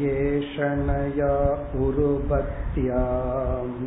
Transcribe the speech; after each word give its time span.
येषणया 0.01 1.33
उरुबत्याम् 1.85 3.77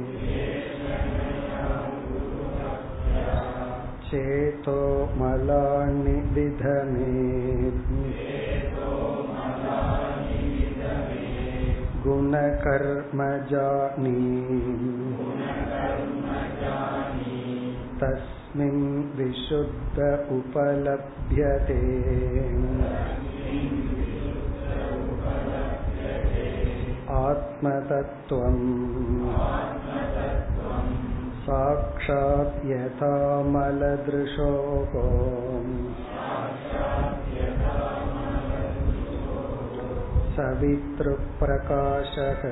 चेतो 4.10 4.80
मलानि 5.16 6.14
विधमे 6.34 7.10
गुणकर्मजानी 12.04 13.10
तस्मिन् 18.00 18.84
विशुद्ध 19.16 19.98
उपलभ्यते 20.36 21.80
आत्मतत्त्वम् 27.20 28.64
साक्षात् 31.44 32.58
यथामलदृशोः 32.70 34.92
सवितृप्रकाशः 40.36 42.42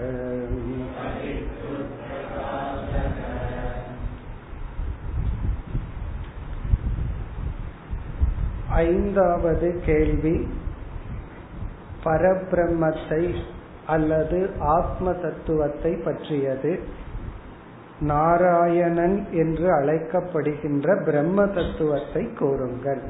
ஐந்தாவது 8.75 9.81
கேள்வி 9.85 10.47
பரபிரம்மத்தை 12.03 13.35
அல்லது 13.85 14.49
ஆத்ம 14.59 15.13
தத்துவத்தை 15.13 15.95
பற்றியது. 15.95 16.79
நாராயணன் 17.99 19.25
என்று 19.31 19.67
அழைக்கப்படுகின்ற 19.73 21.03
பிரம்ம 21.03 21.45
தத்துவத்தை 21.47 22.23
கூறுங்கள். 22.33 23.03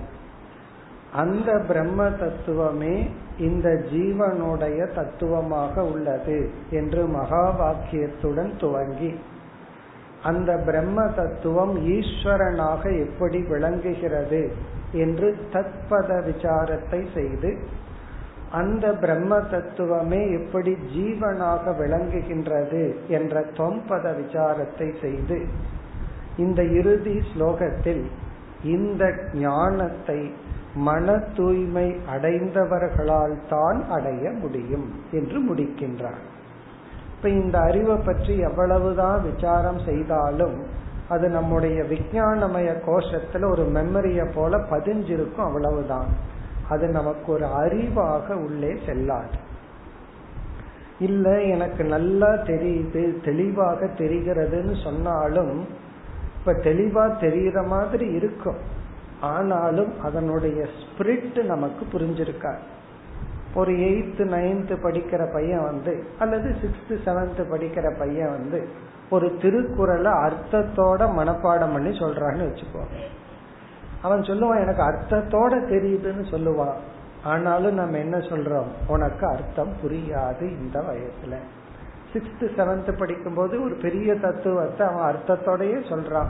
அந்த 1.14 1.60
பிரம்ம 1.68 2.10
தத்துவமே 2.10 3.08
இந்த 3.38 3.70
ஜீவனுடைய 3.70 4.94
தத்துவமாக 4.94 5.84
உள்ளது 5.84 6.50
என்று 6.70 7.08
மகா 7.08 7.46
வாக்கியத்துடன் 7.60 8.52
துவங்கி 8.60 9.14
அந்த 10.24 10.52
பிரம்ம 10.66 11.08
தத்துவம் 11.08 11.76
ஈஸ்வரனாக 11.88 12.82
எப்படி 13.06 13.42
விளங்குகிறது 13.42 14.52
என்று 14.94 15.36
தத்பத 15.52 16.10
விசாரத்தை 16.24 17.02
செய்து 17.14 17.52
அந்த 18.52 18.94
பிரம்ம 18.94 19.40
தத்துவமே 19.40 20.32
எப்படி 20.32 20.72
ஜீவனாக 20.96 21.72
விளங்குகின்றது 21.72 22.84
என்ற 23.08 23.42
தொம்பத 23.58 24.06
விசாரத்தை 24.14 24.88
செய்து 25.02 25.46
இந்த 26.38 26.64
இறுதி 26.64 27.22
ஸ்லோகத்தில் 27.32 28.04
இந்த 28.64 29.04
ஞானத்தை 29.34 30.32
மன 30.76 31.18
தூய்மை 31.36 31.96
அடைந்தவர்களால் 32.12 33.36
தான் 33.50 33.80
அடைய 33.90 34.32
முடியும் 34.32 34.88
என்று 35.12 35.40
முடிக்கின்றார். 35.50 36.22
இப்ப 37.16 37.30
இந்த 37.30 37.60
அறிவை 37.60 37.98
பற்றி 37.98 38.38
எவ்வளவுதான் 38.38 39.22
விசாரம் 39.22 39.80
செய்தாலும் 39.80 40.56
அது 41.10 41.30
நம்முடைய 41.30 41.84
விஞ்ஞானமய 41.84 42.82
கோஷத்துல 42.88 43.50
ஒரு 43.50 43.64
மெமரிய 43.64 44.32
போல 44.34 44.58
பதிஞ்சிருக்கும் 44.58 45.46
அவ்வளவுதான். 45.46 46.06
அது 46.70 46.88
நமக்கு 46.88 47.32
ஒரு 47.32 47.46
அறிவாக 47.46 48.34
உள்ளே 48.34 48.80
செல்லாது. 48.86 49.52
இல்ல 51.00 51.42
எனக்கு 51.42 51.84
நல்லா 51.84 52.28
தெரியுது 52.28 53.24
தெளிவாக 53.26 53.86
தெரிகிறதுன்னு 53.86 54.84
சொன்னாலும் 54.84 55.68
இப்ப 56.40 56.54
தெளிவா 56.54 57.20
தெரிகிற 57.20 57.64
மாதிரி 57.64 58.06
இருக்கும். 58.06 58.58
ஆனாலும் 59.22 60.02
அதனுடைய 60.02 60.66
ஸ்பிரிட் 60.66 61.44
நமக்கு 61.44 61.86
புரிஞ்சிருக்காது. 61.94 62.60
ஒரு 63.56 63.72
எயித்து 63.72 64.24
நைன்த் 64.24 64.78
படிக்கிற 64.84 65.34
பையன் 65.34 65.64
வந்து 65.64 66.06
அல்லது 66.20 66.56
சிக்ஸ்த் 66.62 66.92
செவன்த் 66.92 67.46
படிக்கிற 67.52 67.98
பையன் 68.00 68.32
வந்து 68.32 68.92
ஒரு 69.10 69.38
திருக்குறளை 69.42 70.12
அர்த்தத்தோட 70.12 71.12
மனப்பாடம் 71.12 71.74
பண்ணி 71.74 71.98
சொல்றான்னு 72.00 72.50
வச்சுக்கோ. 72.50 72.84
அவன் 74.02 74.20
சொல்லுவான் 74.20 74.62
எனக்கு 74.62 74.82
அர்த்தத்தோட 74.82 75.52
தெரியுதுன்னு 75.52 76.24
சொல்லுவான். 76.32 76.74
ஆனாலும் 77.24 77.74
நம்ம 77.74 77.98
என்ன 77.98 78.18
சொல்றோம்? 78.18 78.68
உனக்கு 78.88 79.28
அர்த்தம் 79.28 79.74
புரியாது 79.84 80.42
இந்த 80.42 80.80
வயசுல. 80.80 81.36
சிக்ஸ்த் 82.14 82.50
செவன்த் 82.58 82.98
படிக்கும் 82.98 83.34
போது 83.34 83.64
ஒரு 83.64 83.76
பெரிய 83.76 84.16
தத்துவத்தை 84.16 84.88
அவன் 84.88 85.16
அர்த்தத்தோடயே 85.16 85.80
சொல்றான். 85.82 86.28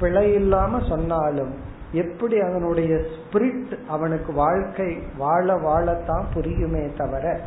பிழை 0.00 0.32
இல்லாம 0.32 0.78
சொன்னாலும் 0.88 1.54
எப்படி 1.92 2.40
அவனுடைய 2.40 2.96
ஸ்பிரிட் 2.96 3.86
அவனுக்கு 3.88 4.32
வாழ்க்கை 4.32 4.98
வாழ 5.18 5.54
வாழத்தான் 5.54 6.24
புரியுமே 6.34 6.96
தவிர 6.96 7.40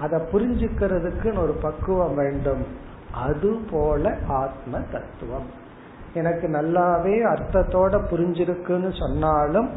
அதை 0.00 0.20
புரிஞ்சுக்கிறதுக்குன்னு 0.20 1.38
ஒரு 1.38 1.52
பக்குவம் 1.52 2.14
வேண்டும். 2.14 2.90
அது 3.14 3.60
போல 3.70 4.16
ஆத்ம 4.28 4.80
தத்துவம் 4.92 5.60
எனக்கு 6.14 6.48
நல்லாவே 6.48 7.16
அர்த்தத்தோட 7.28 8.00
புரிஞ்சிருக்குன்னு 8.10 8.98
சொன்னாலும் 8.98 9.70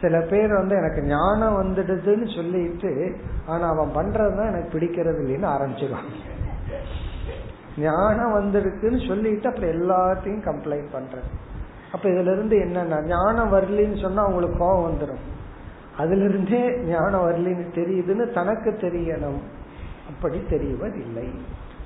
சில 0.00 0.20
பேர் 0.20 0.48
வந்து 0.48 0.76
எனக்கு 0.76 1.02
ஞானம் 1.02 1.58
வந்துடுதுன்னு 1.62 2.36
சொல்லிட்டு 2.36 3.16
ஆனா 3.46 3.68
அவன் 3.68 3.88
பண்றதுதான் 3.88 4.46
எனக்கு 4.46 4.78
பிடிக்கிறது 4.78 5.20
இல்லைன்னு 5.24 5.50
ஆரம்பிச்சிருவான் 5.56 6.34
ஞானம் 7.78 8.34
வந்திருக்குன்னு 8.34 9.08
சொல்லிட்டு 9.08 9.48
அப்புறம் 9.48 9.70
எல்லாத்தையும் 9.70 10.44
கம்ப்ளைண்ட் 10.44 10.94
பண்றது. 10.94 11.28
அப்ப 11.92 12.08
இதுல 12.08 12.32
இருந்து 12.32 12.56
என்னன்னா 12.56 13.04
ஞானம் 13.04 13.52
வரலின்னு 13.52 14.00
சொன்னா 14.00 14.22
அவங்களுக்கு 14.22 14.58
கோபம் 14.58 14.92
வந்துடும் 14.92 15.24
அதுல 15.96 16.24
இருந்தே 16.24 16.78
ஞானம் 16.78 17.30
வரலின்னு 17.30 17.66
தெரியுதுன்னு 17.74 18.32
தனக்கு 18.32 18.70
தெரியணும். 18.70 19.40
அப்படி 20.08 20.38
தெரிவதில்லை. 20.50 21.28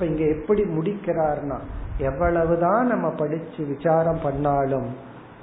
இப்ப 0.01 0.13
இங்க 0.13 0.27
எப்படி 0.27 0.63
முடிக்கிறார்னா 0.63 1.57
எவ்வளவுதான் 1.99 2.87
நம்ம 2.87 3.09
படிச்சு 3.11 3.65
விசாரம் 3.65 4.21
பண்ணாலும் 4.23 4.87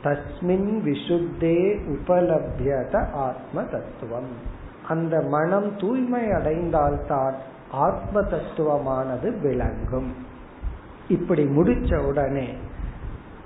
தஸ்மின் 0.04 0.72
விசுத்தே 0.86 1.60
உபலபியத 1.94 3.12
ஆத்ம 3.12 3.64
தத்துவம் 3.64 4.32
அந்த 4.88 5.22
மனம் 5.22 5.70
தூய்மை 5.78 6.24
அடைந்தால்தான் 6.28 7.36
ஆத்ம 7.72 8.22
தத்துவமானது 8.22 9.42
விளங்கும். 9.42 10.10
இப்படி 11.08 11.46
முடிச்ச 11.46 12.00
உடனே 12.06 12.50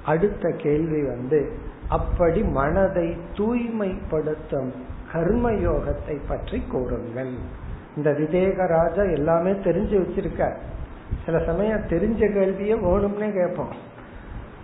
அடுத்த 0.06 0.54
கேள்வி 0.58 1.02
வந்து 1.08 1.42
அப்படி 1.90 2.44
மனதை 2.44 3.18
தூய்மைப்படுத்தும் 3.34 4.72
கர்மயோகத்தை 5.14 6.18
பற்றி 6.28 6.62
கூறுங்கள். 6.72 7.36
இந்த 7.96 8.10
விதேகராஜா 8.12 9.12
எல்லாமே 9.12 9.52
தெரிஞ்சு 9.52 9.96
வச்சிருக்க 10.02 10.44
சில 11.26 11.40
சமயம் 11.46 11.88
தெரிஞ்ச 11.90 12.22
கேள்வியே 12.38 12.76
வேணும்னே 12.86 13.34
கேட்போம். 13.34 13.74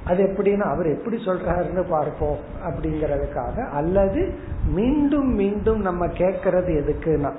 அது 0.06 0.24
எப்படின்னா 0.24 0.60
அவர் 0.60 0.88
எப்படி 0.88 1.16
சொல்றாருன்னு 1.16 1.84
பார்ப்போம் 1.90 2.38
அப்படிங்கறதுக்காக 2.68 3.70
அல்லது 3.70 4.34
மீண்டும் 4.70 5.34
மீண்டும் 5.34 5.82
நம்ம 5.82 6.08
கேட்கறது 6.08 6.72
எதுக்குன்னா 6.82 7.32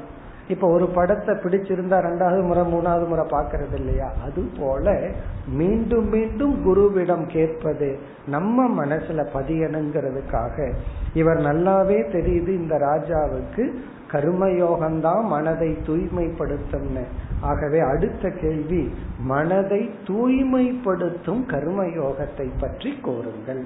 இப்ப 0.48 0.68
ஒரு 0.68 0.86
படத்தை 0.86 1.34
பிடிச்சிருந்தா 1.34 1.96
ரெண்டாவது 2.06 2.42
முறை 2.42 2.62
மூணாவது 2.62 3.06
முறை 3.06 3.24
பாக்குறது 3.24 3.74
இல்லையா? 3.74 4.12
அது 4.24 4.48
போல 4.58 5.10
மீண்டும் 5.48 6.08
மீண்டும் 6.08 6.54
குருவிடம் 6.66 7.26
கேட்பது 7.26 7.98
நம்ம 8.26 8.84
மனசுல 8.84 9.26
பதியணுங்கிறதுக்காக. 9.34 10.72
இவர் 11.14 11.38
நல்லாவே 11.38 11.98
தெரியுது 12.14 12.48
இந்த 12.48 12.76
ராஜாவுக்கு 12.76 13.64
கர்மயோகம்தான் 14.12 15.24
மனதை 15.24 15.68
தூய்மைப்படுத்தும்னு. 15.86 17.04
ஆகவே 17.40 17.78
அடுத்த 17.78 18.30
கேள்வி 18.30 18.94
மனதை 19.18 19.90
தூய்மைப்படுத்தும் 20.04 21.42
கர்மயோகத்தை 21.46 22.48
பற்றி 22.60 22.98
கோருங்கள். 23.04 23.62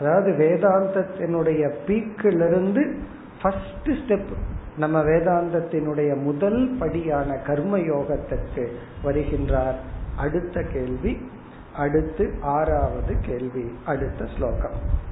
அதாவது 0.00 0.30
வேதாந்தத்தினுடைய 0.30 1.62
பீக்கிலிருந்து 1.86 2.98
ஃபர்ஸ்ட் 3.42 3.90
ஸ்டெப் 3.90 4.32
நம்ம 4.76 5.02
வேதாந்தத்தினுடைய 5.02 6.22
முதல் 6.22 6.76
படியான 6.78 7.36
கர்ம 7.36 7.78
யோகத்திற்கு 7.78 8.64
வருகின்றார். 9.04 9.78
அடுத்த 10.16 10.62
கேள்வி 10.72 11.30
அடுத்து 11.76 12.34
ஆறாவது 12.42 13.14
கேள்வி 13.22 13.72
அடுத்த 13.86 14.26
ஸ்லோகம். 14.36 15.10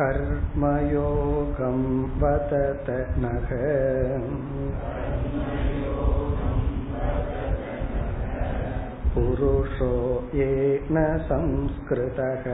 कर्मयोगं 0.00 2.02
वदत 2.02 3.14
नः। 3.18 3.48
पुरुषो 9.14 10.28
येन 10.34 11.18
संस्कृतः। 11.18 12.44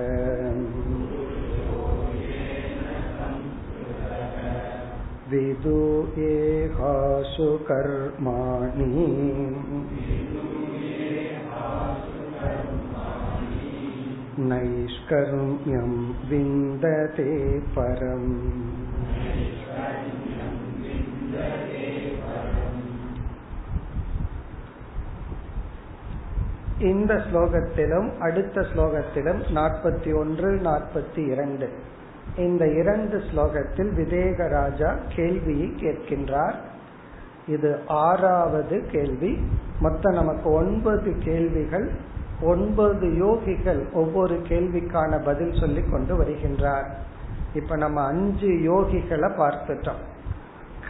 विदुयेहासु 5.30 7.56
कर्माणि। 7.56 10.23
नैष्कर्म्यं 14.49 15.91
विन्दते 16.29 17.29
परम् 17.75 18.31
இந்த 26.83 27.13
ஸ்லோகத்திலும் 27.25 28.09
அடுத்த 28.19 28.61
ஸ்லோகத்திலும் 28.69 29.39
நாற்பத்தி 29.53 30.11
ஒன்று 30.13 30.49
நாற்பத்தி 30.59 31.21
இரண்டு 31.25 31.67
இந்த 32.37 32.63
இரண்டு 32.73 33.17
ஸ்லோகத்தில் 33.29 33.91
விதேகராஜா 33.93 34.91
கேள்வியை 35.15 35.67
கேட்கின்றார் 35.75 36.57
இது 37.47 37.71
ஆறாவது 38.03 38.77
கேள்வி 38.91 39.31
மொத்தம் 39.79 40.13
நமக்கு 40.13 40.47
ஒன்பது 40.53 41.11
கேள்விகள் 41.17 41.87
ஒன்பது 42.44 43.06
யோகிகள் 43.06 43.92
ஒவ்வொரு 43.92 44.42
கேள்விக்கான 44.48 45.24
பதில் 45.24 45.54
சொல்லி 45.60 45.82
கொண்டு 45.82 46.22
வருகின்றார். 46.22 46.86
இப்ப 47.54 47.76
நம்ம 47.76 48.04
அஞ்சு 48.04 48.46
யோகிகளை 48.46 49.30
பார்த்துட்டோம். 49.30 50.02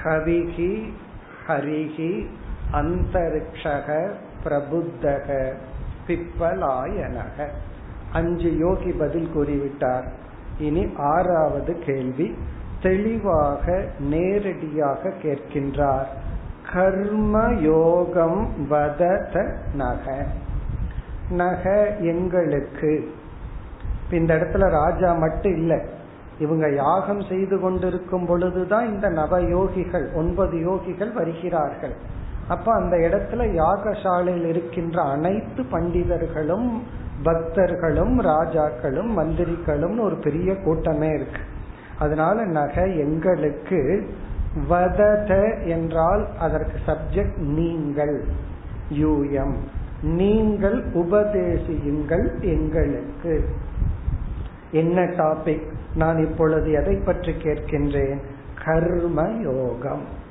கவிகி 0.05 0.93
ஹரிகி 1.49 2.27
அந்தரிக்ஷக 2.73 4.11
பிரபுத்தக 4.45 5.53
பிப்பலாயனக. 6.07 7.47
அஞ்சு 8.13 8.57
யோகி 8.57 8.91
பதில் 8.91 9.31
கூறிவிட்டார். 9.37 10.07
இனி 10.59 10.93
ஆறாவது 10.97 11.79
கேள்வி. 11.79 12.35
தெளிவாக 12.83 13.89
நேரடியாக 13.99 15.13
கேட்கின்றார். 15.23 16.07
கர்ம 16.73 17.53
யோகம் 17.53 18.67
வதத 18.71 19.57
நக. 19.75 20.27
நக 21.35 21.63
எங்களுக்கு. 22.01 22.93
இந்த 24.11 24.31
இடத்துல 24.35 24.71
ராஜா 24.71 25.13
மட்டும் 25.15 25.53
இல்லை 25.53 25.79
இவங்க 26.39 26.67
யாகம் 26.73 27.21
செய்து 27.21 27.61
கொண்டிருக்கும் 27.61 28.27
பொழுதுதான் 28.27 28.87
இந்த 28.95 29.09
நவ 29.09 29.41
யோகிகள் 29.41 30.07
ஒன்பது 30.15 30.57
யோகிகள் 30.59 31.13
வருகிறார்கள். 31.13 31.95
அப்ப 32.49 32.73
அந்த 32.73 32.97
இடத்துல 32.97 33.43
யாகசாலையில் 33.63 34.47
இருக்கின்ற 34.47 35.03
அனைத்து 35.03 35.63
பண்டிதர்களும் 35.63 36.69
பக்தர்களும் 37.25 38.15
ராஜாக்களும் 38.21 39.11
மந்திரிகளும் 39.19 39.99
ஒரு 40.01 40.17
பெரிய 40.17 40.57
கூட்டமே 40.57 41.11
இருக்கு. 41.15 41.43
அதனால 41.99 42.45
நகை 42.45 42.87
எங்களுக்கு 42.99 43.81
வதத 44.71 45.31
என்றால் 45.67 46.25
அதற்கு 46.39 46.79
சப்ஜெக்ட் 46.87 47.37
நீங்கள் 47.37 48.17
யூஎம் 48.93 49.57
நீங்கள் 50.05 50.85
உபதேசியுங்கள் 50.95 52.41
எங்களுக்கு. 52.41 53.49
என்ன 54.71 55.03
டாபிக் 55.03 55.67
நான் 55.95 56.19
இப்பொழுது 56.19 56.73
எதை 56.73 56.95
பற்றி 56.95 57.33
கேட்கின்றேன்? 57.33 58.19
கர்ம 58.65 59.29
யோகம் 59.43 60.23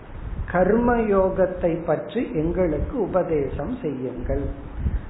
கர்ம 0.52 0.98
யோகத்தை 0.98 1.86
பற்றி 1.86 2.32
எங்களுக்கு 2.34 3.02
உபதேசம் 3.02 3.78
செய்யுங்கள். 3.82 4.44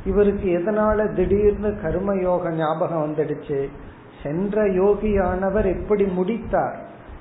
இவருக்கு 0.06 0.50
எதனால 0.50 1.14
திடீர்னு 1.14 1.80
கர்ம 1.82 2.16
யோக 2.16 2.52
ஞாபகம் 2.52 3.04
வந்துடுச்சு? 3.06 3.70
சென்ற 4.24 4.64
யோகியானவர் 4.64 5.66
எப்படி 5.66 6.04
முடித்தார்? 6.04 6.78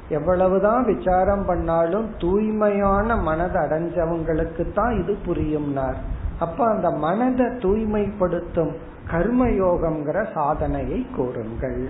எவ்வளவுதான் 0.08 0.84
விசாரம் 0.84 1.44
பண்ணாலும் 1.44 2.10
தூய்மையான 2.18 3.16
மனது 3.16 3.58
அடைஞ்சவங்களுக்கு 3.60 4.72
தான் 4.72 4.98
இது 4.98 5.16
புரியும்னார். 5.26 5.96
அப்ப 6.42 6.66
அந்த 6.68 6.90
மனதை 6.90 7.46
தூய்மைப்படுத்தும் 7.46 8.74
கர்மயோகம்ங்கிற 9.10 10.18
சாதனையை 10.34 11.06
கூறுங்கள். 11.16 11.82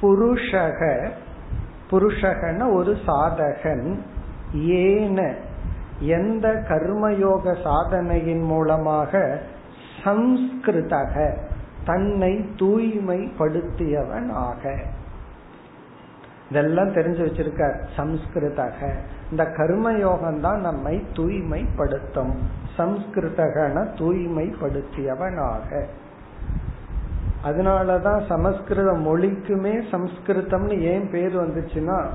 புருஷக 0.00 0.80
புருஷகன 1.90 2.72
ஒரு 2.72 2.96
சாதகன். 3.06 3.88
ஏன 4.52 5.34
எந்த 5.98 6.46
கர்மயோக 6.68 7.56
சாதனையின் 7.62 8.42
மூலமாக 8.42 9.40
சம்ஸ்கிருதக 10.04 11.36
தன்னை 11.84 12.32
தூய்மைப்படுத்தியவன் 12.56 14.30
ஆக 14.32 14.74
இதெல்லாம் 16.54 16.92
தெரிஞ்சு 16.92 17.22
வச்சிருக்கார். 17.22 17.82
சம்ஸ்கிருதக. 17.96 18.94
இந்த 19.30 19.44
கர்மயோகம் 19.44 20.40
தான் 20.40 20.60
நம்மை 20.60 21.04
தூய்மைப்படுத்தும். 21.12 22.34
சம்ஸ்கிருதகன 22.78 23.86
தூய்மைப்படுத்தியவனாக. 23.94 25.84
அதனாலதான் 27.44 28.26
சமஸ்கிருத 28.26 28.92
மொழிக்குமே 28.92 29.82
சம்ஸ்கிருதம்னு 29.90 30.80
ஏன் 30.80 31.10
பேர் 31.10 31.36
வந்துச்சுன்னா 31.36 32.06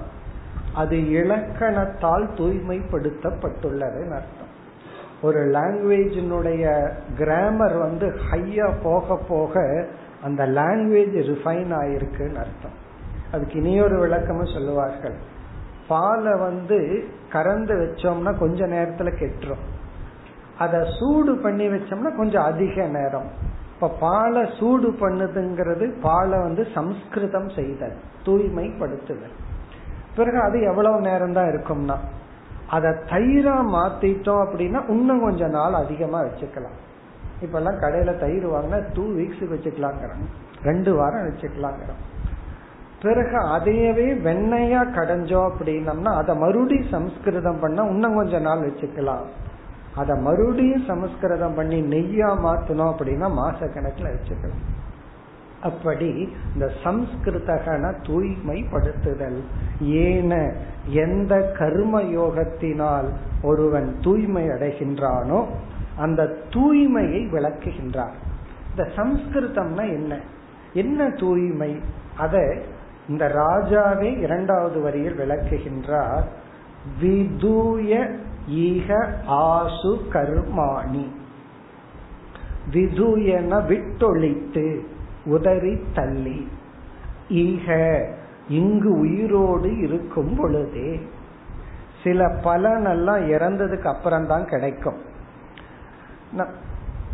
அது 0.73 0.97
இலக்கணத்தால் 0.97 2.27
தூய்மைப்படுத்தப்பட்டுள்ளது 2.33 4.03
அர்த்தம். 4.03 4.51
ஒரு 5.21 5.39
லாங்குவேஜினுடைய 5.39 6.91
கிராமர் 7.17 7.77
வந்து 7.77 8.15
ஹையா 8.31 8.73
போக 8.83 9.19
போக 9.29 9.85
அந்த 10.23 10.45
லாங்குவேஜ் 10.45 11.17
ரிஃபைன் 11.31 11.73
ஆயிருக்குன்னு 11.73 12.35
அர்த்தம். 12.35 12.87
அதுக்கு 13.33 13.55
இனியொரு 13.59 13.97
விளக்கமும் 13.99 14.53
சொல்லுவார்கள். 14.53 15.17
பாலை 15.87 16.33
வந்து 16.37 16.79
கறந்து 17.29 17.73
வச்சோம்னா 17.75 18.31
கொஞ்ச 18.37 18.65
நேரத்துல 18.65 19.09
கெட்டுரும். 19.21 19.63
அதை 20.57 20.79
சூடு 20.99 21.35
பண்ணி 21.35 21.67
வச்சோம்னா 21.67 22.15
கொஞ்சம் 22.15 22.43
அதிக 22.43 22.85
நேரம். 22.87 23.29
இப்ப 23.73 23.89
பாலை 23.99 24.41
சூடு 24.59 24.89
பண்ணுதுங்கிறது 24.99 25.85
பாலை 26.01 26.39
வந்து 26.39 26.67
சம்ஸ்கிருதம் 26.73 27.49
செய்தல் 27.49 27.95
தூய்மைப்படுத்துதல். 28.25 29.35
பிறகு 30.15 30.39
அது 30.41 30.61
எவ்வளவு 30.61 30.99
நேரம் 31.01 31.33
தான் 31.33 31.49
இருக்கும்னா 31.51 31.97
அதை 32.67 32.91
தயிரா 32.91 33.55
மாத்திட்டோம் 33.75 34.41
அப்படின்னா 34.45 34.79
இன்னும் 34.89 35.21
கொஞ்ச 35.21 35.47
நாள் 35.47 35.73
அதிகமா 35.73 36.19
வச்சுக்கலாம். 36.21 36.77
இப்ப 37.41 37.57
எல்லாம் 37.57 37.81
கடையில 37.81 38.11
தயிர் 38.19 38.47
வாங்கினா 38.47 38.79
டூ 38.93 39.05
வீக்ஸ் 39.17 39.51
வச்சுக்கலாங்கிறாங்க. 39.53 40.27
ரெண்டு 40.63 40.95
வாரம் 40.95 41.27
வச்சுக்கலாங்கிறோம் 41.27 42.01
பிறகு 43.01 43.37
அதையவே 43.37 44.07
வெண்ணையா 44.27 44.81
கடைஞ்சோம் 44.95 45.51
அப்படின்னம்னா 45.51 46.15
அதை 46.15 46.35
மறுபடியும் 46.35 46.89
சம்ஸ்கிருதம் 46.89 47.59
பண்ணா 47.59 47.83
இன்னும் 47.83 48.15
கொஞ்ச 48.15 48.39
நாள் 48.39 48.59
வச்சுக்கலாம். 48.59 49.25
அதை 49.95 50.17
மறுபடியும் 50.17 50.83
சமஸ்கிருதம் 50.87 51.53
பண்ணி 51.53 51.81
நெய்யா 51.81 52.27
மாத்தணும் 52.27 52.91
அப்படின்னா 52.91 53.27
மாச 53.39 53.59
கணக்குல 53.61 54.11
வச்சுக்கலாம். 54.11 54.77
அப்படி 55.61 56.29
இந்த 56.53 56.71
சம்ஸ்கிருதகன 56.83 57.93
தூய்மைப்படுத்துதல். 58.07 59.39
ஏன 59.81 60.53
எந்த 60.85 61.51
கர்ம 61.57 62.01
யோகத்தினால் 62.01 63.09
ஒருவன் 63.43 63.97
தூய்மை 64.01 64.47
அடைகின்றானோ 64.47 65.45
அந்த 65.97 66.23
தூய்மையை 66.49 67.21
விளக்குகின்றார். 67.29 68.17
இந்த 68.69 68.91
சம்ஸ்கிருதம்னா 68.95 69.83
என்ன? 69.83 70.19
என்ன 70.73 71.09
தூய்மை? 71.09 71.81
அதை 72.17 72.61
இந்த 73.09 73.25
ராஜாவே 73.35 74.09
இரண்டாவது 74.17 74.81
வரியில் 74.81 75.17
விளக்குகின்றார் 75.17 76.27
விதூய 77.01 77.91
ஈக 78.47 78.89
ஆசு 79.25 79.93
கர்மாணி 80.13 81.05
விதூயன 82.73 83.51
விட்டொழித்து 83.69 84.65
உதறி 85.25 85.73
தள்ளி. 85.93 86.39
ஈக 87.29 87.67
இங்கு 88.49 88.91
உயிரோடு 88.99 89.69
இருக்கும் 89.77 90.33
பொழுதே 90.37 90.91
சில 92.03 92.27
பலனெல்லாம் 92.43 93.23
இறந்ததுக்கு 93.35 93.87
அப்புறம்தான் 93.93 94.45
கிடைக்கும். 94.45 94.99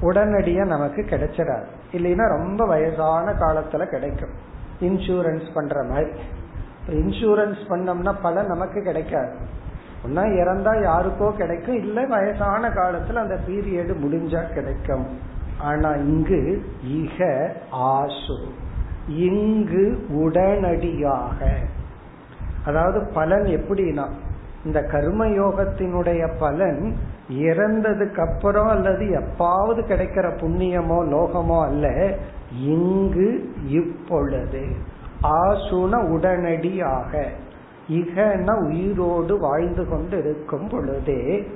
உடனடியா 0.01 0.63
நமக்கு 0.65 1.01
கிடைச்சிடாது 1.01 1.69
இல்லைன்னா 1.91 2.25
ரொம்ப 2.37 2.65
வயசான 2.65 3.31
காலத்துல 3.33 3.85
கிடைக்கும். 3.85 4.35
இன்சூரன்ஸ் 4.81 5.47
பண்ற 5.53 5.83
மாதிரி. 5.83 6.09
இன்சூரன்ஸ் 6.89 7.57
பண்ணோம்னா 7.69 8.13
பலன் 8.21 8.45
நமக்கு 8.45 8.81
கிடைக்காது. 8.81 9.35
ஒன்னா 10.07 10.17
இறந்தா 10.17 10.83
யாருக்கோ 10.83 11.35
கிடைக்கும். 11.35 11.75
இல்ல 11.75 12.05
வயசான 12.05 12.69
காலத்துல 12.69 13.13
அந்த 13.13 13.39
பீரியடு 13.47 13.95
முடிஞ்சா 13.97 14.53
கிடைக்கும். 14.53 15.05
ஆனா 15.59 15.89
இங்கு 15.89 16.65
இக 16.87 17.49
ஆசு. 17.71 18.47
இங்கு 19.07 20.05
உடனடியாக. 20.09 21.57
அதாவது 22.65 23.11
பலன் 23.13 23.43
எப்படின்னா 23.43 24.07
இந்த 24.65 24.81
கர்மயோகத்தினுடைய 24.81 26.31
பலன் 26.39 26.95
இறந்ததுக்கு 27.29 28.29
அப்புறம் 28.29 28.67
அல்லது 28.67 29.05
எப்பாவது 29.05 29.81
கிடைக்கிற 29.81 30.29
புண்ணியமோ 30.41 31.07
லோகமோ 31.07 31.63
அல்ல 31.63 32.15
இங்கு 32.51 33.53
இப்பொழுது 33.67 34.75
ஆசுன 35.23 36.09
உடனடியாக 36.09 37.29
இகன 37.89 38.69
உயிரோடு 38.69 39.39
வாழ்ந்து 39.39 39.87
கொண்டு 39.87 40.17
இருக்கும் 40.17 40.67
பொழுதே 40.67 41.47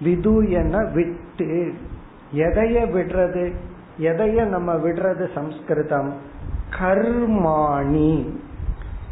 விது 0.00 0.50
என 0.50 0.84
விட்டு 0.84 1.72
எதைய 2.34 2.86
விடுறது? 2.86 3.52
எதைய 3.98 4.44
நம்ம 4.44 4.74
விடுறது 4.74 5.28
சம்ஸ்கிருதம்? 5.34 6.12
கர்மாணி. 6.78 8.30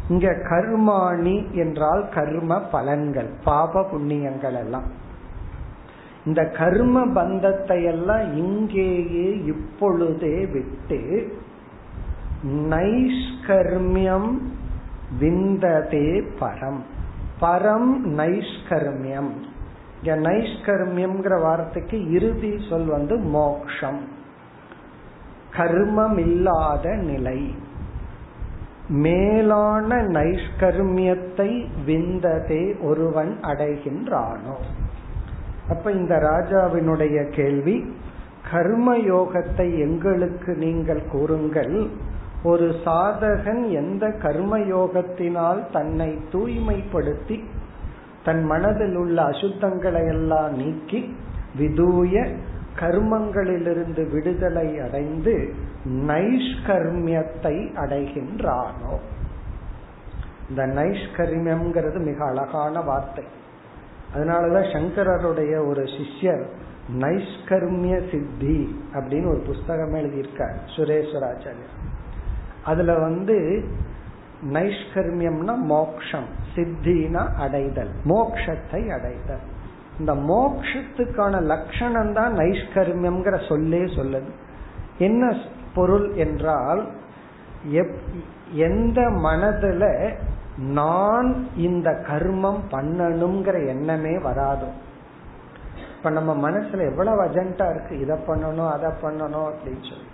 இங்க 0.08 0.30
கர்மாணி 0.30 1.50
என்றால் 1.50 2.08
கர்ம 2.08 2.62
பலன்கள் 2.72 3.28
பாப 3.44 3.80
புண்ணியங்கள் 3.80 4.58
எல்லாம். 4.58 5.04
இந்த 6.26 6.44
கர்ம 6.44 7.06
பந்தத்தை 7.06 7.84
எல்லாம் 7.84 8.36
இங்கேயே 8.36 9.44
இப்பொழுதே 9.44 10.46
விட்டு 10.46 11.32
நைஷ்கர்மியம் 12.46 14.38
விந்ததே 15.18 16.22
பரம். 16.40 16.80
பரம் 17.40 17.90
நைஷ்கர்மியம். 18.04 19.30
இங்க 20.02 20.30
நைஷ்கர்மியம்ங்கிற 20.30 21.42
வார்த்தைக்கு 21.42 22.10
இறுதி 22.10 22.58
சொல் 22.70 22.84
வந்து 22.84 23.16
மோக்ஷம். 23.16 24.00
கர்மம் 25.56 26.18
இல்லாத 26.18 26.94
நிலை. 26.94 27.54
மேலான 28.88 30.02
நைஷ்கர்மியத்தை 30.02 31.66
விந்ததே 31.84 32.74
ஒருவன் 32.82 33.38
அடைகின்றானோ. 33.42 34.56
அப்ப 35.68 35.92
இந்த 35.92 36.14
ராஜாவினுடைய 36.16 37.30
கேள்வி 37.30 37.94
கர்ம 38.50 38.96
யோகத்தை 38.96 39.78
எங்களுக்கு 39.78 40.54
நீங்கள் 40.54 41.02
கூறுங்கள் 41.10 41.90
ஒரு 42.42 42.74
சாதகன் 42.84 43.70
எந்த 43.70 44.06
கர்மயோகத்தினால் 44.06 45.70
தன்னை 45.72 46.18
தூய்மைப்படுத்தி 46.32 47.44
தன் 48.24 48.44
மனதில் 48.44 48.96
உள்ள 48.96 49.22
அசுத்தங்களை 49.22 50.06
எல்லாம் 50.06 50.52
நீக்கி 50.52 51.14
விதூய 51.58 52.36
கர்மங்களிலிருந்து 52.80 54.10
விடுதலை 54.10 54.80
அடைந்து 54.80 55.34
நைஷ்கர்மியத்தை 56.06 57.54
அடைகின்றானோ? 57.76 58.94
இந்த 60.48 60.62
நைஷ்கர்மியம்ங்கிறது 60.66 61.98
மிக 62.04 62.24
அழகான 62.24 62.80
வார்த்தை. 62.80 63.24
அதனாலதான் 64.14 64.68
சங்கரருடைய 64.74 65.54
ஒரு 65.68 65.82
சிஷ்யர் 65.96 66.44
நைஷ்கர்மிய 67.02 67.96
சித்தி 68.10 68.58
அப்படின்னு 68.94 69.28
ஒரு 69.32 69.42
புஸ்தகம் 69.46 69.94
எழுதியிருக்கார் 69.94 70.56
சுரேஸ்வராச்சாரியர். 70.74 71.74
அதுல 72.64 72.94
வந்து 72.98 73.36
நைஷ்கர்மியம்னா 74.56 75.54
மோக்ஷம் 75.74 76.28
சித்தினா 76.54 77.22
அடைதல் 77.44 77.92
மோக்ஷத்தை 78.04 78.82
அடைதல். 78.96 79.44
இந்த 79.98 80.12
மோக்ஷத்துக்கான 80.30 81.34
லட்சணம் 81.52 82.12
தான் 82.12 82.32
நைஷ்கர்மியம்ங்கிற 82.36 83.36
சொல்லே 83.48 83.82
சொல்லுது. 83.98 84.30
என்ன 84.98 85.22
பொருள் 85.74 86.08
என்றால் 86.24 86.82
எந்த 88.66 89.00
மனதுல 89.24 89.84
நான் 90.58 91.56
இந்த 91.56 91.90
கர்மம் 91.90 92.60
பண்ணணுங்கிற 92.70 93.66
எண்ணமே 93.66 94.18
வராது. 94.18 94.66
இப்ப 95.96 96.10
நம்ம 96.10 96.50
மனசுல 96.50 96.90
எவ்வளவு 96.90 97.24
அஜெண்டா 97.24 97.70
இருக்கு? 97.70 98.00
இதை 98.00 98.16
பண்ணணும் 98.26 98.70
அதை 98.70 98.90
பண்ணணும் 99.02 99.50
அப்படின்னு 99.52 99.88
சொல்லி. 99.88 100.06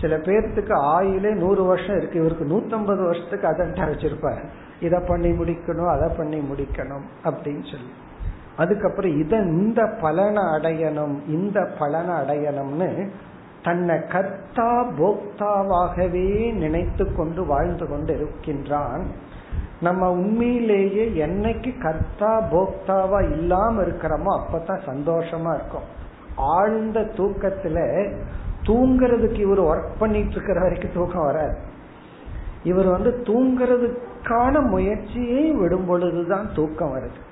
சில 0.00 0.16
பேர்த்துக்கு 0.16 0.72
ஆயிலே 0.72 1.34
நூறு 1.34 1.64
வருஷம் 1.64 1.96
இருக்கு. 1.96 2.18
இவருக்கு 2.18 2.44
நூத்தம்பது 2.44 3.04
வருஷத்துக்கு 3.04 3.48
அஜெண்டா 3.48 3.86
வச்சிருப்பாரு. 3.86 4.44
இதை 4.80 5.00
பண்ணி 5.08 5.30
முடிக்கணும் 5.30 5.88
அதை 5.88 6.16
பண்ணி 6.16 6.38
முடிக்கணும் 6.38 7.04
அப்படின்னு 7.24 7.70
சொல்லி. 7.70 7.90
அதுக்கப்புறம் 8.56 9.18
இத 9.18 9.36
இந்த 9.36 9.96
பலனை 10.00 10.42
அடையணும் 10.42 11.28
இந்த 11.28 11.68
பலனை 11.78 12.14
அடையணும்னு 12.14 13.08
தன்னை 13.62 14.06
கர்த்தா 14.06 14.82
போக்தாவாகவே 14.82 16.52
நினைத்து 16.52 17.14
கொண்டு 17.14 17.44
வாழ்ந்து 17.44 17.88
கொண்டு 17.88 18.14
இருக்கின்றான் 18.14 19.06
நம்ம 19.80 20.10
உண்மையிலேயே 20.10 21.26
என்னைக்கு 21.26 21.80
கர்த்தா 21.80 22.42
போக்தாவா 22.52 23.32
இல்லாம 23.32 23.82
இருக்கிறோமோ 23.82 24.40
அப்பதான் 24.40 24.80
சந்தோஷமா 24.86 25.54
இருக்கும். 25.54 25.94
ஆழ்ந்த 26.36 27.00
தூக்கத்துல 27.00 28.08
தூங்குறதுக்கு 28.62 29.38
இவர் 29.38 29.60
ஒர்க் 29.60 29.98
பண்ணிட்டு 29.98 30.30
இருக்கிற 30.30 30.60
வரைக்கும் 30.60 30.92
தூக்கம் 30.94 31.24
வராது. 31.24 31.56
இவர் 32.62 32.86
வந்து 32.86 33.10
தூங்குறதுக்கான 33.24 34.68
முயற்சியை 34.68 35.52
விடும் 35.52 35.86
பொழுதுதான் 35.86 36.48
தூக்கம் 36.54 36.96
வருது. 36.96 37.24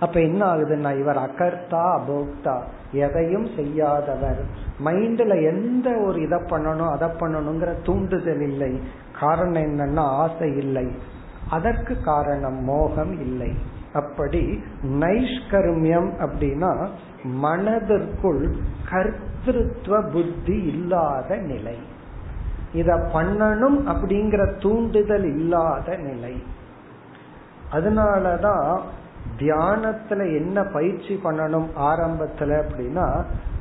அப்ப 0.00 0.20
என்ன 0.20 0.54
ஆகுதுன்னா 0.54 0.98
இவர் 0.98 1.16
அகர்த்தா 1.16 1.98
அபோக்தா 1.98 2.60
எதையும் 2.92 3.46
செய்யாதவர். 3.56 4.40
மைண்ட்ல 4.84 5.42
எந்த 5.42 5.90
ஒரு 5.90 6.20
இதை 6.20 6.38
பண்ணணும் 6.38 6.90
அதை 6.90 7.08
பண்ணணுங்கிற 7.08 7.74
தூண்டுதல் 7.82 8.40
இல்லை. 8.40 8.80
காரணம் 9.20 9.62
என்னன்னா 9.62 10.00
ஆசை 10.00 10.56
இல்லை. 10.56 10.86
அதற்கு 11.52 11.94
காரணம் 12.02 12.60
மோகம் 12.64 13.14
இல்லை. 13.20 13.52
அப்படி 13.92 14.42
நைஷ்கர்மியம் 15.00 16.10
அப்படின்னா 16.24 16.72
மனதிற்குள் 17.22 18.42
கர்த்தத்துவ 18.90 19.98
புத்தி 20.12 20.56
இல்லாத 20.62 21.36
நிலை. 21.50 21.76
இத 22.72 22.94
பண்ணணும் 23.14 23.78
அப்படிங்கிற 23.92 24.42
தூண்டுதல் 24.62 25.24
இல்லாத 25.24 25.96
நிலை. 25.96 26.34
அதனாலதான் 27.72 28.80
தியானத்துல 29.38 30.20
என்ன 30.36 30.64
பயிற்சி 30.72 31.14
பண்ணணும் 31.24 31.68
ஆரம்பத்துல 31.80 32.50
அப்படின்னா 32.62 33.06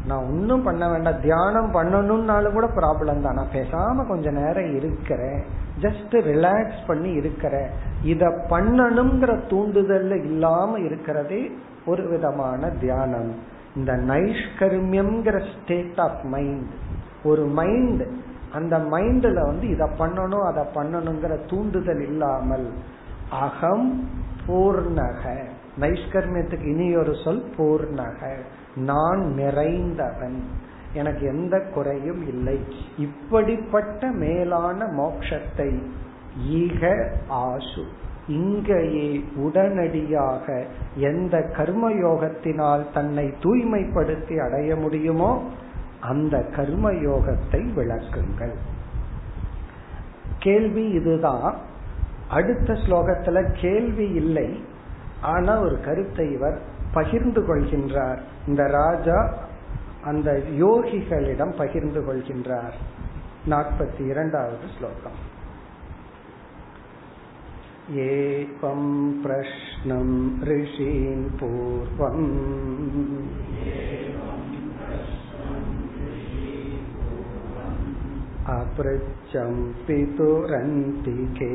நான் 0.07 0.23
ஒன்னும் 0.23 0.63
பண்ண 0.63 0.89
வேண்டாம். 0.89 1.21
தியானம் 1.21 1.73
பண்ணணும்னாலும் 1.73 2.53
கூட 2.53 2.67
ப்ராப்ளம் 2.67 3.21
தான். 3.21 3.33
நான் 3.33 3.53
பேசாம 3.53 4.07
கொஞ்ச 4.07 4.31
நேரம் 4.31 4.75
இருக்கிறேன். 4.75 5.43
ஜஸ்ட் 5.81 6.11
ரிலாக்ஸ் 6.11 6.79
பண்ணி 6.87 7.11
இருக்கிறேன். 7.11 7.69
இத 8.03 8.27
பண்ணணுங்கிற 8.49 9.47
தூண்டுதல் 9.49 10.23
இல்லாம 10.23 10.79
இருக்கிறதே 10.79 11.51
ஒரு 11.85 12.09
விதமான 12.09 12.69
தியானம். 12.69 13.35
இந்த 13.75 13.93
நைஷ்கர்மியம்ங்கிற 13.93 15.43
ஸ்டேட் 15.51 15.99
ஆஃப் 15.99 16.21
மைண்ட் 16.23 16.71
ஒரு 17.23 17.45
மைண்ட் 17.45 18.03
அந்த 18.53 18.77
மைண்ட்ல 18.77 19.33
வந்து 19.33 19.69
இத 19.69 19.89
பண்ணணும் 19.99 20.45
அதை 20.45 20.63
பண்ணணுங்கிற 20.75 21.49
தூண்டுதல் 21.49 22.01
இல்லாமல் 22.01 22.69
அகம் 23.29 24.09
பூர்ணக. 24.47 25.45
நைஷ்கர்மியத்துக்கு 25.79 26.67
இனி 26.67 26.95
ஒரு 26.95 27.15
சொல் 27.23 27.45
பூர்ணக. 27.57 28.37
நான் 28.75 29.33
நிறைந்தவன். 29.37 30.39
எனக்கு 30.93 31.27
எந்த 31.27 31.59
குறையும் 31.59 32.27
இல்லை. 32.27 32.59
இப்படிப்பட்ட 32.97 34.11
மேலான 34.11 34.85
மோட்சத்தை 34.85 35.81
ஈக 36.49 37.11
ஆசு. 37.27 37.85
இங்கேயே 38.27 39.23
உடனடியாக 39.35 40.65
எந்த 40.95 41.51
கர்மயோகத்தினால் 41.57 42.93
தன்னை 42.93 43.33
தூய்மைப்படுத்தி 43.43 44.45
அடைய 44.45 44.75
முடியுமோ 44.75 45.49
அந்த 45.99 46.45
கர்மயோகத்தை 46.55 47.63
விளக்குங்கள். 47.75 48.53
கேள்வி 50.39 50.89
இதுதான். 50.89 51.55
அடுத்த 52.29 52.73
ஸ்லோகத்துல 52.73 53.51
கேள்வி 53.61 54.09
இல்லை. 54.09 54.63
ஆனா 55.21 55.59
ஒரு 55.59 55.79
கருத்தை 55.85 56.31
இவர் 56.31 56.61
பகிர்ந்து 56.92 57.40
கொள்கின்றார் 57.42 58.20
இந்த 58.46 58.64
ராஜா 58.72 59.18
அந்த 60.04 60.30
யோகிகளிடம் 60.58 61.54
பகிர்ந்து 61.56 62.02
கொள்கின்றார் 62.04 62.76
நாற்பத்தி 63.48 64.02
இரண்டாவது 64.06 64.68
ஸ்லோகம் 64.78 65.18
एवं 67.88 68.80
प्रश्नं 69.22 70.08
ऋषीन् 70.42 71.28
पूर्वम् 71.38 72.24
पृच्छं 78.76 79.52
पितुरन्तिके 79.86 81.52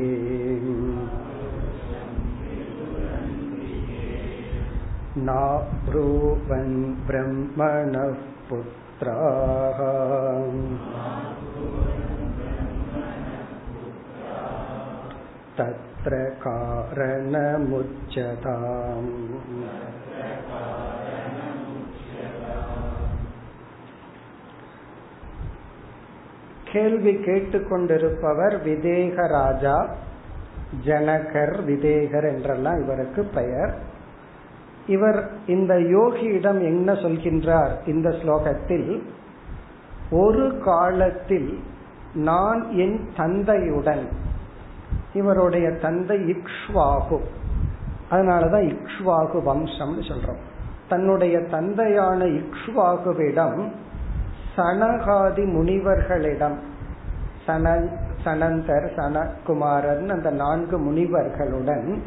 नाब्रूवन् 5.22 6.76
ब्रह्मणः 7.06 8.14
पुत्राः 8.48 9.80
तत्र 15.56 16.12
कारणमुच्यताम् 16.44 17.72
கேள்வி 26.70 27.12
கேட்டுக்கொண்டிருப்பவர் 27.24 28.54
விதேக 28.66 29.24
ராஜா 29.34 29.74
ஜனகர் 30.84 31.56
விதேகர் 31.66 32.26
என்றெல்லாம் 32.30 32.78
இவருக்கு 32.80 33.22
பெயர் 33.34 33.72
இவர் 34.87 35.29
இந்த 35.47 35.75
யோகியிடம் 35.75 36.61
என்ன 36.61 36.93
சொல்கின்றார் 36.93 37.87
இந்த 37.87 38.09
ஸ்லோகத்தில்? 38.09 39.03
ஒரு 40.11 40.61
காலத்தில் 40.63 41.63
நான் 42.13 42.71
என் 42.71 43.09
தந்தையுடன் 43.17 44.07
இவருடைய 45.13 45.71
தந்தை 45.71 46.17
இக்ஷ்வாகு 46.17 47.19
அதனாலதான் 48.11 48.77
இக்ஷ்வாகு 48.77 49.37
வம்சம்னு 49.45 50.03
சொல்றோம். 50.07 50.41
தன்னுடைய 50.89 51.39
தந்தையான 51.39 52.25
இக்ஷ்வாகுவிடம் 52.25 53.71
சனகாதி 54.55 55.43
முனிவர்களிடம் 55.45 56.57
சன 57.45 57.87
சனந்தர் 58.23 58.93
சனகுமாரன் 58.95 60.09
அந்த 60.09 60.31
நான்கு 60.31 60.77
முனிவர்களுடன் 60.79 62.01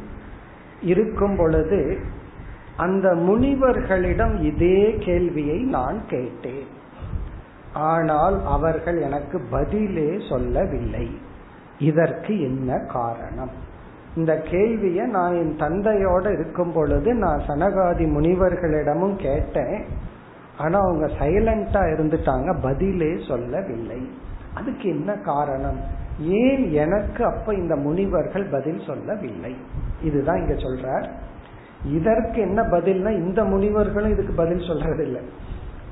இருக்கும் 0.82 1.36
பொழுது 1.36 1.98
அந்த 2.80 3.08
முனிவர்களிடம் 3.14 4.34
இதே 4.42 4.96
கேள்வியை 5.00 5.58
நான் 5.58 5.98
கேட்டேன். 6.08 6.66
ஆனால் 7.72 8.36
அவர்கள் 8.46 8.98
எனக்கு 9.00 9.40
பதிலே 9.50 10.08
சொல்லவில்லை. 10.28 11.06
இதற்கு 11.78 12.40
என்ன 12.40 12.78
காரணம்? 12.92 13.50
இந்த 14.16 14.32
கேள்வியை 14.50 15.06
நான் 15.06 15.34
என் 15.34 15.56
தந்தையோட 15.58 16.32
இருக்கும் 16.32 16.72
பொழுது 16.72 17.14
நான் 17.14 17.42
சனகாதி 17.46 18.04
முனிவர்களிடமும் 18.16 19.16
கேட்டேன். 19.16 19.84
ஆனா 20.58 20.78
அவங்க 20.80 21.06
சைலண்டா 21.06 21.82
இருந்துட்டாங்க 21.92 22.48
பதிலே 22.62 23.12
சொல்லவில்லை. 23.28 24.00
அதுக்கு 24.54 24.88
என்ன 24.88 25.12
காரணம்? 25.12 25.80
ஏன் 26.20 26.72
எனக்கு 26.72 27.24
அப்ப 27.24 27.54
இந்த 27.54 27.76
முனிவர்கள் 27.76 28.46
பதில் 28.50 28.82
சொல்லவில்லை? 28.86 29.56
இதுதான் 30.02 30.40
இங்க 30.40 30.54
சொல்றார். 30.54 31.08
இதற்கு 31.84 32.40
என்ன 32.40 32.62
பதில்னா 32.62 33.10
இந்த 33.10 33.44
முனிவர்களும் 33.44 34.10
இதுக்கு 34.10 34.32
பதில் 34.32 34.68
சொல்றதில்லை. 34.68 35.20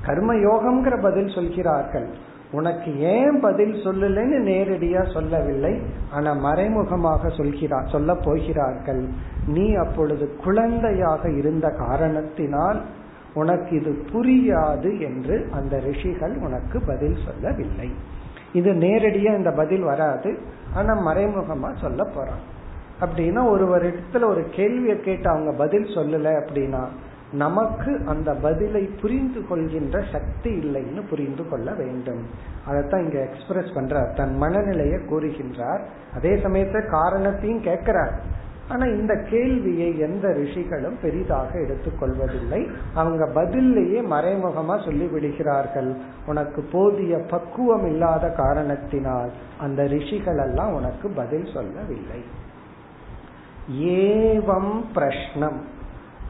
கர்ம 0.05 0.33
யோகம்ங்கிற 0.33 1.01
பதில் 1.01 1.27
சொல்கிறார்கள். 1.27 2.07
உனக்கு 2.51 2.99
ஏன் 2.99 3.39
பதில் 3.39 3.73
சொல்லலைன்னு 3.73 4.37
நேரடியா 4.49 5.13
சொல்லவில்லை. 5.13 5.81
ஆனா 6.11 6.33
மறைமுகமாக 6.33 7.29
சொல்கிறார் 7.29 7.87
சொல்ல 7.87 8.15
போகிறார்கள். 8.15 9.07
நீ 9.47 9.73
அப்பொழுது 9.73 10.35
குழந்தையாக 10.35 11.31
இருந்த 11.31 11.69
காரணத்தினால் 11.69 12.81
உனக்கு 13.33 13.75
இது 13.75 14.05
புரியாது 14.13 14.99
என்று 14.99 15.47
அந்த 15.51 15.79
ரிஷிகள் 15.79 16.35
உனக்கு 16.35 16.81
பதில் 16.87 17.17
சொல்லவில்லை. 17.25 17.91
இது 18.53 18.73
நேரடியா 18.73 19.37
இந்த 19.37 19.51
பதில் 19.51 19.81
வராது. 19.81 20.39
ஆனா 20.73 20.93
மறைமுகமா 21.07 21.75
சொல்ல 21.75 22.03
போறான் 22.03 22.57
அப்படின்னா 23.01 23.49
ஒருவர் 23.49 23.85
இடத்துல 23.85 24.25
ஒரு 24.25 24.45
கேள்வியை 24.51 24.99
கேட்டு 24.99 25.29
அவங்க 25.29 25.51
பதில் 25.51 25.83
சொல்லல 25.83 26.43
அப்படின்னா 26.43 26.87
நமக்கு 27.31 28.01
அந்த 28.05 28.33
பதிலை 28.33 28.89
புரிந்து 29.01 29.47
கொள்கின்ற 29.47 30.03
சக்தி 30.11 30.51
இல்லைன்னு 30.59 31.07
புரிந்து 31.09 31.49
கொள்ள 31.49 31.73
வேண்டும். 31.73 32.25
அதைத்தான் 32.67 33.03
இங்க 33.03 33.19
எக்ஸ்பிரஸ் 33.19 33.69
பண்றார். 33.75 34.15
தன் 34.15 34.35
மனநிலையை 34.35 34.97
கூறுகின்றார். 34.97 35.81
அதே 36.15 36.35
சமயத்துல 36.35 36.89
காரணத்தையும் 36.89 37.61
கேட்கிறார். 37.61 38.37
ஆனா 38.67 38.85
இந்த 38.85 39.23
கேள்வியை 39.29 39.99
எந்த 39.99 40.27
ரிஷிகளும் 40.27 40.99
பெரிதாக 41.01 41.59
எடுத்துக்கொள்வதில்லை. 41.59 42.71
அவங்க 42.95 43.31
பதிலேயே 43.33 44.01
மறைமுகமா 44.01 44.85
சொல்லி 44.85 45.07
விடுகிறார்கள் 45.07 45.95
உனக்கு 46.27 46.61
போதிய 46.71 47.17
பக்குவம் 47.29 47.85
இல்லாத 47.85 48.29
காரணத்தினால் 48.29 49.31
அந்த 49.59 49.83
ரிஷிகள் 49.83 50.37
எல்லாம் 50.37 50.73
உனக்கு 50.73 51.09
பதில் 51.09 51.49
சொல்லவில்லை. 51.53 52.47
ஏவம் 53.71 54.83
பிரஷ்னம். 54.95 55.59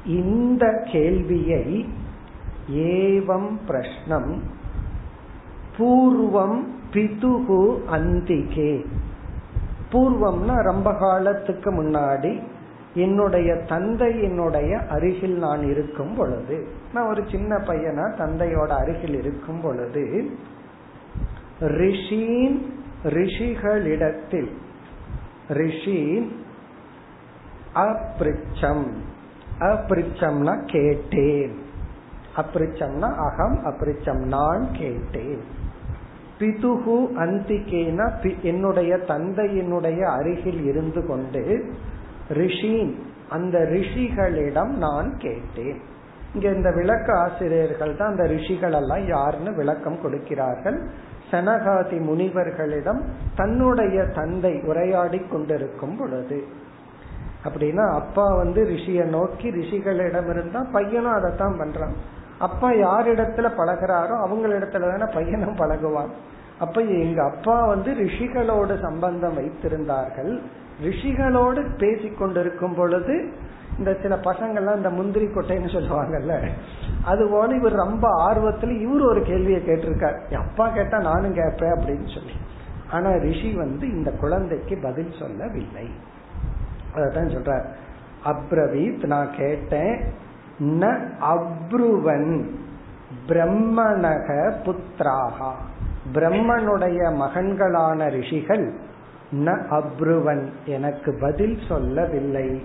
இந்த 0.05 0.83
கேள்வியை 0.91 1.89
ஏவம் 2.73 3.51
பிரஷ்னம் 3.67 4.39
பூர்வம் 5.77 6.63
பிதுகு 6.91 7.83
அந்திகே. 7.91 8.85
பூர்வம்னா 9.91 10.61
ரொம்ப 10.61 10.93
காலத்துக்கு 10.93 11.71
முன்னாடி 11.71 12.41
என்னுடைய 12.93 13.55
தந்தை 13.55 14.23
என்னுடைய 14.23 14.77
அருகில் 14.89 15.37
நான் 15.37 15.63
இருக்கும் 15.69 16.15
பொழுது 16.15 16.67
நான் 16.93 17.07
ஒரு 17.07 17.23
சின்ன 17.31 17.57
பையனா 17.57 18.05
தந்தையோட 18.17 18.67
அருகில் 18.67 19.13
இருக்கும் 19.13 19.61
பொழுது 19.61 20.29
ரிஷீன் 21.59 22.57
ரிஷிகளிடத்தில் 23.03 24.51
ரிஷீன் 25.49 26.31
அப்ரிச்சம். 27.75 28.85
அப்ரிச்சம்னா 29.59 30.65
கேட்டேன். 30.65 31.59
அப்ரிச்சம்னா 32.35 33.15
அகம் 33.15 33.65
அப்ரிச்சம் 33.65 34.23
நான் 34.25 34.67
கேட்டேன். 34.71 35.57
பிதுகு 36.39 37.11
அந்திகேனா 37.17 38.37
என்னுடைய 38.41 38.97
தந்தையினுடைய 38.97 39.99
அருகில் 39.99 40.63
இருந்து 40.65 41.07
கொண்டு 41.07 41.73
ரிஷின் 42.29 42.95
அந்த 43.29 43.59
ரிஷிகளிடம் 43.59 44.67
நான் 44.67 45.17
கேட்டேன். 45.17 45.81
இங்க 46.33 46.49
இந்த 46.49 46.71
விளக்க 46.71 47.13
ஆசிரியர்கள் 47.13 47.95
தான் 47.95 48.09
அந்த 48.09 48.23
ரிஷிகள் 48.23 48.73
எல்லாம் 48.73 49.07
யாருன்னு 49.07 49.55
விளக்கம் 49.55 50.01
கொடுக்கிறார்கள். 50.01 50.87
சனகாதி 51.31 51.99
முனிவர்களிடம் 51.99 53.01
தன்னுடைய 53.35 54.03
தந்தை 54.03 54.61
உரையாடி 54.61 55.21
கொண்டிருக்கும் 55.31 55.97
பொழுது 55.97 56.43
அப்படின்னா 57.43 57.93
அப்பா 57.93 58.35
வந்து 58.35 58.63
ரிஷிய 58.63 59.03
நோக்கி 59.03 59.51
ரிஷிகளிடம் 59.51 60.29
இருந்தா 60.29 60.65
பையனும் 60.71 61.13
அதைத்தான் 61.13 61.59
பண்றான். 61.59 61.93
அப்பா 62.39 62.71
யாரிடத்துல 62.71 63.49
பழகிறாரோ 63.57 64.15
அவங்களிடத்துல 64.25 64.97
தானே 64.97 65.13
பையனும் 65.13 65.55
பழகுவான். 65.55 66.09
அப்ப 66.59 66.81
எங்க 66.81 67.23
அப்பா 67.23 67.65
வந்து 67.65 67.93
ரிஷிகளோடு 67.93 68.81
சம்பந்தம் 68.81 69.37
வைத்திருந்தார்கள். 69.37 70.39
ரிஷிகளோடு 70.83 71.65
பேசி 71.77 72.09
கொண்டிருக்கும் 72.09 72.75
பொழுது 72.75 73.33
இந்த 73.77 73.97
சில 74.01 74.15
பசங்கள்லாம் 74.15 74.75
இந்த 74.75 74.89
முந்திரி 74.89 75.25
கொட்டைன்னு 75.25 75.73
சொல்லுவாங்கல்ல 75.75 76.47
அது 77.03 77.27
போல 77.27 77.55
இவர் 77.55 77.73
ரொம்ப 77.73 78.07
ஆர்வத்துல 78.29 78.81
இவர் 78.81 79.01
ஒரு 79.01 79.21
கேள்வியை 79.21 79.61
கேட்டிருக்கார். 79.61 80.33
அப்பா 80.33 80.69
கேட்டா 80.69 80.97
நானும் 80.97 81.33
கேட்பேன் 81.33 81.71
அப்படின்னு 81.71 82.13
சொல்லி. 82.13 82.33
ஆனா 82.91 83.09
ரிஷி 83.11 83.53
வந்து 83.53 83.91
இந்த 83.91 84.11
குழந்தைக்கு 84.11 84.79
பதில் 84.81 85.13
சொல்லவில்லை. 85.19 85.89
அதான் 86.95 87.31
சொல்ற 87.33 87.63
அப்ரவீத் 88.25 89.05
நான் 89.05 89.29
கேட்டேன் 89.37 90.01
ந 90.59 90.99
அப்ருவன் 91.21 92.45
பிரம்மணக 93.27 94.53
புத்திராகா. 94.63 95.51
பிரம்மனுடைய 96.13 97.13
மகன்களான 97.13 98.09
ரிஷிகள் 98.09 98.73
ந 99.31 99.57
அப்ருவன் 99.69 100.49
எனக்கு 100.65 101.17
பதில் 101.21 101.59
சொல்லவில்லை. 101.67 102.61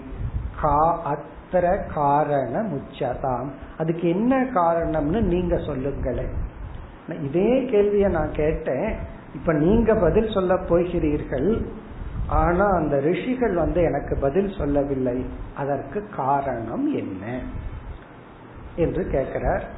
கா 0.60 1.00
அத்திர 1.12 1.92
காரண 1.94 2.62
முச்சதாம். 2.62 3.48
அதுக்கு 3.78 4.08
என்ன 4.08 4.42
காரணம்னு 4.54 5.20
நீங்க 5.20 5.56
சொல்லுங்களேன். 5.56 6.34
இதே 7.22 7.64
கேள்வியை 7.64 8.10
நான் 8.10 8.32
கேட்டேன். 8.32 8.94
இப்ப 9.34 9.52
நீங்க 9.52 9.94
பதில் 9.94 10.30
சொல்ல 10.30 10.56
போகிறீர்கள். 10.56 11.66
ஆனா 12.26 12.70
அந்த 12.70 13.00
ரிஷிகள் 13.00 13.54
வந்து 13.54 13.82
எனக்கு 13.82 14.18
பதில் 14.20 14.54
சொல்லவில்லை. 14.58 15.26
அதற்கு 15.56 16.08
காரணம் 16.16 16.94
என்ன? 16.94 17.40
என்று 18.76 19.06
கேட்கிறார். 19.06 19.68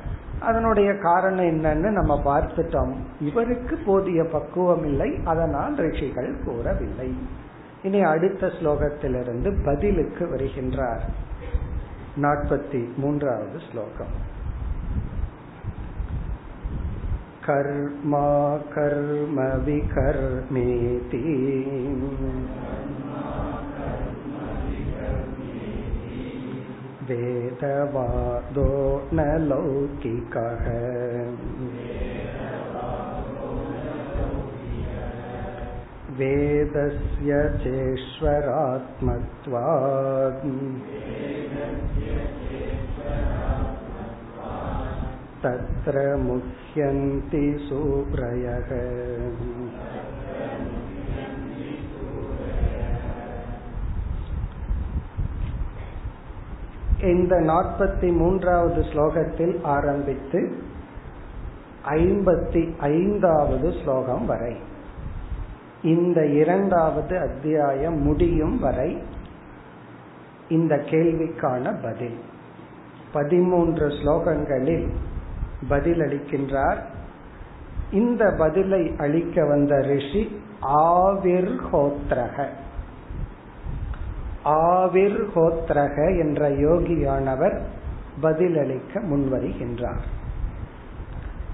அதனுடைய 0.41 0.99
காரணம் 0.99 1.45
என்னன்னு 1.45 1.91
நம்ம 1.91 2.23
பார்த்துட்டோம். 2.25 2.95
இவருக்கு 3.21 3.77
போதிய 3.77 4.25
பக்குவம் 4.25 4.85
இல்லை. 4.85 5.19
அதனால் 5.25 5.75
ரிஷிகள் 5.75 6.37
கூறவில்லை. 6.45 7.17
இனி 7.83 8.03
அடுத்த 8.03 8.47
ஸ்லோகத்திலிருந்து 8.47 9.65
பதிலுக்கு 9.65 10.27
வருகின்றார். 10.27 11.01
நாற்பத்தி 12.21 12.95
மூன்றாவது 12.97 13.59
ஸ்லோகம். 13.71 14.35
कर्मा 17.51 18.57
कर्म 18.57 19.65
विकर्मेति 19.65 21.23
वेदवादो 27.09 29.09
न 29.15 29.43
लौकिकः। 29.43 30.65
वेदस्य 36.17 37.61
चेश्वरात्मत्वात्। 37.65 40.47
तत्र 45.46 45.96
मुह्यन्ति 46.20 47.46
सूरयः 47.68 48.70
இந்த 57.06 57.36
நாற்பத்தி 57.42 58.10
மூன்றாவது 58.12 58.82
ஸ்லோகத்தில் 58.82 59.56
ஆரம்பித்து 59.68 60.40
ஐம்பத்தி 61.96 62.62
ஐந்தாவது 62.90 63.68
ஸ்லோகம் 63.74 64.26
வரை 64.26 64.56
இந்த 65.84 66.20
இரண்டாவது 66.34 67.16
அத்தியாயம் 67.20 67.98
முடியும் 68.00 68.58
வரை 68.60 68.90
இந்த 70.50 70.76
கேள்விக்கான 70.92 71.74
பதில் 71.82 72.20
பதிமூன்று 73.14 73.88
ஸ்லோகங்களில் 73.90 74.86
பதில் 75.69 76.01
அளிக்கின்றார் 76.01 76.79
இந்த 77.91 78.35
பதிலை 78.39 78.95
அளிக்க 78.99 79.45
வந்த 79.45 79.81
ரிஷி 79.81 80.41
ஆவிர்ஹோத்ரக 80.63 82.47
ஆவிர்ஹோத்ரக 84.45 86.19
என்ற 86.19 86.51
யோகியானவர் 86.51 87.61
பதிலளிக்க 88.21 89.01
முன்வருகின்றார். 89.01 90.05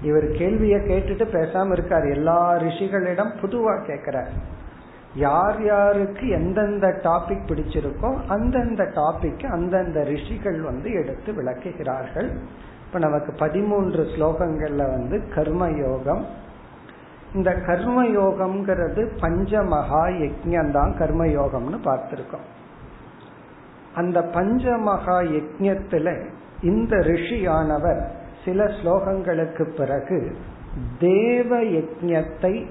இவர் 0.01 0.27
கேள்வியை 0.31 0.79
கேட்டுட்டு 0.79 1.25
பேசாம 1.31 1.71
இருக்கார். 1.71 2.05
எல்லா 2.09 2.55
ரிஷிகளிடம் 2.55 3.31
பொதுவா 3.41 3.85
கேட்கிறார் 3.85 4.29
யார் 5.15 5.65
யாருக்கு 5.65 6.27
எந்தெந்த 6.27 6.87
டாபிக் 6.87 7.47
பிடிச்சிருக்கோ 7.47 8.25
அந்தந்த 8.27 8.83
டாபிக் 8.83 9.45
அந்தந்த 9.45 10.03
ரிஷிகள் 10.03 10.61
வந்து 10.61 10.91
எடுத்து 10.91 11.33
விளக்குகிறார்கள். 11.33 12.29
இப்ப 12.93 13.05
நமக்கு 13.07 13.33
பதிமூன்று 13.33 14.03
ஸ்லோகங்கள்ல 14.03 14.77
வந்து 14.77 15.27
கர்ம 15.35 15.69
யோகம் 15.69 16.25
இந்த 17.33 17.53
கர்ம 17.53 18.03
யோகம்ங்கிறது 18.03 19.01
பஞ்சமகா 19.21 20.01
யஜ்யம் 20.17 20.71
தான் 20.71 20.97
கர்ம 20.97 21.25
யோகம்னு 21.25 21.79
பார்த்திருக்கோம். 21.83 22.45
அந்த 23.95 24.21
பஞ்சமகா 24.21 25.17
யஜ்யத்துல 25.33 26.25
இந்த 26.61 26.95
ரிஷியானவர் 26.95 28.05
சில 28.45 28.63
ஸ்லோகங்களுக்கு 28.63 29.63
பிறகு 29.63 30.37
தேவ 30.99 31.61
யஜத்தை 31.61 32.65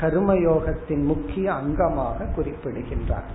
கர்மயோகத்தின் 0.00 1.04
முக்கிய 1.04 1.52
அங்கமாக 1.52 2.34
குறிப்பிடுகின்றார். 2.34 3.30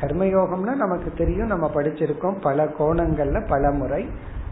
கர்மயோகம்னா 0.00 0.74
நமக்கு 0.74 1.12
தெரியும் 1.16 1.46
நம்ம 1.46 1.70
படிச்சிருக்கோம் 1.74 2.40
பல 2.40 2.64
கோணங்கள்ல 2.64 3.48
பல 3.48 3.70
முறை. 3.70 4.08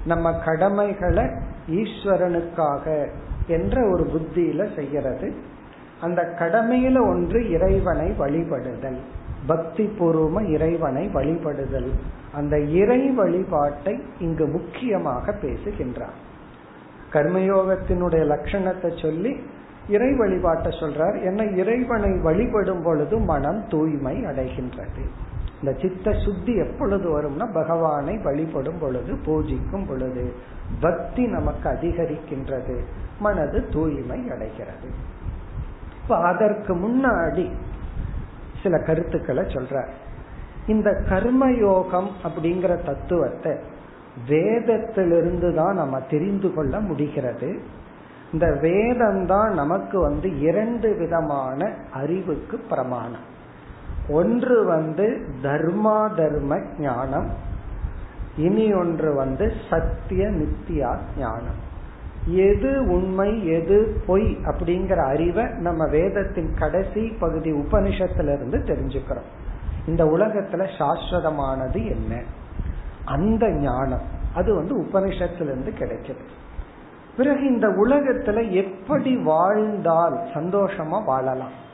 நம்ம 0.07 0.33
கடமைகளை 0.33 1.25
ஈஸ்வரனுக்காக 1.71 3.09
என்ற 3.47 3.89
ஒரு 3.89 4.05
புத்தியில 4.05 4.77
செய்யறது. 4.77 5.35
அந்த 6.01 6.35
கடமையில 6.39 7.01
ஒன்று 7.01 7.51
இறைவனை 7.51 8.11
வழிபடுதல். 8.11 8.97
பக்தி 9.47 9.91
பூர்வம 9.99 10.49
இறைவனை 10.49 11.11
வழிபடுதல். 11.15 11.91
அந்த 12.33 12.61
இறை 12.61 13.11
வழிபாட்டை 13.11 14.03
இங்கு 14.19 14.47
முக்கியமாக 14.47 15.33
பேசுகின்றார். 15.33 16.25
கர்மயோகத்தினுடைய 17.13 18.25
லட்சணத்தை 18.27 19.03
சொல்லி 19.03 19.37
இறை 19.89 20.15
வழிபாட்டை 20.15 20.79
சொல்றார். 20.81 21.25
என்ன 21.25 21.45
இறைவனை 21.45 22.19
வழிபடும் 22.23 22.83
பொழுது 22.83 23.19
மனம் 23.19 23.65
தூய்மை 23.69 24.25
அடைகின்றது. 24.25 25.05
இந்த 25.63 25.79
சித்த 25.81 26.13
சுத்தி 26.13 26.55
எப்பொழுது 26.55 27.21
வரும்னா 27.21 27.53
பகவானை 27.53 28.19
வழிபடும் 28.19 28.79
பொழுது 28.79 29.15
பூஜிக்கும் 29.27 29.89
பொழுது. 29.89 30.33
பக்தி 30.81 31.27
நமக்கு 31.27 31.69
அதிகரிக்கின்றது. 31.69 32.81
மனது 33.21 33.69
தூய்மை 33.69 34.31
அடைகிறது. 34.31 34.89
இப்ப 36.03 36.17
அதற்கு 36.17 36.75
முன்னாடி 36.75 37.51
சில 38.63 38.79
கருத்துக்களை 38.79 39.43
சொல்ற 39.43 39.89
இந்த 40.67 40.91
கர்மயோகம் 40.91 42.09
அப்படிங்கிற 42.25 42.85
தத்துவத்தை 42.85 43.53
வேதத்திலிருந்து 44.29 45.55
தான் 45.55 45.75
நம்ம 45.75 46.01
தெரிந்து 46.01 46.55
கொள்ள 46.55 46.81
முடிகிறது. 46.81 47.61
இந்த 48.33 48.53
வேதம் 48.61 49.27
தான் 49.27 49.55
நமக்கு 49.55 50.01
வந்து 50.01 50.41
இரண்டு 50.41 50.95
விதமான 50.95 51.75
அறிவுக்கு 51.93 52.59
பிரமாணம். 52.59 53.35
ஒன்று 54.09 54.65
வந்து 54.65 55.29
தர்மா 55.43 56.15
தர்ம 56.15 56.61
ஞானம் 56.79 57.31
இனி 58.37 58.73
ஒன்று 58.73 59.15
வந்து 59.15 59.53
சத்திய 59.71 60.29
நித்தியா 60.29 60.97
ஞானம். 61.19 61.75
எது 62.27 62.87
உண்மை 62.91 63.47
எது 63.47 64.03
பொய் 64.07 64.37
அப்படிங்கிற 64.45 65.05
அறிவை 65.07 65.45
நம்ம 65.45 65.89
வேதத்தின் 65.89 66.55
கடைசி 66.59 67.09
பகுதி 67.21 67.53
உபனிஷத்திலிருந்து 67.53 68.59
தெரிஞ்சுக்கிறோம். 68.59 69.29
இந்த 69.87 70.05
உலகத்துல 70.05 70.69
சாஸ்வதமானது 70.79 71.91
என்ன? 71.91 72.23
அந்த 73.05 73.51
ஞானம். 73.51 74.03
அது 74.35 74.55
வந்து 74.55 74.81
உபனிஷத்திலிருந்து 74.81 75.73
கிடைக்குது. 75.79 76.25
பிறகு 77.17 77.47
இந்த 77.47 77.69
உலகத்துல 77.69 78.51
எப்படி 78.51 79.17
வாழ்ந்தால் 79.17 80.15
சந்தோஷமா 80.15 81.05
வாழலாம்? 81.05 81.65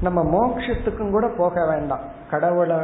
நம்ம 0.00 0.22
மோட்சத்துக்கும் 0.22 1.10
கூட 1.10 1.28
போக 1.36 1.66
வேண்டாம். 1.66 2.00
கடவுளை 2.30 2.76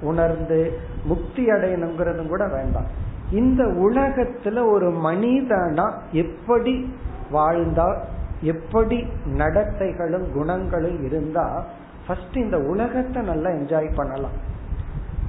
உணர்ந்து 0.00 0.78
முக்தி 1.04 1.46
அடையணுங்கிறதும் 1.46 2.28
கூட 2.28 2.48
வேண்டாம். 2.48 3.04
இந்த 3.30 3.64
உலகத்துல 3.64 4.70
ஒரு 4.70 4.90
மனிதனா 4.90 5.92
எப்படி 6.12 6.94
வாழ்ந்தா 7.32 7.98
எப்படி 8.40 9.06
நடத்தைகளும் 9.38 10.32
குணங்களும் 10.32 11.04
இருந்தா 11.04 11.64
ஃபர்ஸ்ட் 12.06 12.36
இந்த 12.36 12.58
உலகத்தை 12.58 13.22
நல்லா 13.22 13.50
என்ஜாய் 13.50 13.94
பண்ணலாம். 13.94 14.36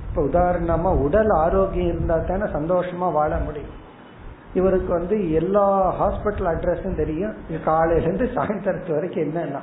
இப்ப 0.09 0.21
உதாரணமா 0.21 1.01
உடல் 1.01 1.29
ஆரோக்கியம் 1.29 1.87
இருந்தா 1.87 2.17
தானே 2.17 2.43
சந்தோஷமா 2.43 3.11
வாழ 3.11 3.37
முடியும். 3.37 3.85
இவருக்கு 4.53 4.93
வந்து 4.93 5.31
எல்லா 5.31 5.65
ஹாஸ்பிட்டல் 6.01 6.49
அட்ரஸும் 6.53 6.95
தெரியும். 6.95 7.33
காலையில 7.65 8.13
இருந்து 8.13 8.41
சாயந்தரத்து 8.41 8.91
வரைக்கும் 8.91 9.23
என்னன்னா. 9.23 9.59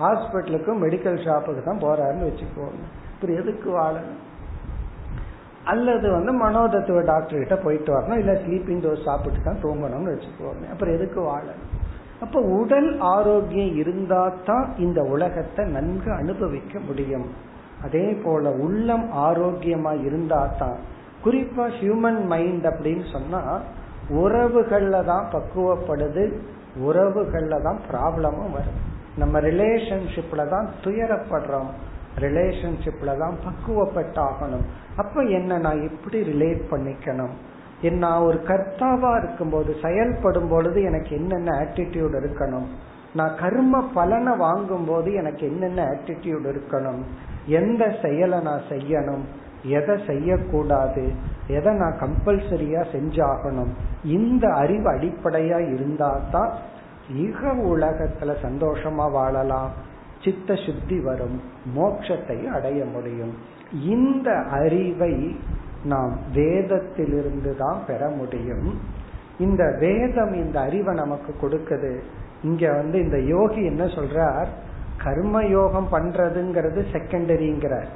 ஹாஸ்பிட்டலுக்கும் 0.00 0.82
மெடிக்கல் 0.84 1.18
ஷாப்புக்கு 1.26 1.62
தான் 1.64 1.82
போறாருன்னு 1.84 2.28
வச்சுக்கோங்க. 2.30 2.84
அப்புறம் 3.12 3.36
எதுக்கு 3.40 3.68
வாழணும்? 3.80 4.22
அல்லது 5.72 6.10
வந்து 6.10 6.32
மனோதத்துவ 6.32 7.02
டாக்டர் 7.04 7.38
கிட்ட 7.38 7.56
போயிட்டு 7.56 7.90
வரணும் 7.96 8.20
இல்ல 8.22 8.32
ஸ்லீப்பிங் 8.32 8.82
டோஸ் 8.84 9.06
சாப்பிட்டு 9.08 9.40
தான் 9.42 9.62
தூங்கணும்னு 9.62 10.12
வச்சுக்கோங்க. 10.14 10.64
அப்புறம் 10.70 10.94
எதுக்கு 10.94 11.20
வாழணும்? 11.20 11.70
அப்ப 12.20 12.40
உடல் 12.40 13.00
ஆரோக்கியம் 13.00 13.76
இருந்தா 13.76 14.32
தான் 14.44 14.66
இந்த 14.78 15.02
உலகத்தை 15.02 15.64
நன்கு 15.64 16.12
அனுபவிக்க 16.12 16.78
முடியும். 16.78 17.26
அதே 17.82 18.06
போல 18.24 18.50
உள்ளம் 18.50 19.06
ஆரோக்கியமா 19.12 20.04
இருந்தா 20.04 20.46
தான். 20.58 20.76
குறிப்பா 21.24 21.66
ஹியூமன் 21.78 22.26
மைண்ட் 22.26 22.64
அப்படின்னு 22.64 23.04
சொன்னா 23.12 23.60
உறவுகள்ல 24.10 25.04
தான் 25.04 25.26
பக்குவப்படுது 25.32 26.24
உறவுகள்ல 26.86 27.62
தான் 27.62 27.80
ப்ராப்ளமும் 27.90 28.54
வருது. 28.56 28.80
நம்ம 29.16 29.40
ரிலேஷன்ஷிப்ல 29.40 30.48
தான் 30.48 30.68
துயரப்படுறோம். 30.84 31.70
ரிலேஷன்ஷிப்ல 32.18 33.18
தான் 33.18 33.36
பக்குவப்பட்டாகணும். 33.46 34.66
அப்ப 34.96 35.22
என்ன 35.22 35.58
நான் 35.58 35.82
எப்படி 35.82 36.20
ரிலேட் 36.22 36.62
பண்ணிக்கணும்? 36.70 37.34
நான் 37.82 38.20
ஒரு 38.20 38.38
கர்த்தாவா 38.46 39.18
இருக்கும்போது 39.18 39.76
செயல்படும் 39.82 40.48
பொழுது 40.48 40.82
எனக்கு 40.82 41.16
என்னென்ன 41.16 41.50
ஆட்டிடியூட் 41.60 42.14
இருக்கணும்? 42.20 42.68
நான் 43.14 43.34
கர்ம 43.36 43.82
பலனை 43.94 44.36
வாங்கும் 44.36 44.84
போது 44.84 45.12
எனக்கு 45.12 45.46
என்னென்ன 45.46 45.80
ஆட்டிடியூட் 45.84 46.46
இருக்கணும்? 46.52 47.02
எந்த 47.46 47.96
செயலை 48.02 48.38
நான் 48.40 48.62
செய்யணும்? 48.68 49.24
எதை 49.64 49.96
செய்யக்கூடாது? 50.06 51.12
எதை 51.48 51.72
நான் 51.72 51.98
கம்பல்சரியா 52.00 52.82
செஞ்சாகணும்? 52.94 53.72
இந்த 54.04 54.48
அறிவு 54.54 54.88
அடிப்படையா 54.92 55.58
இருந்தா 55.74 56.20
தான் 56.30 56.52
இக 57.12 57.46
உலகத்துல 57.46 58.34
சந்தோஷமா 58.42 59.10
வாழலாம். 59.10 59.70
சித்த 60.24 60.54
சுத்தி 60.54 61.00
வரும். 61.00 61.40
மோட்சத்தை 61.76 62.46
அடைய 62.46 62.84
முடியும். 62.84 63.34
இந்த 63.84 64.32
அறிவை 64.32 65.36
நாம் 65.84 66.18
வேதத்திலிருந்து 66.34 67.56
தான் 67.56 67.84
பெற 67.86 68.08
முடியும். 68.08 68.78
இந்த 69.38 69.76
வேதம் 69.78 70.32
இந்த 70.32 70.60
அறிவை 70.60 70.94
நமக்கு 70.94 71.34
கொடுக்குது. 71.40 72.00
இங்க 72.42 72.72
வந்து 72.72 73.02
இந்த 73.02 73.20
யோகி 73.20 73.64
என்ன 73.64 73.84
சொல்றார்? 73.84 74.46
கர்ம 75.02 75.44
யோகம் 75.44 75.88
பண்றதுங்கிறது 75.92 76.84
செகண்டரிங்கிறார் 76.92 77.86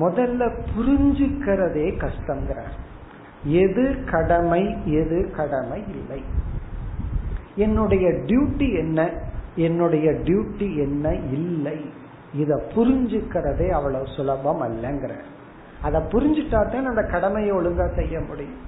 முதல்ல 0.00 0.58
புரிஞ்சுக்கிறதே 0.76 1.98
கஷ்டங்கிறார் 1.98 2.78
எது 3.44 4.04
கடமை 4.10 4.92
எது 4.92 5.30
கடமை 5.36 5.84
இல்லை. 5.88 6.22
என்னுடைய 7.60 8.06
டியூட்டி 8.26 8.68
என்ன? 8.78 9.00
என்னுடைய 9.56 10.06
டியூட்டி 10.10 10.68
என்ன? 10.76 11.14
இல்லை. 11.32 11.78
இத 12.34 12.50
புரிஞ்சுக்கிறதே 12.74 13.68
அவ்வளவு 13.70 14.06
சுலபம் 14.16 14.62
அல்லங்கிற. 14.62 15.12
அதை 15.82 16.00
புரிஞ்சுட்டா 16.12 16.60
தான் 16.72 16.90
அந்த 16.90 17.02
கடமையை 17.02 17.52
ஒழுங்கா 17.56 17.86
செய்ய 17.94 18.20
முடியும். 18.20 18.58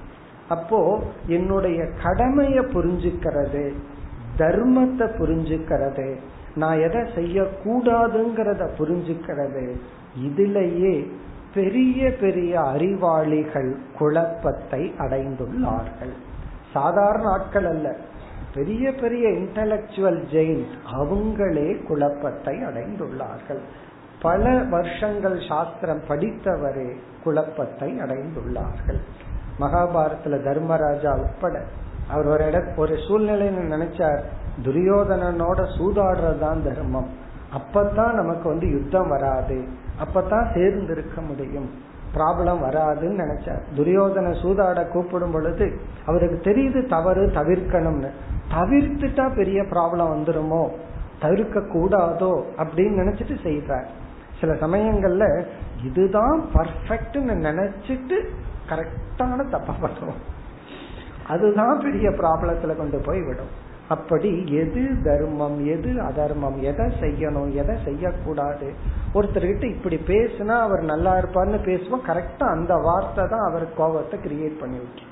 அப்போ 0.49 0.79
என்னுடைய 1.27 1.81
கடமையை 2.03 2.63
புரிஞ்சுக்கிறது 2.65 3.65
தர்மத்தை 4.39 5.07
புரிஞ்சுக்கிறது 5.21 6.09
நான் 6.55 6.79
எதை 6.79 7.01
செய்யக்கூடாதுங்கிறத 7.17 8.63
புரிஞ்சுக்கிறது 8.79 9.65
இதிலேயே 10.19 10.95
பெரிய 11.55 12.11
பெரிய 12.21 12.53
அறிவாளிகள் 12.61 13.71
குழப்பத்தை 13.99 14.83
அடைந்துள்ளார்கள். 14.99 16.15
சாதாரண 16.73 17.25
ஆட்கள் 17.29 17.67
அல்ல. 17.67 17.89
பெரிய 18.55 18.93
பெரிய 18.93 19.29
இன்டலக்சுவல் 19.29 20.23
ஜெயின் 20.33 20.65
அவங்களே 20.93 21.87
குழப்பத்தை 21.87 22.57
அடைந்துள்ளார்கள். 22.57 23.61
பல 24.23 24.65
வருஷங்கள் 24.71 25.43
சாஸ்திரம் 25.49 26.01
படித்தவரே 26.09 26.97
குழப்பத்தை 27.25 27.99
அடைந்துள்ளார்கள். 27.99 29.01
மகாபாரத்துல 29.61 30.45
தர்மராஜா 30.45 31.17
உட்பட 31.17 31.63
அவர் 32.11 32.27
ஒரு 32.27 32.47
இட 32.47 32.65
ஒரு 32.77 32.95
சூழ்நிலைன்னு 32.95 33.73
நினைச்சார் 33.75 34.21
துரியோதனனோட 34.65 35.65
சூதாடுறதுதான் 35.79 36.63
தர்மம். 36.63 37.09
அப்பதான் 37.57 38.13
நமக்கு 38.13 38.49
வந்து 38.49 38.71
யுத்தம் 38.71 39.09
வராது. 39.09 39.65
அப்பதான் 40.05 40.55
சேர்ந்து 40.55 40.93
இருக்க 40.93 41.21
முடியும். 41.21 41.71
ப்ராப்ளம் 42.15 42.63
வராதுன்னு 42.69 43.21
நினைச்சார். 43.23 43.63
துரியோதன 43.77 44.35
சூதாட 44.43 44.89
கூப்பிடும் 44.89 45.33
பொழுது 45.33 45.81
அவருக்கு 46.07 46.51
தெரியுது 46.51 46.89
தவறு 46.89 47.27
தவிர்க்கணும்னு. 47.27 48.11
தவிர்த்துட்டா 48.53 49.35
பெரிய 49.35 49.63
ப்ராப்ளம் 49.63 50.13
வந்துருமோ? 50.15 50.69
தவிர்க்க 51.21 51.61
கூடாதோ 51.61 52.33
அப்படின்னு 52.57 53.01
நினைச்சிட்டு 53.03 53.37
செய்யறார் 53.45 53.89
சில 54.41 54.53
சமயங்கள்ல 54.53 55.45
இதுதான் 55.85 56.45
பர்ஃபெக்ட்னு 56.55 57.35
நினைச்சிட்டு 57.49 58.17
கரெக்டான 58.69 59.49
தப்பா 59.51 59.75
பண்ணுவோம். 59.83 60.21
அதுதான் 61.29 61.81
பெரிய 61.83 62.11
ப்ராப்ளத்துல 62.11 62.77
கொண்டு 62.77 62.99
போய் 62.99 63.23
விடும். 63.23 63.53
அப்படி 63.89 64.45
எது 64.53 65.03
தர்மம் 65.05 65.67
எது 65.67 66.03
அதர்மம் 66.03 66.63
எதை 66.63 66.87
செய்யணும் 67.01 67.53
எதை 67.53 67.77
செய்யக்கூடாது? 67.85 68.73
ஒருத்தர்கிட்ட 69.15 69.65
இப்படி 69.65 69.97
பேசுனா 70.07 70.59
அவர் 70.59 70.83
நல்லா 70.83 71.17
இருப்பார்னு 71.17 71.61
பேசுவோம். 71.65 72.07
கரெக்டா 72.07 72.47
அந்த 72.49 72.75
வார்த்தை 72.75 73.29
தான் 73.29 73.41
அவர் 73.41 73.75
கோபத்தை 73.77 74.19
கிரியேட் 74.21 74.61
பண்ணி 74.61 74.79
வைக்கும். 74.79 75.11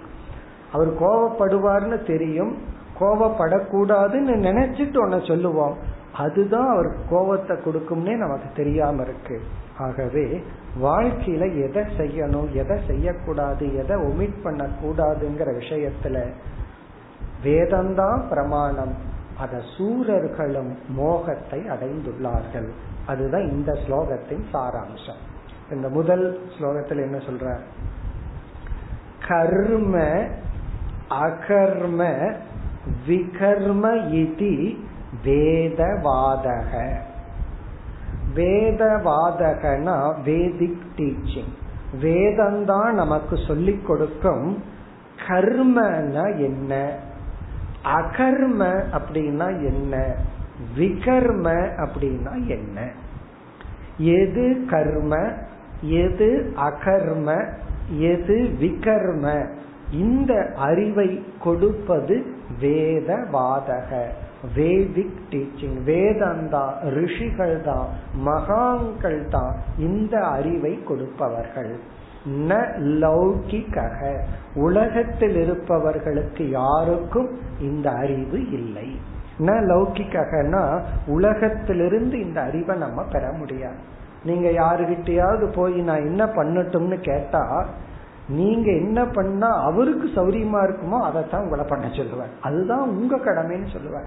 அவர் 0.73 0.91
கோபப்படுவார்னு 1.03 2.03
தெரியும். 2.03 2.79
கோவப்படக்கூடாதுன்னு 3.01 4.35
நினைச்சிட்டு 4.47 4.97
ஒன்ன 5.07 5.27
சொல்லுவோம். 5.27 5.79
அதுதான் 6.15 6.69
அவர் 6.69 6.97
கோபத்தை 7.09 7.57
கொடுக்கும்னே 7.57 8.17
நமக்கு 8.17 8.49
தெரியாம 8.57 9.03
இருக்கு. 9.03 9.41
ஆகவே 9.79 10.43
வாழ்க்கையில 10.83 11.69
எதை 11.69 11.83
செய்யணும் 11.97 12.53
எதை 12.53 12.81
செய்யக்கூடாது 12.87 13.77
எதை 13.77 13.97
ஒமிட் 13.97 14.43
பண்ண 14.43 14.69
கூடாதுங்கிற 14.83 15.63
விஷயத்துல 15.63 16.33
வேதம்தான் 17.45 18.29
பிரமாணம். 18.29 18.95
அத 19.39 19.61
சூரர்களும் 19.79 20.77
மோகத்தை 20.89 21.59
அடைந்துள்ளார்கள். 21.59 22.69
அதுதான் 23.07 23.51
இந்த 23.51 23.73
ஸ்லோகத்தின் 23.73 24.45
சாராம்சம். 24.53 25.21
இந்த 25.71 25.89
முதல் 25.89 26.41
ஸ்லோகத்தில் 26.59 27.01
என்ன 27.01 27.17
சொல்ற? 27.17 27.59
கர்ம 29.29 30.25
அகர்ம 31.11 32.33
விகர்ம 33.09 33.95
இதி 34.15 34.79
வேதவாதக. 35.25 36.93
வேதவாதகனா 38.35 40.15
வேதிக் 40.25 40.83
டீச்சிங். 40.97 41.53
வேதம்தான் 42.01 42.91
நமக்கு 42.91 43.39
சொல்லிக் 43.47 43.87
கொடுக்கும் 43.87 44.63
கர்மனா 45.29 46.37
என்ன? 46.37 46.97
அகர்ம 47.85 48.83
அப்படின்னா 48.93 49.67
என்ன? 49.67 50.15
விகர்ம 50.79 51.69
அப்படின்னா 51.87 52.47
என்ன? 52.47 52.91
எது 53.99 54.67
கர்ம? 54.71 55.33
எது 55.81 56.53
அகர்ம? 56.57 57.53
எது 57.99 58.57
விகர்ம? 58.61 59.49
இந்த 59.93 60.53
அறிவை 60.57 61.25
கொடுப்பது 61.43 62.39
வேதவாதக 62.61 63.91
வேதிக் 64.57 65.21
டீச்சிங் 65.31 65.79
வேதந்தா 65.87 66.63
ரிஷிகள் 66.97 67.61
தான் 67.61 67.89
மகான்கள் 68.15 69.29
தான் 69.29 69.53
இந்த 69.79 70.15
அறிவை 70.27 70.83
கொடுப்பவர்கள். 70.83 71.73
ந 72.49 72.57
லௌகிகக 73.03 73.99
உலகத்தில் 74.55 75.37
இருப்பவர்களுக்கு 75.37 76.45
யாருக்கும் 76.51 77.31
இந்த 77.61 77.91
அறிவு 77.91 78.41
இல்லை. 78.51 78.89
ந 79.39 79.51
லௌகிகனா 79.71 80.65
உலகத்திலிருந்து 81.07 82.17
இந்த 82.21 82.41
அறிவை 82.41 82.77
நம்ம 82.77 83.03
பெற 83.03 83.33
முடியாது. 83.33 83.81
நீங்க 84.25 84.49
யாருகிட்டயாவது 84.49 85.47
போய் 85.55 85.77
நான் 85.81 86.07
என்ன 86.07 86.25
பண்ணட்டும்னு 86.25 86.99
கேட்டா 87.01 87.45
நீங்க 88.31 88.71
என்ன 88.71 89.05
பண்ணா 89.05 89.63
அவருக்கு 89.63 90.09
சௌரியமா 90.09 90.61
இருக்குமோ 90.65 91.01
அதைத்தான் 91.01 91.43
உங்களை 91.43 91.65
பண்ண 91.69 91.87
சொல்லுவேன். 91.87 92.41
அதுதான் 92.41 92.89
உங்க 92.89 93.17
கடமைன்னு 93.17 93.67
சொல்லுவேன். 93.77 94.07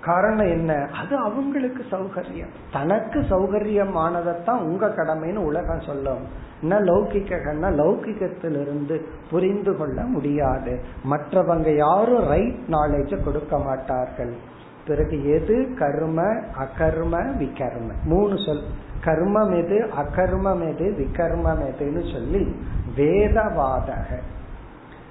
காரணம் 0.00 0.46
என்ன? 0.46 0.88
அது 1.00 1.16
அவங்களுக்கு 1.16 1.84
சௌகரியம். 1.90 2.52
தனக்கு 2.72 3.20
சௌகரியமானதைத்தான் 3.20 4.58
உங்க 4.58 4.86
கடமைன்னு 4.86 5.36
உலகம் 5.36 5.80
சொல்லும். 5.80 6.18
என்ன 6.60 6.80
லௌகிக்கன்னா 6.80 7.70
லௌகிக்கத்திலிருந்து 7.70 9.00
புரிந்து 9.30 9.76
கொள்ள 9.76 10.02
முடியாது. 10.02 10.80
மற்றவங்க 11.10 11.76
யாரும் 11.76 12.28
ரைட் 12.28 12.58
நாலேஜ 12.68 13.24
கொடுக்க 13.24 13.58
மாட்டார்கள். 13.58 14.34
பிறகு 14.86 15.30
எது 15.30 15.74
கர்ம 15.78 16.22
அகர்ம 16.58 17.36
விகர்ம? 17.36 17.90
மூணு 18.04 18.34
சொல். 18.46 18.62
கர்மம் 19.06 19.52
எது 19.64 19.76
அகர்மம் 20.02 20.62
எது 20.70 20.86
விகர்மம் 20.98 21.62
எதுன்னு 21.70 22.02
சொல்லி 22.12 22.42
வேதவாதக. 22.96 24.08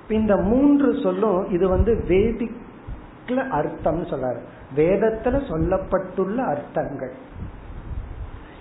இந்த 0.10 0.34
மூன்று 0.38 0.90
சொல்லும் 1.04 1.50
இது 1.50 1.68
வந்து 1.68 1.94
வேதிக்ல 2.08 3.48
அர்த்தம் 3.50 4.04
சொல்றாரு 4.04 4.42
வேதத்துல 4.76 5.36
சொல்லப்பட்டுள்ள 5.52 6.38
அர்த்தங்கள். 6.48 7.14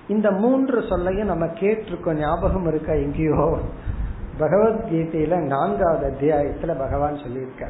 இந்த 0.08 0.30
மூன்று 0.30 0.78
சொல்லையும் 0.88 1.26
நம்ம 1.26 1.46
கேட்டிருக்கோம் 1.46 2.18
ஞாபகம் 2.18 2.66
இருக்கா 2.66 2.92
எங்கேயோ? 2.92 3.58
பகவத்கீதையில 4.40 5.34
நான்காவது 5.46 6.04
அத்தியாயத்துல 6.10 6.78
பகவான் 6.78 7.16
சொல்லியிருக்க 7.16 7.68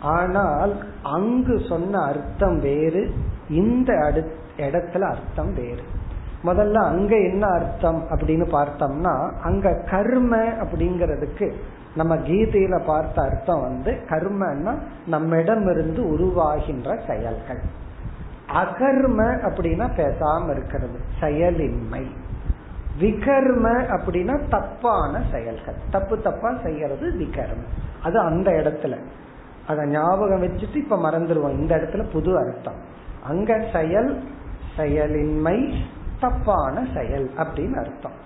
ஆனால் 0.00 0.72
அங்கு 1.02 1.56
சொன்ன 1.68 2.00
அர்த்தம் 2.00 2.58
வேறு 2.60 3.02
இந்த 3.48 3.92
இடத்துல 4.56 5.00
அர்த்தம் 5.00 5.52
வேறு. 5.54 5.84
முதல்ல 6.44 6.74
அங்க 6.74 7.16
என்ன 7.16 7.46
அர்த்தம் 7.46 8.04
அப்படின்னு 8.10 8.48
பார்த்தோம்னா 8.52 9.32
அங்க 9.42 9.82
கர்ம 9.90 10.36
அப்படிங்கறதுக்கு 10.36 11.52
நம்ம 11.96 12.16
கீதையில 12.16 12.84
பார்த்த 12.86 13.22
அர்த்தம் 13.22 13.60
வந்து 13.60 13.92
கர்மன்னா 14.08 14.78
நம்மிடம் 15.06 15.70
இருந்து 15.70 16.02
உருவாகின்ற 16.02 17.06
செயல்கள். 17.06 17.60
அகர்ம 18.54 19.40
அப்படின்னா 19.42 19.88
பேசாம 19.96 20.50
இருக்கிறது 20.50 21.00
செயலின்மை. 21.20 22.06
விகர்ம 23.00 23.68
அப்படின்னா 23.88 24.40
தப்பான 24.48 25.22
செயல்கள். 25.32 25.74
தப்பு 25.90 26.20
தப்பா 26.20 26.54
செய்யறது 26.64 27.10
விகர்ம. 27.10 27.62
அது 28.02 28.18
அந்த 28.18 28.50
இடத்துல. 28.50 28.96
அத 29.66 29.86
ஞாபகம் 29.86 30.42
வச்சுட்டு 30.42 30.76
இப்ப 30.76 30.96
மறந்துடுவோம். 30.96 31.50
இந்த 31.50 31.76
இடத்துல 31.76 32.10
புது 32.12 32.38
அர்த்தம். 32.38 32.78
அங்க 33.24 33.64
செயல் 33.72 34.24
செயலின்மை 34.76 35.74
தப்பான 36.22 36.86
செயல் 36.94 37.30
அப்படின்னு 37.36 37.74
அர்த்தம். 37.74 38.18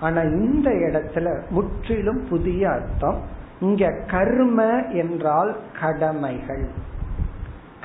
ஆனா 0.00 0.20
இந்த 0.20 0.70
இடத்துல 0.70 1.26
முற்றிலும் 1.50 2.26
புதிய 2.28 2.70
அர்த்தம். 2.70 3.18
இங்க 3.60 3.90
கர்ம 4.10 4.62
என்றால் 4.82 5.56
கடமைகள். 5.80 6.68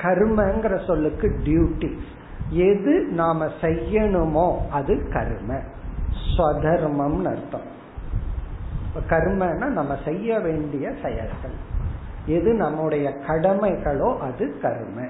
கர்மங்கிற 0.02 0.86
சொல்லுக்கு 0.86 1.36
டியூட்டி 1.44 1.98
எது 2.48 3.06
நாம 3.10 3.46
செய்யணுமோ 3.60 4.56
அது 4.70 5.08
கர்ம. 5.12 5.58
ஸ்வதர்மம்னு 6.36 7.24
அர்த்தம். 7.24 7.72
கர்மன்னா 9.10 9.66
நம்ம 9.66 9.96
செய்ய 10.04 10.40
வேண்டிய 10.40 10.92
செயல்கள். 11.02 11.56
எது 12.26 12.54
நம்முடைய 12.54 13.10
கடமைகளோ 13.26 14.18
அது 14.18 14.54
கர்ம. 14.62 15.00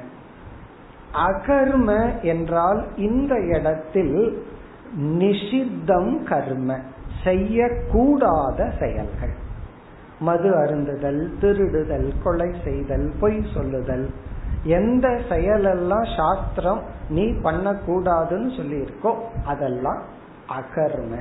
அகர்ம 1.15 1.91
என்றால் 2.23 2.81
இந்த 2.97 3.35
இடத்தில் 3.39 4.17
நிஷித்தம் 4.97 6.13
கர்ம 6.23 6.79
செய்யக்கூடாத 7.25 8.69
செயல்கள். 8.79 9.35
மது 10.19 10.51
அருந்துதல் 10.57 11.23
திருடுதல் 11.41 12.09
கொலை 12.25 12.51
செய்தல் 12.65 13.13
பொய் 13.21 13.41
சொல்லுதல் 13.55 14.07
எந்த 14.65 15.09
செயலெல்லாம் 15.29 16.07
சாஸ்திரம் 16.17 16.83
நீ 17.09 17.25
பண்ணக்கூடாதுன்னு 17.31 18.57
சொல்லி 18.57 18.77
இருக்கோ 18.77 19.13
அதெல்லாம் 19.45 20.03
அகர்ம. 20.59 21.13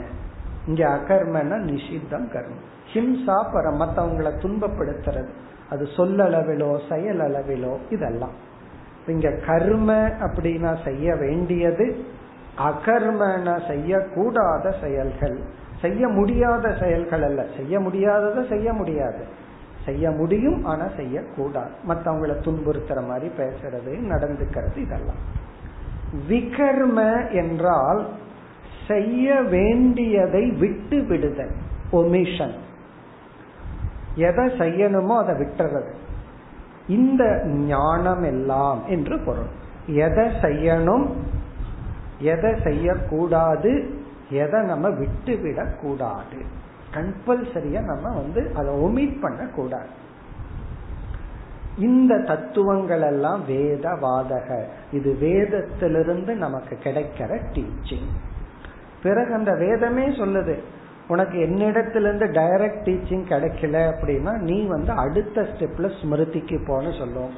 இங்க 0.68 0.82
அகர்மன 0.88 1.58
நிஷித்தம் 1.70 2.28
கர்மம் 2.34 2.64
ஹிம்சா 2.94 3.38
பர 3.54 3.66
மத்தவங்களை 3.82 4.32
துன்பப்படுத்துறது. 4.44 5.32
அது 5.70 5.88
சொல்லளவிலோ 5.98 6.72
செயல் 6.90 7.20
அளவிலோ 7.20 7.74
இதெல்லாம். 7.90 8.36
இங்க 9.08 9.32
கர்ம 9.32 9.94
அப்படின்னா 10.08 10.84
செய்ய 10.84 11.16
வேண்டியது 11.16 12.06
அகர்மன 12.58 13.60
செய்யக்கூடாத 13.68 14.82
செயல்கள். 14.82 15.40
செய்ய 15.82 16.08
முடியாத 16.08 16.76
செயல்கள் 16.80 17.24
அல்ல. 17.24 17.46
செய்ய 17.58 17.80
முடியாததை 17.80 18.50
செய்ய 18.50 18.74
முடியாது. 18.74 19.26
செய்ய 19.86 20.12
முடியும் 20.12 20.66
ஆனா 20.66 20.88
செய்யக்கூடாது. 20.96 21.72
மற்றவங்களை 21.88 22.36
துன்புறுத்துற 22.44 23.08
மாதிரி 23.08 23.32
பேசுறது 23.38 23.86
நடந்துக்கிறது 23.86 24.78
இதெல்லாம். 24.78 25.42
விகர்ம 26.30 27.32
என்றால் 27.32 28.08
செய்ய 28.88 29.42
வேண்டியதை 29.42 30.52
விட்டு 30.52 31.04
விடுதல் 31.04 31.52
ஒமிஷன் 31.92 32.54
எதை 34.16 34.46
செய்யணுமோ 34.46 35.18
அதை 35.18 35.36
விட்டுறது. 35.36 35.94
இந்த 36.88 37.44
ஞானம் 37.46 38.24
எல்லாம் 38.24 38.86
என்று 38.88 39.20
பொருள். 39.20 39.52
எதை 39.88 40.24
செய்யணும் 40.24 41.06
எதை 42.20 42.54
செய்யக்கூடாது 42.64 43.96
எதை 44.30 44.62
நம்ம 44.62 44.90
விட்டு 44.90 45.38
விடக்கூடாது 45.38 46.46
கம்பல்சரியா 46.94 47.82
நம்ம 47.82 48.10
வந்து 48.14 48.52
அதை 48.56 48.74
ஒமிட் 48.74 49.22
பண்ண 49.22 49.48
கூடாது 49.56 49.90
இந்த 51.78 52.18
தத்துவங்கள் 52.18 53.02
எல்லாம் 53.02 53.46
வேத 53.46 53.90
வாதக 54.02 54.66
இது 54.92 55.18
வேதத்திலிருந்து 55.20 56.34
நமக்கு 56.36 56.78
கிடைக்கிற 56.84 57.40
டீச்சிங் 57.54 58.10
பிறகு 59.04 59.34
அந்த 59.34 59.52
வேதமே 59.54 60.08
சொல்லுது 60.10 60.56
உனக்கு 61.08 61.38
என்னிடத்திலிருந்து 61.38 62.28
டைரக்ட் 62.40 62.86
டீச்சிங் 62.86 63.26
கிடைக்கல 63.30 63.78
அப்படின்னா 63.94 64.38
நீ 64.38 64.66
வந்து 64.66 64.92
அடுத்த 64.92 65.42
ஸ்டெப்ல 65.42 65.92
ஸ்மிருதிக்கு 66.02 66.66
போன 66.66 66.92
சொல்லும். 66.92 67.34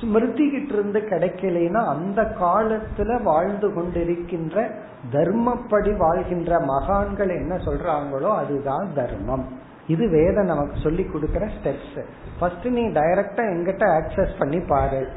ஸ்மிருதி 0.00 0.50
கிட்ட 0.50 0.72
இருந்து 0.74 1.00
கிடைக்கலைன்னா 1.00 1.82
அந்த 1.86 2.22
காலத்துல 2.40 3.22
வாழ்ந்து 3.22 3.68
கொண்டிருக்கின்ற 3.68 4.70
தர்மப்படி 5.12 5.96
வாழ்கின்ற 5.96 6.60
மகான்கள் 6.60 7.28
என்ன 7.28 7.54
சொல்றாங்களோ 7.56 8.30
அதுதான் 8.36 8.92
தர்மம். 8.94 9.46
இது 9.86 10.08
வேதம் 10.08 10.44
நமக்கு 10.44 10.76
சொல்லி 10.82 11.04
கொடுக்கிற 11.04 11.46
ஸ்டெப்ஸ் 11.46 11.98
ஃபர்ஸ்ட் 12.40 12.66
நீ 12.66 12.84
டைரக்டா 12.88 13.42
எங்கிட்ட 13.54 13.84
ஆக்சஸ் 13.98 14.38
பண்ணி 14.38 14.60
பாரு. 14.60 15.08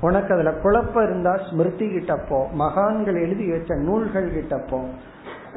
உனக்கு 0.00 0.34
அதுல 0.34 0.52
குழப்பம் 0.52 1.04
இருந்தா 1.04 1.38
ஸ்மிருதி 1.50 1.90
கிட்ட 1.90 2.16
போ. 2.16 2.48
மகான்கள் 2.52 3.14
எழுதி 3.14 3.50
வச்ச 3.50 3.74
நூல்கள் 3.74 4.32
கிட்ட 4.32 4.56
போ. 4.70 4.80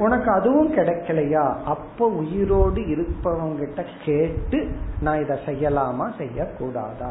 உனக்கு 0.00 0.30
அதுவும் 0.30 0.74
கிடைக்கலையா? 0.74 1.62
அப்ப 1.64 2.06
உயிரோடு 2.08 2.80
இருப்பவங்க 2.80 3.58
கிட்ட 3.58 3.84
கேட்டு 4.04 4.70
நான் 5.00 5.20
இதை 5.20 5.38
செய்யலாமா? 5.46 6.10
செய்யக்கூடாதா? 6.18 7.10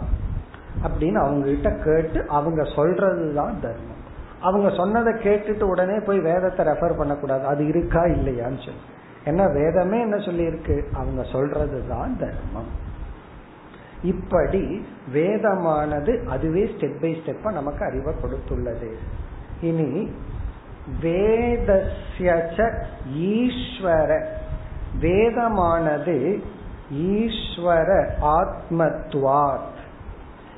அப்படின்னு 0.83 1.13
அவங்க 1.13 1.45
கிட்ட 1.45 1.69
கேட்டு 1.69 2.27
அவங்க 2.27 2.63
சொல்றதுதான் 2.63 3.59
தர்மம். 3.59 3.97
அவங்க 4.41 4.69
சொன்னதை 4.69 5.13
கேட்டுட்டு 5.13 5.61
உடனே 5.61 5.99
போய் 5.99 6.19
வேதத்தை 6.19 6.65
ரெஃபர் 6.65 6.97
பண்ணக்கூடாது. 6.97 7.45
அது 7.45 7.67
இருக்கா 7.67 8.03
இல்லையான்னு 8.03 8.65
சொல்லி. 8.65 8.79
ஏன்னா 9.25 9.53
வேதமே 9.53 9.99
என்ன 9.99 10.17
சொல்லி 10.17 10.43
இருக்கு 10.43 10.87
அவங்க 10.93 11.21
சொல்றதுதான் 11.21 12.17
தர்மம். 12.19 12.87
இப்படி 14.03 14.85
வேதமானது 15.13 16.25
அதுவே 16.25 16.63
ஸ்டெப் 16.63 17.01
பை 17.01 17.21
ஸ்டெப்பா 17.25 17.51
நமக்கு 17.51 17.85
அறிவை 17.85 18.13
கொடுத்துள்ளது. 18.13 18.91
இனி 19.61 20.11
வேதஸ்ய 21.01 22.73
ஈஸ்வர. 23.17 24.25
வேதமானது 25.01 26.43
ஈஸ்வர 26.93 28.09
ஆத்மத்வாத். 28.21 29.77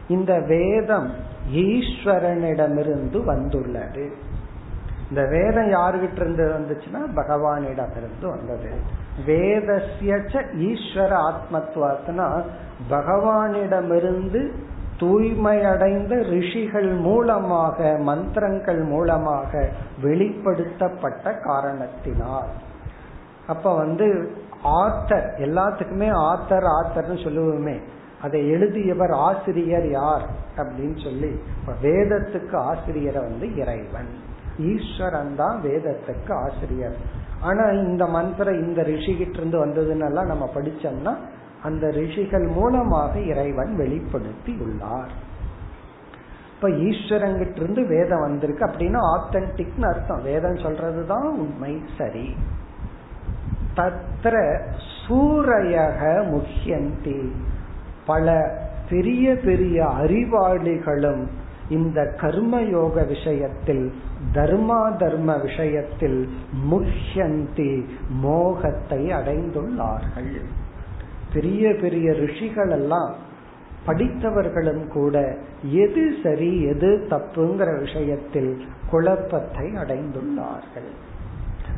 இந்த 0.08 0.40
வேதம் 0.40 1.14
ஈஸ்வரனிடமிருந்து 1.54 3.24
வந்துள்ளது. 3.26 4.12
இந்த 5.10 5.26
வேதம் 5.26 5.72
யாருகிட்ட 5.72 6.16
இருந்து 6.16 6.52
வந்துச்சுன்னா 6.60 7.10
பகவானிடமிருந்து 7.16 8.22
வந்தது. 8.22 9.00
வேதசிய 9.26 10.42
ஈஸ்வர 10.56 11.32
ஆத்மத்வாத்னா 11.32 12.42
பகவானிடமிருந்து 12.90 14.52
தூய்மையடைந்த 15.02 16.14
ரிஷிகள் 16.34 16.92
மூலமாக 17.08 17.96
மந்திரங்கள் 18.10 18.82
மூலமாக 18.94 19.70
வெளிப்படுத்தப்பட்ட 20.02 21.34
காரணத்தினால். 21.44 22.52
அப்ப 23.48 23.76
வந்து 23.76 24.08
ஆத்தர் 24.64 25.28
எல்லாத்துக்குமே 25.48 26.10
ஆத்தர் 26.30 26.68
ஆத்தர்னு 26.80 27.18
சொல்லுவோமே. 27.26 27.78
அதை 28.22 28.40
எழுதியவர் 28.50 29.14
ஆசிரியர் 29.28 29.90
யார் 29.90 30.26
அப்படின்னு 30.58 30.98
சொல்லி 31.04 31.32
வேதத்துக்கு 31.82 32.56
ஆசிரியரை 32.56 33.22
வந்து 33.22 33.48
இறைவன். 33.56 34.12
ஈஸ்வரன் 34.72 35.36
தான் 35.36 35.62
வேதத்துக்கு 35.64 36.32
ஆசிரியர். 36.34 36.98
ஆனா 37.42 37.64
இந்த 37.70 38.06
மந்திரம் 38.06 38.60
இந்த 38.68 38.82
ரிஷிகிட்ட 38.82 39.38
இருந்து 39.38 39.60
வந்ததுன்னு 39.66 40.26
நம்ம 40.26 40.50
படிச்சோம்னா 40.56 41.14
அந்த 41.64 41.90
ரிஷிகள் 41.90 42.48
மூலமாக 42.48 43.20
இறைவன் 43.20 43.76
வெளிப்படுத்தி 43.76 44.58
உள்ளார். 44.60 45.12
இப்ப 46.56 46.70
ஈஸ்வரங்கிட்ட 46.70 47.56
இருந்து 47.56 47.88
வேதம் 47.88 48.20
வந்திருக்கு 48.20 48.66
அப்படின்னா 48.66 49.00
ஆத்தன்டிக்னு 49.20 49.94
அர்த்தம். 49.94 50.22
வேதம் 50.22 50.56
சொல்றதுதான் 50.56 51.24
உண்மை. 51.24 51.82
சரி. 51.98 52.36
தத்திர 53.76 54.62
சூரையக 55.08 56.24
முக்கியந்தி 56.26 57.32
பல 58.06 58.58
பெரிய 58.90 59.36
பெரிய 59.36 59.86
அறிவாளிகளும் 59.86 61.28
இந்த 61.70 62.14
கர்மயோக 62.22 63.08
விஷயத்தில் 63.08 63.94
தர்மா 64.34 64.96
தர்ம 64.96 65.38
விஷயத்தில் 65.38 66.30
முஹ்யந்தி 66.72 67.86
மோகத்தை 68.10 69.08
அடைந்துள்ளார்கள். 69.08 70.42
பெரிய 71.34 71.76
பெரிய 71.82 72.14
ரிஷிகள் 72.14 72.70
எல்லாம் 72.70 73.16
படித்தவர்களும் 73.88 74.88
கூட 74.88 75.38
எது 75.72 76.16
சரி 76.24 76.64
எது 76.64 77.08
தப்புங்கிற 77.10 77.80
விஷயத்தில் 77.80 78.62
குழப்பத்தை 78.90 79.66
அடைந்துள்ளார்கள். 79.66 80.90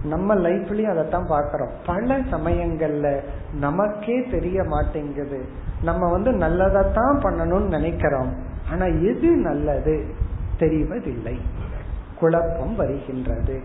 நம்ம 0.04 0.36
லைஃப்லயும் 0.36 0.90
அதைத்தான் 0.90 1.30
பாக்கிறோம் 1.30 1.72
பல 1.86 2.20
சமயங்கள்ல 2.20 3.20
நமக்கே 3.60 4.24
தெரிய 4.24 4.64
மாட்டேங்குது. 4.64 5.46
நம்ம 5.84 6.12
வந்து 6.12 6.32
நல்லதைத்தான் 6.32 7.20
பண்ணணும்னு 7.20 7.68
நினைக்கிறோம். 7.68 8.34
ஆனா 8.72 8.86
எது 8.86 9.30
நல்லது? 9.30 10.06
தெரிவதில்லை. 10.60 11.38
குழப்பம் 12.20 12.76
வருகின்றது. 12.76 13.62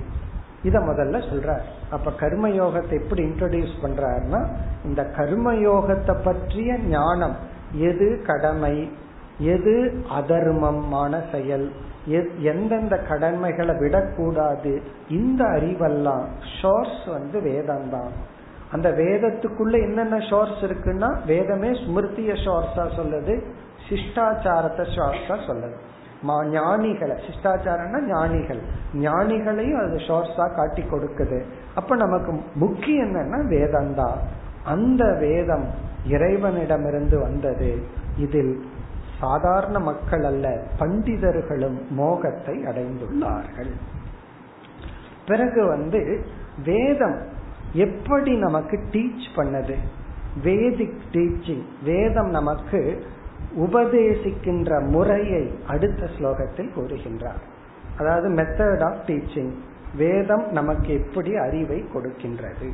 இத 0.62 0.76
முதல்ல 0.80 1.16
சொல்ற 1.30 1.50
அப்ப 1.96 2.12
கர்மயோகத்தை 2.20 2.94
எப்படி 3.02 3.22
இன்ட்ரடியூஸ் 3.22 3.74
பண்றாருன்னா 3.82 4.40
இந்த 4.84 5.02
கர்மயோகத்தை 5.18 6.14
பற்றிய 6.22 6.78
ஞானம் 6.88 7.36
எது 7.90 8.08
கடமை 8.26 8.76
எது 9.54 9.76
அதர்மமான 10.18 11.20
செயல் 11.32 11.66
எந்தெந்த 12.52 12.94
கடமைகளை 13.08 13.74
விடக்கூடாது 13.78 14.72
இந்த 15.08 15.42
அறிவெல்லாம் 15.56 16.26
ஷோர்ஸ் 16.56 17.04
வந்து 17.16 17.38
வேதம் 17.40 17.88
தான் 17.90 18.12
அந்த 18.74 18.88
வேதத்துக்குள்ள 19.00 19.74
என்னென்ன 19.86 20.16
ஷோர்ஸ் 20.30 20.62
இருக்குன்னா 20.68 21.10
வேதமே 21.26 21.70
ஸ்மிருதிய 21.82 22.32
ஷோர்ஸா 22.44 22.84
சொல்லுது 22.98 23.34
சிஷ்டாச்சாரத்தை 23.88 24.84
ஷோர்ஸா 24.96 25.36
சொல்லுது. 25.46 25.76
ஞானிகளை 26.26 27.18
சிஷ்டாச்சாரம்னா 27.24 28.00
ஞானிகள். 28.06 28.60
ஞானிகளையும் 28.94 29.80
அது 29.80 29.96
ஷோர்ஸா 29.96 30.54
காட்டி 30.54 30.82
கொடுக்குது. 30.82 31.42
அப்ப 31.74 31.96
நமக்கு 31.96 32.40
முக்கியம் 32.54 33.14
என்னன்னா 33.14 33.46
வேதம் 33.46 33.94
தான் 33.94 34.18
அந்த 34.64 35.16
வேதம் 35.20 35.64
இறைவனிடமிருந்து 36.06 37.20
வந்தது. 37.20 37.82
இதில் 38.18 38.64
சாதாரண 39.20 39.78
மக்கள் 39.78 40.24
அல்ல 40.24 40.62
பண்டிதர்களும் 40.78 41.88
மோகத்தை 41.90 42.62
அடைந்துள்ளார்கள். 42.64 43.70
பிறகு 45.26 45.66
வந்து 45.66 46.24
வேதம் 46.64 47.18
எப்படி 47.72 48.36
நமக்கு 48.36 48.80
டீச் 48.90 49.26
பண்ணது? 49.36 49.74
வேதிக் 50.44 50.98
டீச்சிங் 51.12 51.64
வேதம் 51.82 52.30
நமக்கு 52.30 53.04
உபதேசிக்கின்ற 53.57 54.87
முறையை 54.87 55.51
அடுத்த 55.67 56.09
ஸ்லோகத்தில் 56.15 56.71
கூறுகின்றார் 56.75 57.41
அதாவது 57.97 58.31
மெத்தட் 58.31 58.81
ஆஃப் 58.81 59.07
டீச்சிங் 59.07 59.53
வேதம் 59.95 60.51
நமக்கு 60.51 60.99
எப்படி 60.99 61.37
அறிவை 61.37 61.85
கொடுக்கின்றது 61.93 62.73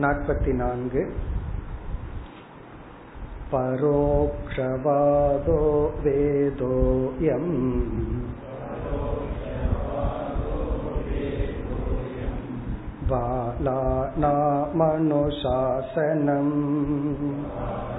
நாற்பத்தி 0.00 0.54
நான்கு 0.54 1.30
परोक्षवादो 3.52 5.58
वेदोऽयम् 6.02 7.52
बालानामनुशासनम् 15.24 17.95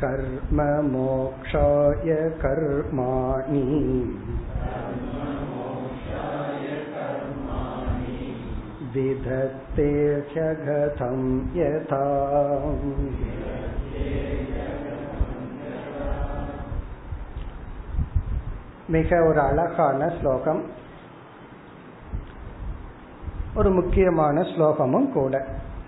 कर्म 0.00 0.60
मोक्षाय 0.90 2.10
कर्माणि 2.42 3.64
विधत्ते 8.94 9.90
ह्यगतं 10.30 11.18
यथा 11.56 12.04
மிக 18.94 19.10
ஒரு 19.28 19.40
அழகான 19.40 20.00
ஸ்லோகம் 20.16 20.60
ஒரு 23.56 23.70
முக்கியமான 23.70 24.42
ஸ்லோகமும் 24.50 25.08
கூட 25.12 25.34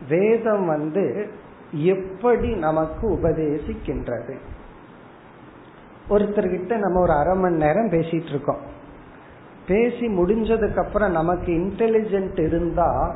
வேதம் 0.09 0.65
வந்து 0.67 1.05
எப்படி 1.74 2.56
நமக்கு 2.56 3.10
உபதேசிக்கின்றது? 3.10 4.36
ஒருத்தர்கிட்ட 6.10 6.78
நம்ம 6.78 7.00
ஒரு 7.00 7.12
அரை 7.12 7.38
மணி 7.38 7.56
நேரம் 7.56 7.90
பேசிட்டு 7.90 8.30
இருக்கோம். 8.30 8.60
பேசி 9.68 10.08
முடிஞ்சதுக்கு 10.08 10.86
அப்புறம் 10.86 11.12
நமக்கு 11.12 11.52
இன்டெலிஜென்ட் 11.52 12.46
இருந்தா 12.46 13.16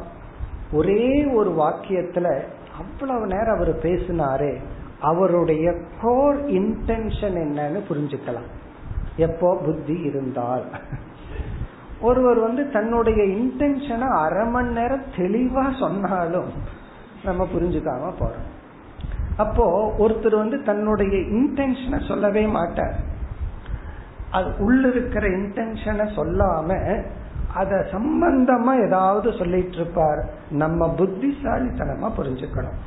ஒரே 0.72 1.26
ஒரு 1.26 1.50
வாக்கியத்துல 1.50 2.42
அவ்வளவு 2.78 3.26
நேரம் 3.26 3.56
அவர் 3.56 3.76
பேசினாரே 3.76 4.58
அவருடைய 5.02 5.74
கோர் 6.02 6.46
இன்டென்ஷன் 6.46 7.36
என்னன்னு 7.36 7.82
புரிஞ்சுக்கலாம். 7.90 8.48
எப்போ 9.18 9.58
புத்தி 9.66 9.94
இருந்தால். 9.94 10.64
ஒருவர் 12.02 12.40
வந்து 12.40 12.72
தன்னுடைய 12.72 13.24
இன்டென்ஷனை 13.24 14.08
அரை 14.08 14.48
மணி 14.48 14.74
நேரம் 14.74 15.04
தெளிவா 15.16 15.80
சொன்னாலும் 15.80 16.76
நம்ம 17.28 17.48
புரிஞ்சுக்காம 17.56 18.12
போறோம். 18.20 18.48
அப்போ 19.38 19.66
ஒருத்தர் 20.00 20.38
வந்து 20.38 20.58
தன்னுடைய 20.64 21.16
இன்டென்ஷனை 21.18 22.08
சொல்லவே 22.08 22.44
மாட்டார். 22.48 22.96
அது 24.32 24.54
உள்ள 24.60 24.88
இருக்கிற 24.88 25.28
இன்டென்ஷனை 25.28 26.06
சொல்லாம 26.18 26.70
அத 27.54 27.76
சம்பந்தமா 27.92 28.74
ஏதாவது 28.86 29.34
சொல்லிட்டு 29.34 29.76
இருப்பார் 29.76 30.22
நம்ம 30.50 30.88
புத்திசாலித்தனமா 30.98 32.10
புரிஞ்சுக்கணும். 32.18 32.80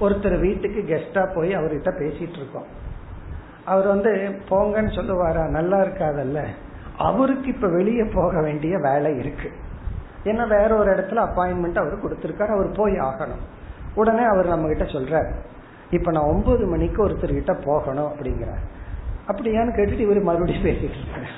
ஒருத்தர் 0.00 0.40
வீட்டுக்கு 0.40 0.80
கெஸ்டா 0.88 1.22
போய் 1.34 1.50
அவர்கிட்ட 1.56 1.90
பேசிட்டு 2.02 2.38
இருக்கோம் 2.40 2.68
அவர் 3.64 3.86
வந்து 3.86 4.10
போங்கன்னு 4.50 4.92
சொல்லுவாரா? 4.98 5.42
நல்லா 5.48 5.78
இருக்காதல்ல. 5.78 6.40
அவருக்கு 6.98 7.48
இப்ப 7.48 7.68
வெளியே 7.68 8.04
போக 8.14 8.40
வேண்டிய 8.40 8.78
வேலை 8.78 9.18
இருக்கு. 9.18 9.50
ஏன்னா 10.24 10.48
வேற 10.48 10.76
ஒரு 10.76 10.90
இடத்துல 10.94 11.26
அப்பாயின்மெண்ட் 11.26 11.78
அவர் 11.78 12.02
கொடுத்திருக்காரு 12.04 12.48
அவர் 12.48 12.70
போய் 12.70 12.92
ஆகணும். 12.92 13.44
உடனே 13.94 14.22
அவர் 14.22 14.46
நம்ம 14.46 14.66
கிட்ட 14.66 14.84
சொல்றார் 14.84 15.30
இப்ப 15.90 16.10
நான் 16.10 16.24
ஒன்பது 16.24 16.66
மணிக்கு 16.66 17.08
ஒருத்தர் 17.08 17.32
கிட்ட 17.32 17.54
போகணும் 17.54 18.12
அப்படிங்கிறார். 18.12 18.64
அப்படியான்னு 19.26 19.76
கேட்டுட்டு 19.76 19.98
இவர் 19.98 20.20
மறுபடியும் 20.20 20.62
பேசிட்டு 20.62 20.98
இருக்காரு. 21.00 21.30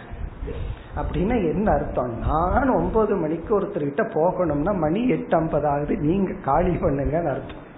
அப்படின்னா 0.97 1.53
என்ன 1.53 1.73
அர்த்தம்? 1.73 2.19
நான் 2.19 2.69
ஒன்பது 2.69 3.15
மணிக்கு 3.15 3.61
ஒருத்தர்கிட்ட 3.61 4.03
போகணும்னா 4.15 4.79
மணி 4.79 5.09
எட்டு 5.09 5.37
ஐம்பது 5.37 5.67
ஆகுது 5.69 5.97
நீங்க 5.97 6.33
காலி 6.45 6.71
பண்ணுங்கன்னு 6.71 7.31
அர்த்தம். 7.31 7.71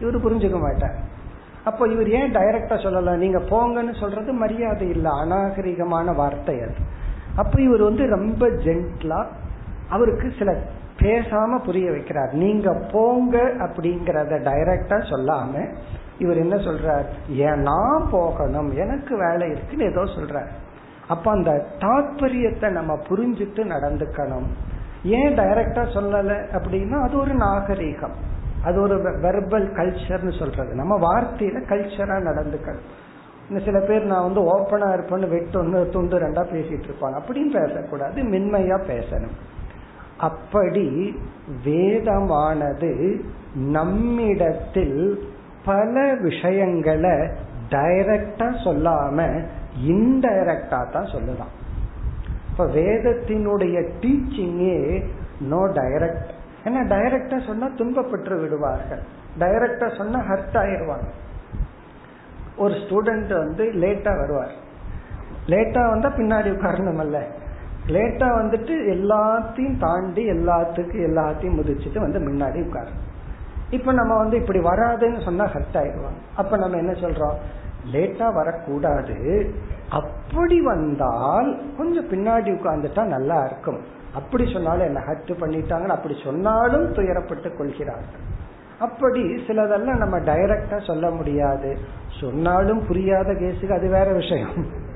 இவர் 0.00 0.24
புரிஞ்சுக்க 0.24 0.60
மாட்டார். 0.60 0.96
அப்போ 1.64 1.86
இவர் 1.86 2.10
ஏன் 2.10 2.32
டைரக்டா 2.32 2.82
சொல்லலாம் 2.82 3.18
நீங்க 3.18 3.38
போங்கன்னு 3.38 4.00
சொல்றது 4.00 4.32
மரியாதை 4.32 4.88
இல்லை 4.88 5.10
அநாகரிகமான 5.10 6.14
வார்த்தை 6.14 6.60
அது. 6.60 6.74
அப்ப 7.36 7.60
இவர் 7.60 7.82
வந்து 7.82 8.08
ரொம்ப 8.08 8.48
ஜென்ட்லா 8.48 9.26
அவருக்கு 9.88 10.32
சில 10.38 10.58
பேசாம 10.98 11.64
புரிய 11.64 11.90
வைக்கிறார். 11.90 12.32
நீங்க 12.32 12.74
போங்க 12.92 13.38
அப்படிங்கறத 13.38 14.40
டைரக்டா 14.40 14.98
சொல்லாம 14.98 15.74
இவர் 16.18 16.36
என்ன 16.36 16.56
சொல்றார்? 16.56 17.04
ஏன் 17.28 17.60
நான் 17.60 18.08
போகணும். 18.10 18.76
எனக்கு 18.76 19.16
வேலை 19.16 19.50
இருக்குன்னு 19.50 19.84
ஏதோ 19.84 20.00
சொல்றார். 20.00 20.48
அப்ப 21.08 21.30
அந்த 21.30 21.66
தாற்பயத்தை 21.78 22.68
நம்ம 22.68 22.98
புரிஞ்சுட்டு 23.08 23.64
நடந்துக்கணும். 23.64 24.46
ஏன் 25.04 25.34
டைரக்டா 25.34 25.84
சொல்லல 25.84 26.44
அப்படின்னா 26.52 27.02
அது 27.02 27.16
ஒரு 27.16 27.34
நாகரீகம். 27.34 28.14
அது 28.64 28.80
ஒரு 28.80 28.96
வெர்பல் 28.96 29.74
கல்ச்சர்னு 29.74 30.38
சொல்றது. 30.38 30.74
நம்ம 30.74 30.98
வார்த்தையில 30.98 31.64
கல்ச்சரா 31.68 32.16
நடந்துக்கணும். 32.16 32.84
இன்னும் 33.48 33.64
சில 33.64 33.80
பேர் 33.80 34.04
நான் 34.04 34.22
வந்து 34.22 34.58
ஓப்பனா 34.58 34.90
இருப்பேன்னு 34.90 35.28
வெட்டு 35.28 35.58
ஒன்று 35.58 35.88
துண்டு 35.88 36.18
ரெண்டா 36.18 36.44
பேசிட்டு 36.44 36.84
இருப்பாங்க. 36.86 37.20
அப்படின்னு 37.20 37.66
பேசக்கூடாது. 37.66 38.22
மென்மையா 38.22 38.80
பேசணும். 38.88 39.34
அப்படி 40.22 40.86
வேதமானது 41.64 42.92
நம்மிடத்தில் 43.76 45.00
பல 45.64 45.94
விஷயங்களை 46.20 47.16
டைரக்டா 47.70 48.48
சொல்லாம 48.64 49.26
இன்டைரக்டா 49.94 50.80
தான் 50.90 51.12
சொல்லலாம் 51.14 51.52
இப்ப 52.50 52.64
வேதத்தினுடைய 52.78 53.76
டீச்சிங்கே 54.02 54.78
நோ 55.52 55.60
டைரக்ட் 55.80 56.30
ஏன்னா 56.64 56.80
டைரக்டா 56.94 57.38
சொன்னா 57.46 57.66
துன்பப்பட்டு 57.78 58.34
விடுவார்கள். 58.40 59.02
டைரக்டா 59.38 59.86
சொன்னா 59.96 60.18
ஹர்ட் 60.28 60.58
ஆயிடுவாங்க 60.62 61.08
ஒரு 62.56 62.74
ஸ்டூடெண்ட் 62.82 63.32
வந்து 63.38 63.64
லேட்டா 63.82 64.12
வருவார். 64.16 64.52
லேட்டா 65.52 65.82
வந்தா 65.90 66.08
பின்னாடி 66.18 66.48
உட்காரணும் 66.56 67.02
அல்ல 67.04 67.18
லேட்டா 67.86 68.28
வந்துட்டு 68.40 68.74
எல்லாத்தையும் 68.96 69.78
தாண்டி 69.78 70.30
எல்லாத்துக்கும் 70.30 71.06
எல்லாத்தையும் 71.06 71.56
முதிச்சுட்டு 71.58 71.98
வந்து 71.98 72.18
முன்னாடி 72.18 72.66
உட்காரு. 72.66 72.90
இப்ப 73.70 73.92
நம்ம 73.92 74.16
வந்து 74.16 74.36
இப்படி 74.36 74.58
வராதுன்னு 74.58 75.22
சொன்னா 75.22 75.44
ஹர்ட் 75.44 75.74
ஆயிடுவாங்க. 75.74 76.20
அப்ப 76.36 76.56
நம்ம 76.56 76.76
என்ன 76.76 76.92
சொல்றோம்? 76.92 77.34
லேட்டா 77.92 78.32
வரக்கூடாது. 78.32 79.50
அப்படி 79.88 80.60
வந்தால் 80.60 81.58
கொஞ்சம் 81.76 82.08
பின்னாடி 82.08 82.48
உட்கார்ந்துட்டா 82.48 83.04
நல்லா 83.04 83.44
இருக்கும். 83.44 83.78
அப்படி 84.14 84.52
சொன்னாலும் 84.52 84.86
என்ன 84.86 85.02
ஹர்ட் 85.06 85.32
பண்ணிட்டாங்கன்னு 85.40 85.96
அப்படி 85.96 86.20
சொன்னாலும் 86.24 86.94
துயரப்பட்டு 86.94 87.56
கொள்கிறார்கள். 87.56 88.30
அப்படி 88.78 89.20
சிலதெல்லாம் 89.20 89.96
நம்ம 89.96 90.18
டைரக்டா 90.18 90.86
சொல்ல 90.86 91.10
முடியாது. 91.10 91.78
சொன்னாலும் 92.20 92.86
புரியாத 92.86 93.32
கேஸுக்கு 93.32 93.72
அது 93.72 93.88
வேற 93.88 94.12
விஷயம். 94.12 94.90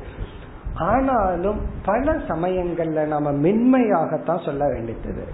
ஆனாலும் 0.79 1.61
பல 1.85 2.12
சமயங்கள்ல 2.12 3.07
நம்ம 3.07 3.31
மென்மையாகத்தான் 3.31 4.45
சொல்ல 4.45 4.64
வேண்டியது 4.68 5.27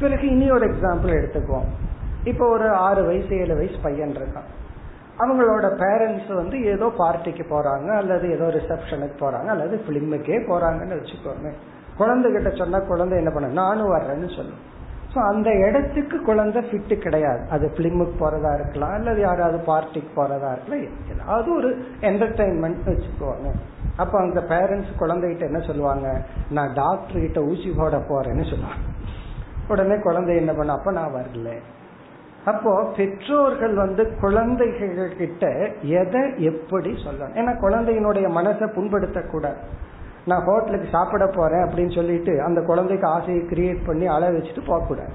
பிறகு 0.00 0.28
இனி 0.30 0.50
ஒரு 0.50 0.66
எக்ஸாம்பிள் 0.66 1.18
எடுத்துக்குவோம். 1.20 1.68
இப்போ 2.24 2.48
ஒரு 2.48 2.68
ஆறு 2.70 3.04
வயசு 3.04 3.36
ஏழு 3.36 3.56
வயசு 3.56 3.76
பையன் 3.82 4.10
இருக்கான். 4.10 4.48
அவங்களோட 5.18 5.66
பேரண்ட்ஸ் 5.82 6.34
வந்து 6.34 6.64
ஏதோ 6.64 6.92
பார்ட்டிக்கு 6.98 7.44
போறாங்க 7.50 7.96
அல்லது 7.96 8.30
ஏதோ 8.30 8.44
ரிசப்ஷனுக்கு 8.44 9.16
போறாங்க 9.20 9.46
அல்லது 9.46 9.82
பிலிமுக்கே 9.88 10.38
போறாங்கன்னு 10.50 10.98
வச்சுக்கோங்க 11.00 11.52
குழந்தைகிட்ட 11.98 12.58
சொன்னா 12.58 12.78
குழந்தை 12.78 13.18
என்ன 13.18 13.30
பண்ண 13.30 13.48
நானும் 13.48 13.92
வர்றேன்னு 13.92 14.36
சொல்லும். 14.36 14.60
ஸோ 15.12 15.18
அந்த 15.30 15.50
இடத்துக்கு 15.66 16.16
குழந்தை 16.22 16.60
ஃபிட்டு 16.68 16.96
கிடையாது. 17.04 17.42
அது 17.54 17.66
பிலிமுக்கு 17.76 18.16
போறதா 18.20 18.50
இருக்கலாம் 18.58 18.94
அல்லது 18.98 19.20
யாராவது 19.20 19.58
பார்ட்டிக்கு 19.70 20.12
போறதா 20.16 20.50
இருக்கலாம் 20.52 20.84
ஏதாவது 21.14 21.48
ஒரு 21.54 21.70
என்டர்டைன்மெண்ட் 22.10 22.86
வச்சுக்குவாங்க 22.90 23.48
அப்ப 24.02 24.14
அந்த 24.20 24.40
பேரண்ட்ஸ் 24.52 24.92
குழந்தைகிட்ட 25.00 25.44
என்ன 25.50 25.60
சொல்லுவாங்க? 25.60 26.06
நான் 26.56 26.72
டாக்டர் 26.72 27.24
கிட்ட 27.24 27.40
ஊசி 27.42 27.70
போட 27.70 27.96
போறேன்னு 28.10 28.44
சொல்லுவாங்க. 28.50 28.86
உடனே 29.68 29.96
குழந்தை 29.98 30.36
என்ன 30.36 30.52
பண்ண 30.52 30.72
அப்ப 30.72 30.90
நான் 30.90 31.14
வரல. 31.14 31.50
அப்போ 32.44 32.72
பெற்றோர்கள் 32.96 33.74
வந்து 33.74 34.02
குழந்தைகள் 34.20 35.12
கிட்ட 35.18 35.44
எதை 36.00 36.22
எப்படி 36.50 36.90
சொல்லணும்? 37.04 37.36
ஏன்னா 37.40 37.52
குழந்தையினுடைய 37.66 38.26
மனசை 38.38 38.68
புண்படுத்தக்கூடாது. 38.76 39.60
நான் 40.30 40.46
ஹோட்டலுக்கு 40.48 40.88
சாப்பிட 40.96 41.24
போறேன் 41.38 41.64
அப்படின்னு 41.66 41.94
சொல்லிட்டு 41.98 42.32
அந்த 42.48 42.60
குழந்தைக்கு 42.70 43.06
ஆசையை 43.16 43.42
கிரியேட் 43.52 43.86
பண்ணி 43.88 44.06
அழ 44.16 44.22
வச்சுட்டு 44.36 44.62
போகக்கூடாது. 44.66 45.14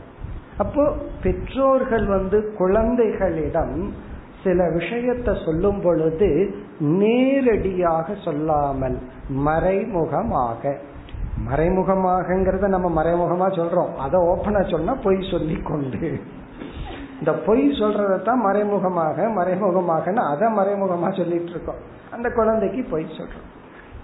அப்போ 0.64 0.84
பெற்றோர்கள் 1.24 2.06
வந்து 2.16 2.38
குழந்தைகளிடம் 2.62 3.78
சில 4.44 4.66
விஷயத்தை 4.70 5.34
சொல்லும் 5.46 5.80
பொழுது 5.86 6.30
நேரடியாக 7.00 8.08
சொல்லாமல் 8.26 8.98
மறைமுகமாக. 9.48 10.64
மறைமுகமாகங்கிறத 11.48 12.68
நம்ம 12.76 12.88
மறைமுகமா 12.98 13.48
சொல்றோம். 13.60 13.94
அதை 14.06 14.18
ஓப்பனா 14.32 14.62
சொன்னா 14.74 14.94
பொய் 15.06 15.20
சொல்லி 15.32 15.58
கொண்டு 15.70 16.10
இந்த 17.20 17.32
பொய் 17.48 17.66
சொல்றதான் 17.80 18.42
மறைமுகமாக 18.46 19.28
மறைமுகமாக 19.40 20.14
அதை 20.32 20.48
மறைமுகமா 20.60 21.10
சொல்லிட்டு 21.20 21.52
இருக்கோம். 21.54 21.82
அந்த 22.16 22.28
குழந்தைக்கு 22.40 22.82
பொய் 22.94 23.16
சொல்றோம். 23.18 23.46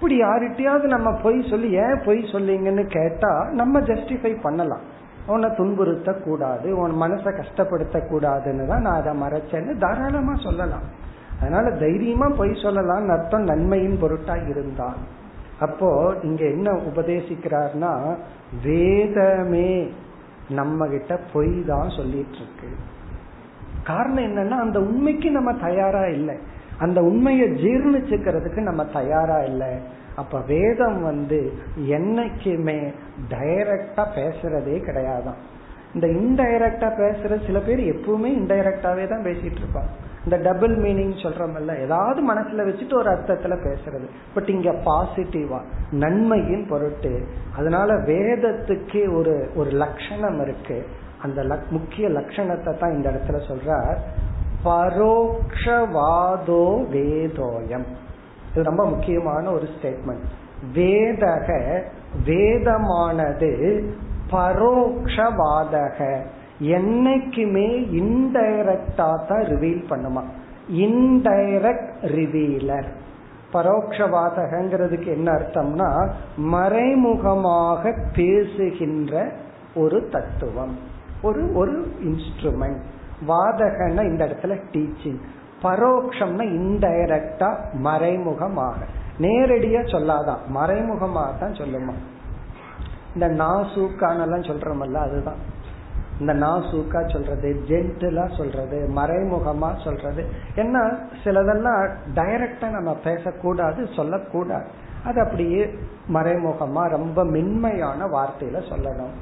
அப்படி 0.02 0.16
யார்கிட்டயாவது 0.22 0.86
நம்ம 0.94 1.10
பொய் 1.24 1.36
சொல்லி 1.50 1.68
ஏன் 1.82 2.00
பொய் 2.06 2.20
சொல்லிங்கன்னு 2.32 2.84
கேட்டா 2.96 3.30
நம்ம 3.60 3.80
ஜஸ்டிஃபை 3.90 4.32
பண்ணலாம். 4.46 4.86
உன்னை 5.32 5.50
துன்புறுத்த 5.58 6.12
கூடாது 6.24 6.68
உன் 6.84 6.94
மனசை 7.02 7.32
கஷ்டப்படுத்த 7.40 8.00
கூடாதுன்னு 8.12 8.64
தான் 8.72 8.82
நான் 8.86 9.00
அதை 9.02 9.12
மறைச்சேன்னு 9.22 9.74
தாராளமா 9.84 10.34
சொல்லலாம். 10.46 10.86
அதனால 11.40 11.72
தைரியமா 11.84 12.28
பொய் 12.40 12.54
சொல்லலாம் 12.64 13.12
அர்த்தம் 13.16 13.46
நன்மையின் 13.52 14.00
பொருட்டா 14.04 14.38
இருந்தால். 14.52 14.98
அப்போ 15.66 15.90
இங்க 16.24 16.44
என்ன 16.46 16.74
உபதேசிக்கிறார்னா 16.90 17.92
வேதமே 18.64 19.70
நம்ம 20.60 20.88
கிட்ட 20.88 21.20
பொய் 21.34 21.54
தான் 21.68 21.92
சொல்லிட்டு 21.98 22.40
இருக்கு. 22.42 22.72
காரணம் 23.84 24.26
என்னன்னா 24.30 24.58
அந்த 24.66 24.80
உண்மைக்கு 24.80 25.32
நம்ம 25.32 25.54
தயாரா 25.68 26.04
இல்லை. 26.18 26.38
அந்த 26.82 27.00
உண்மையை 27.02 27.48
ஜீர்ணிச்சுக்கிறதுக்கு 27.64 28.62
நம்ம 28.70 28.84
தயாரா 28.98 29.40
இல்லை. 29.44 29.72
அப்ப 30.16 30.40
வேதம் 30.48 31.00
வந்து 31.04 31.40
என்னைக்குமே 31.98 32.80
டைரக்டா 33.30 34.04
பேசுறதே 34.18 34.78
கிடையாதான். 34.88 35.42
இந்த 35.94 36.08
இன்டைரக்டா 36.20 36.90
பேசுற 37.00 37.38
சில 37.46 37.60
பேர் 37.60 37.82
எப்பவுமே 37.94 38.30
இன்டைரக்டாவே 38.40 39.06
தான் 39.10 39.26
பேசிட்டு 39.28 39.60
இருப்பாங்க. 39.62 39.92
இந்த 40.26 40.38
டபுள் 40.38 40.74
மீனிங் 40.78 41.16
சொல்றோம்ல 41.24 41.76
ஏதாவது 41.86 42.20
மனசுல 42.32 42.66
வச்சுட்டு 42.68 42.96
ஒரு 42.96 43.10
அர்த்தத்துல 43.12 43.56
பேசுறது. 43.68 44.08
பட் 44.34 44.50
இங்க 44.56 44.72
பாசிட்டிவா 44.88 45.60
நன்மையின் 46.04 46.66
பொருட்டு 46.70 47.14
அதனால 47.58 47.94
வேதத்துக்கே 48.10 49.04
ஒரு 49.18 49.36
ஒரு 49.56 49.72
லட்சணம் 49.84 50.42
இருக்கு. 50.42 50.80
அந்த 51.24 51.40
முக்கிய 51.70 52.06
லட்சணத்தை 52.10 52.72
தான் 52.78 52.94
இந்த 52.94 53.08
இடத்துல 53.10 53.40
சொல்றார். 53.50 54.00
பரோக்ஷவாதோ 54.66 56.90
வேதோயம். 56.90 57.86
இது 58.52 58.64
ரொம்ப 58.64 58.86
முக்கியமான 58.86 59.52
ஒரு 59.52 59.68
ஸ்டேட்மெண்ட் 59.76 60.40
வேதக 60.76 61.80
வேதமானது 62.26 63.84
பரோக்ஷவாதக. 64.32 66.22
என்னைக்குமே 66.62 67.88
இன்டைரக்டா 68.02 68.86
தான் 68.96 69.30
ரிவீல் 69.30 69.84
பண்ணுமா? 69.90 70.24
இன்டைரக்ட் 70.72 72.02
ரிவீலர் 72.02 72.86
பரோட்சவாதகங்கிறதுக்கு 73.54 75.06
என்ன 75.06 75.32
அர்த்தம்னா 75.32 76.10
மறைமுகமாக 76.38 77.96
பேசுகின்ற 78.16 79.32
ஒரு 79.76 80.10
தத்துவம். 80.12 80.78
ஒரு 81.22 81.56
ஒரு 81.56 81.94
இன்ஸ்ட்ருமெண்ட் 82.04 82.82
வாதகன்னா 83.28 84.04
இந்த 84.04 84.26
இடத்துல 84.26 84.62
டீச்சிங் 84.72 85.20
பரோக்ஷம்னா 85.64 86.44
இன்டைரக்டா 86.44 87.56
மறைமுகமாக. 87.74 88.86
நேரடியா 89.20 89.82
சொல்லாதான். 89.88 90.48
மறைமுகமாக 90.48 91.32
தான் 91.32 91.52
சொல்லுமா. 91.52 91.94
இந்த 93.14 93.44
நாசூக்கானெல்லாம் 93.44 94.48
சொல்றோமல்ல 94.50 94.94
அதுதான். 94.94 95.60
இந்த 96.20 96.34
நாசூக்கா 96.34 97.12
சொல்றது 97.12 97.64
ஜென்டிலா 97.68 98.38
சொல்றது 98.38 98.90
மறைமுகமா 98.96 99.84
சொல்றது. 99.84 100.26
என்ன 100.56 100.98
சிலதெல்லாம் 101.24 101.90
டைரக்டா 102.16 102.70
நம்ம 102.70 102.96
பேசக்கூடாது 103.04 103.88
சொல்லக்கூடாது. 103.96 104.68
அது 105.06 105.22
அப்படியே 105.22 105.76
மறைமுகமா 106.14 106.90
ரொம்ப 106.90 107.26
மென்மையான 107.26 108.06
வார்த்தையில 108.06 108.62
சொல்லணும். 108.70 109.14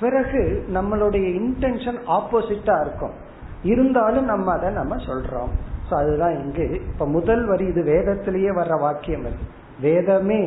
பிறகு 0.00 0.64
நம்மளுடைய 0.74 1.40
இன்டென்ஷன் 1.40 1.98
ஆப்போசிட்டா 2.06 2.80
இருக்கும். 2.80 3.24
இருந்தாலும் 3.66 4.24
நம்ம 4.24 4.52
அதை 4.52 4.70
நம்ம 4.70 4.96
சொல்றோம். 4.96 5.52
ஸோ 5.90 5.94
அதுதான் 5.94 6.36
இங்கு. 6.38 6.66
இப்ப 6.92 7.06
முதல் 7.06 7.44
வரி 7.46 7.66
இது 7.66 7.82
வேதத்திலேயே 7.82 8.50
வர்ற 8.50 8.78
வாக்கியம் 8.80 9.24
அது. 9.24 9.40
வேதமே 9.80 10.40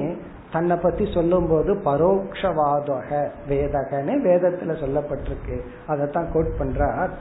தன்னை 0.52 0.76
பத்தி 0.76 1.12
சொல்லும் 1.14 1.48
போது 1.50 1.72
பரோக்ஷவாதக 1.74 3.10
வேதகன்னு 3.50 4.14
வேதத்துல 4.28 4.76
சொல்லப்பட்டிருக்கு. 4.84 5.58
அதைத்தான் 5.88 6.32
கோட் 6.34 6.56
பண்றார். 6.60 7.12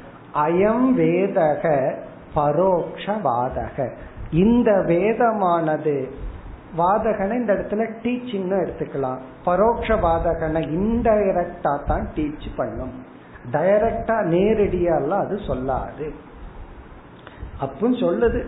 அயம் 0.45 0.87
வேதக 0.97 1.65
பரோக்ஷவாதக. 2.35 3.91
இந்த 4.45 4.71
வேதமானது 4.87 5.97
வாதகனை 6.77 7.33
இந்த 7.33 7.53
இடத்துல 7.53 7.85
டீச்சிங்னு 8.03 8.57
எடுத்துக்கலாம். 8.65 9.21
பரோட்ச 9.45 9.89
வாதகனை 10.01 10.63
இன்டைரக்டா 10.79 11.73
தான் 11.87 12.07
டீச் 12.15 12.49
பண்ணும். 12.57 12.97
டைரக்டா 13.53 14.25
நேரடியாலாம் 14.35 15.25
அது 15.25 15.41
சொல்லாது. 15.47 16.13
அப்படின்னு 17.61 18.01
சொல்லுது. 18.01 18.45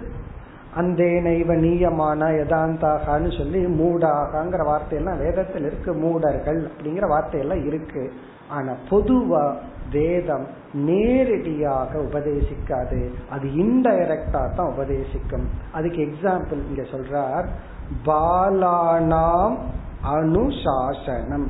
அந்தேனைவ 0.74 1.54
நீயமான 1.54 2.30
யதாந்தாகான்னு 2.30 3.36
சொல்லி 3.36 3.64
மூடாகாங்கிற 3.64 4.64
வார்த்தையெல்லாம் 4.64 5.18
வேதத்தில் 5.18 5.64
இருக்கு 5.64 5.92
மூடர்கள் 5.92 6.68
அப்படிங்கிற 6.68 7.08
வார்த்தையெல்லாம் 7.08 7.66
இருக்கு. 7.66 8.12
ஆனா 8.48 8.72
பொதுவா 8.90 9.54
வேதம் 9.92 10.46
நேரடியாக 10.72 11.98
உபதேசிக்காது. 11.98 13.10
அது 13.30 13.48
இன்டைரக்டா 13.48 14.54
தான் 14.54 14.72
உபதேசிக்கும். 14.78 15.46
அதுக்கு 15.72 16.02
எக்ஸாம்பிள் 16.02 16.58
இங்க 16.68 16.82
சொல்றார். 16.82 17.44
பாலானாம் 18.06 19.56
அனுசாசனம். 20.14 21.46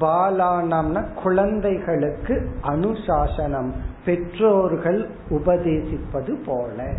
பாலானம்னா 0.00 1.04
குழந்தைகளுக்கு 1.22 2.50
அனுசாசனம். 2.62 3.70
பெற்றோர்கள் 4.04 5.08
உபதேசிப்பது 5.30 6.44
போல. 6.46 6.92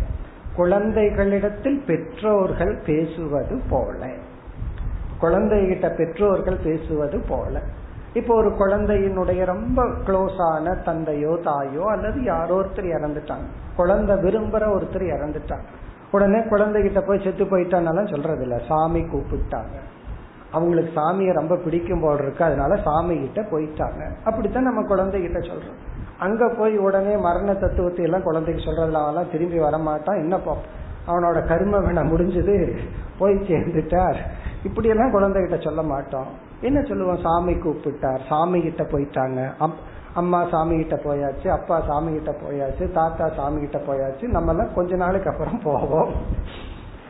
குழந்தைகளிடத்தில் 0.56 1.82
பெற்றோர்கள் 1.86 2.78
பேசுவது 2.86 3.60
போல. 3.70 4.06
குழந்தைகிட்ட 5.22 5.96
பெற்றோர்கள் 5.96 6.58
பேசுவது 6.64 7.18
போல. 7.28 7.60
இப்போ 8.12 8.34
ஒரு 8.34 8.48
குழந்தையினுடைய 8.48 9.44
ரொம்ப 9.44 9.84
க்ளோஸான 9.84 10.82
தந்தையோ 10.82 11.38
தாயோ 11.44 11.86
அல்லது 11.86 12.22
யாரோ 12.22 12.60
ஒருத்தர் 12.60 12.84
இறந்துட்டாங்க. 12.84 13.48
குழந்தை 13.76 14.16
விரும்புற 14.16 14.68
ஒருத்தர் 14.68 15.16
இறந்துட்டாங்க. 15.16 15.68
உடனே 16.10 16.38
குழந்தைகிட்ட 16.38 17.00
போய் 17.00 17.20
செத்து 17.24 17.44
போயிட்டான்னாலும் 17.44 18.10
சொல்றது 18.10 18.42
இல்ல 18.42 18.60
சாமி 18.68 19.00
கூப்பிட்டாங்க. 19.00 19.74
அவங்களுக்கு 20.52 20.92
சாமியை 21.00 21.32
ரொம்ப 21.32 21.56
பிடிக்கும் 21.56 22.00
போல் 22.00 22.22
இருக்கு 22.22 22.44
அதனால 22.44 22.76
சாமி 22.86 23.14
கிட்ட 23.20 23.40
போயிட்டாங்க. 23.52 24.02
அப்படித்தான் 24.24 24.68
நம்ம 24.68 24.82
குழந்தைகிட்ட 24.82 25.40
சொல்றோம். 25.50 25.78
அங்க 26.18 26.48
போய் 26.58 26.76
உடனே 26.86 27.16
மரண 27.16 27.54
தத்துவத்தை 27.54 28.04
எல்லாம் 28.04 28.26
குழந்தைக்கு 28.28 28.64
சொல்றதுல 28.64 29.02
அவெல்லாம் 29.02 29.30
திரும்பி 29.32 29.58
வரமாட்டான். 29.58 30.22
என்ன 30.24 30.34
பார்ப்போம் 30.38 30.78
அவனோட 31.06 31.38
கர்ம 31.46 31.78
வினை 31.78 32.02
முடிஞ்சது 32.02 32.56
போய் 33.18 33.34
சேர்ந்துட்டார். 33.34 34.18
இப்படி 34.64 34.88
எல்லாம் 34.88 35.14
குழந்தைகிட்ட 35.14 35.64
சொல்ல 35.64 35.82
மாட்டோம். 35.82 36.26
என்ன 36.60 36.78
சொல்லுவோம்? 36.82 37.22
சாமி 37.22 37.52
கூப்பிட்டார். 37.52 38.20
சாமி 38.28 38.60
கிட்ட 38.62 38.82
போயிட்டாங்க 38.82 39.70
அம்மா 40.20 40.38
சாமி 40.50 40.76
கிட்ட 40.76 40.96
போயாச்சு 41.04 41.48
அப்பா 41.48 41.76
சாமி 41.88 42.10
கிட்ட 42.12 42.32
போயாச்சு 42.42 42.84
தாத்தா 42.92 43.26
சாமி 43.36 43.58
கிட்ட 43.60 43.78
போயாச்சு. 43.78 44.24
நம்ம 44.36 44.50
எல்லாம் 44.50 44.74
கொஞ்ச 44.74 44.96
நாளுக்கு 44.96 45.30
அப்புறம் 45.30 45.60
போவோம். 45.64 46.10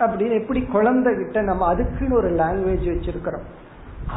அப்படின்னு 0.01 0.41
எப்படி 0.41 0.63
குழந்தை 0.63 1.17
கிட்ட 1.17 1.41
நம்ம 1.41 1.67
அதுக்குன்னு 1.67 2.17
ஒரு 2.17 2.31
லாங்குவேஜ் 2.31 2.87
வச்சிருக்கிறோம். 2.87 3.47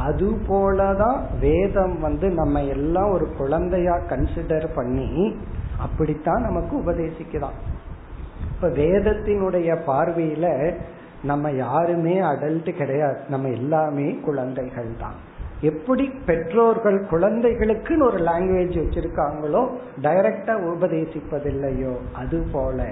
அது 0.05 0.31
போலதான் 0.31 1.21
வேதம் 1.39 1.99
வந்து 1.99 2.29
நம்ம 2.29 2.63
எல்லாம் 2.63 3.11
ஒரு 3.11 3.27
குழந்தையா 3.38 3.95
கன்சிடர் 3.95 4.67
பண்ணி 4.75 5.36
அப்படித்தான் 5.79 6.41
நமக்கு 6.41 6.77
உபதேசிக்குதான் 6.77 7.57
இப்ப 8.55 8.67
வேதத்தினுடைய 8.67 9.77
பார்வையில 9.88 10.75
நம்ம 11.23 11.51
யாருமே 11.51 12.19
அடல்ட் 12.19 12.77
கிடையாது. 12.77 13.19
நம்ம 13.29 13.49
எல்லாமே 13.49 14.11
குழந்தைகள் 14.11 14.95
தான் 14.99 15.31
எப்படி 15.61 16.09
பெற்றோர்கள் 16.25 17.05
குழந்தைகளுக்குன்னு 17.11 18.03
ஒரு 18.03 18.17
லாங்குவேஜ் 18.17 18.77
வச்சிருக்காங்களோ 18.77 19.69
டைரக்டா 20.01 20.75
உபதேசிப்பதில்லையோ 20.75 21.95
அது 22.13 22.45
போல 22.51 22.89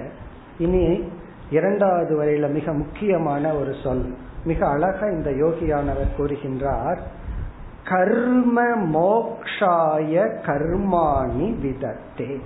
இனி 0.58 1.12
இரண்டாவது 1.52 2.12
வரையில 2.22 2.52
மிக 2.52 2.72
முக்கியமான 2.72 3.52
ஒரு 3.52 3.74
சொல். 3.82 4.14
மிக 4.44 4.68
அழகா 4.68 5.06
இந்த 5.06 5.30
யோகியானவர் 5.30 6.12
கூறுகின்றார் 6.18 6.98
கர்ம 7.88 8.62
மோக்ஷாய 8.76 10.40
கர்மாணி 10.46 11.54
விதத்தே. 11.60 12.40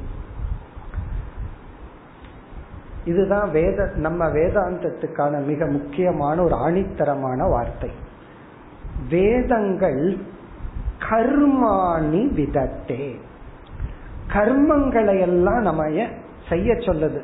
இதுதான் 3.04 3.50
வேத 3.50 3.90
நம்ம 3.94 4.26
வேதாந்தத்துக்கான 4.26 5.44
மிக 5.44 5.66
முக்கியமான 5.66 6.42
ஒரு 6.42 6.54
ஆணித்தரமான 6.54 7.50
வார்த்தை. 7.50 7.90
வேதங்கள் 9.10 10.16
கர்மாணி 11.10 12.22
விதத்தே. 12.32 13.16
கர்மங்களை 14.32 15.20
எல்லாம் 15.20 15.60
நம்ம 15.60 15.84
செய்ய 16.48 16.72
சொல்லுது? 16.74 17.20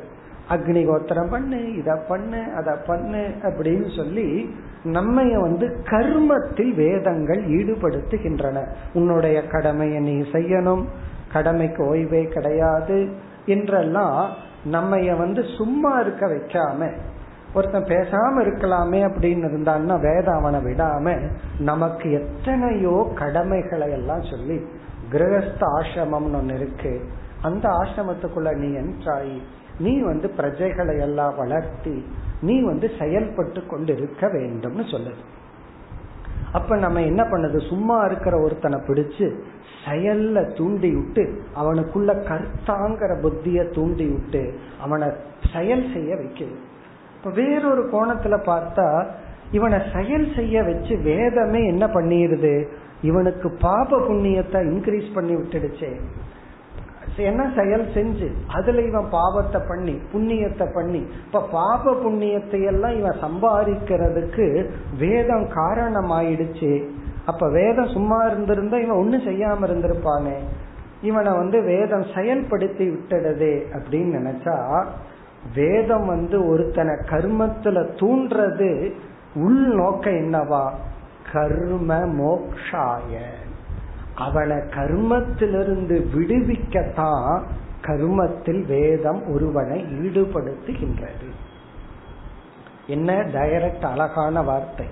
அக்னிகோத்திரம் 0.49 1.29
பண்ணு 1.29 1.75
இத 1.75 1.95
பண்ணு 2.07 2.43
அத 2.55 2.71
பண்ணு 2.75 3.29
அப்படின்னு 3.41 3.95
சொல்லி 3.95 4.55
நம்ம 4.83 5.39
வந்து 5.39 5.81
கர்மத்தில் 5.83 6.73
வேதங்கள் 6.73 7.45
ஈடுபடுத்துகின்றன. 7.47 8.67
உன்னுடைய 8.93 9.47
கடமையை 9.47 9.99
நீ 9.99 10.21
செய்யணும் 10.21 10.83
கடமைக்கு 11.33 11.83
ஓய்வே 11.85 12.23
கிடையாது 12.27 13.09
என்றெல்லாம் 13.45 14.29
நம்ம 14.65 15.15
வந்து 15.15 15.43
சும்மா 15.57 15.99
இருக்க 15.99 16.27
வைக்காம 16.27 16.91
ஒருத்தன் 17.53 17.83
பேசாம 17.83 18.41
இருக்கலாமே 18.41 18.99
அப்படின்னு 19.07 19.47
இருந்தான்னா 19.49 19.99
வேதம் 19.99 20.35
அவனை 20.35 20.59
விடாம 20.59 21.29
நமக்கு 21.59 22.11
எத்தனையோ 22.11 23.11
கடமைகளை 23.15 23.91
எல்லாம் 23.91 24.21
சொல்லி 24.21 24.65
கிரகஸ்த 25.11 25.59
ஆசிரமம்னு 25.59 26.35
ஒன்னு 26.35 26.53
இருக்கு. 26.53 27.01
அந்த 27.41 27.69
ஆசிரமத்துக்குள்ள 27.69 28.55
நீ 28.55 28.77
என்ட்ராயி 28.77 29.41
நீ 29.79 29.99
வந்து 30.01 30.31
பிரஜைகளை 30.37 30.99
எல்லாம் 30.99 31.35
வளர்த்தி 31.35 32.03
நீ 32.41 32.61
வந்து 32.61 32.91
செயல்பட்டு 32.99 33.65
கொண்டு 33.65 33.97
இருக்க 33.97 34.27
வேண்டும்னு 34.27 34.83
சொல்லுது 34.91 35.23
அப்ப 36.51 36.75
நம்ம 36.75 37.01
என்ன 37.01 37.23
பண்ணுது? 37.23 37.67
சும்மா 37.67 38.05
இருக்கிற 38.05 38.39
ஒருத்தனை 38.39 38.79
பிடிச்சு 38.79 39.33
செயல்ல 39.85 40.53
தூண்டி 40.53 40.89
விட்டு 40.95 41.41
அவனுக்குள்ள 41.55 42.11
கர்த்தாங்கிற 42.13 43.21
புத்திய 43.21 43.69
தூண்டி 43.69 44.05
விட்டு 44.05 44.53
அவனை 44.81 45.07
செயல் 45.53 45.93
செய்ய 45.93 46.15
வைக்குது 46.15 46.55
இப்ப 47.15 47.29
வேறொரு 47.29 47.89
கோணத்துல 47.91 48.37
பார்த்தா 48.45 49.05
இவனை 49.51 49.79
செயல் 49.93 50.35
செய்ய 50.35 50.63
வச்சு 50.63 50.97
வேதமே 50.97 51.65
என்ன 51.65 51.85
பண்ணிடுது 51.87 52.67
இவனுக்கு 53.01 53.49
பாப 53.49 53.99
புண்ணியத்தை 53.99 54.59
இன்க்ரீஸ் 54.71 55.13
பண்ணி 55.13 55.35
விட்டுடுச்சே. 55.35 55.99
என்ன 57.17 57.51
செயல் 57.55 57.85
செஞ்சு? 57.85 58.31
அதுல 58.47 58.81
இவன் 58.81 59.09
பாவத்தை 59.11 59.61
பண்ணி 59.67 60.01
புண்ணியத்தை 60.13 60.73
பண்ணி. 60.73 61.07
இப்ப 61.25 61.47
பாப 61.51 61.91
புண்ணியத்தை 61.91 62.65
எல்லாம் 62.65 62.97
இவன் 62.97 63.21
சம்பாதிக்கிறதுக்கு 63.21 64.69
வேதம் 64.97 65.47
காரணமாயிடுச்சு. 65.49 66.89
அப்ப 67.25 67.49
வேதம் 67.49 67.89
சும்மா 67.89 68.23
இருந்திருந்தா 68.23 68.77
இவன் 68.77 68.97
ஒன்னும் 68.97 69.25
செய்யாம 69.25 69.67
இருந்திருப்பானே. 69.67 70.37
இவனை 71.01 71.31
வந்து 71.33 71.61
வேதம் 71.61 72.03
செயல்படுத்தி 72.03 72.95
விட்டுடுதே 72.95 73.61
அப்படின்னு 73.73 74.17
நினைச்சா 74.19 74.85
வேதம் 75.55 76.05
வந்து 76.05 76.47
ஒருத்தனை 76.47 76.95
கர்மத்துல 76.95 77.87
தூண்டுறது 77.99 78.93
உள் 79.35 79.75
நோக்கம் 79.75 80.13
என்னவா? 80.13 80.71
கர்ம 81.33 81.95
மோக்ஷாய. 81.95 83.17
அவனை 84.15 84.57
கர்மத்திலிருந்து 84.57 86.07
விடுவிக்கத்தான் 86.15 87.41
கர்மத்தில் 87.81 88.65
வேதம் 88.65 89.33
ஒருவனை 89.33 89.83
ஈடுபடுத்துகின்றது. 89.83 91.29
என்ன? 92.87 93.13
டைரக்ட் 93.13 93.83
அழகான 93.83 94.41
வார்த்தை. 94.41 94.85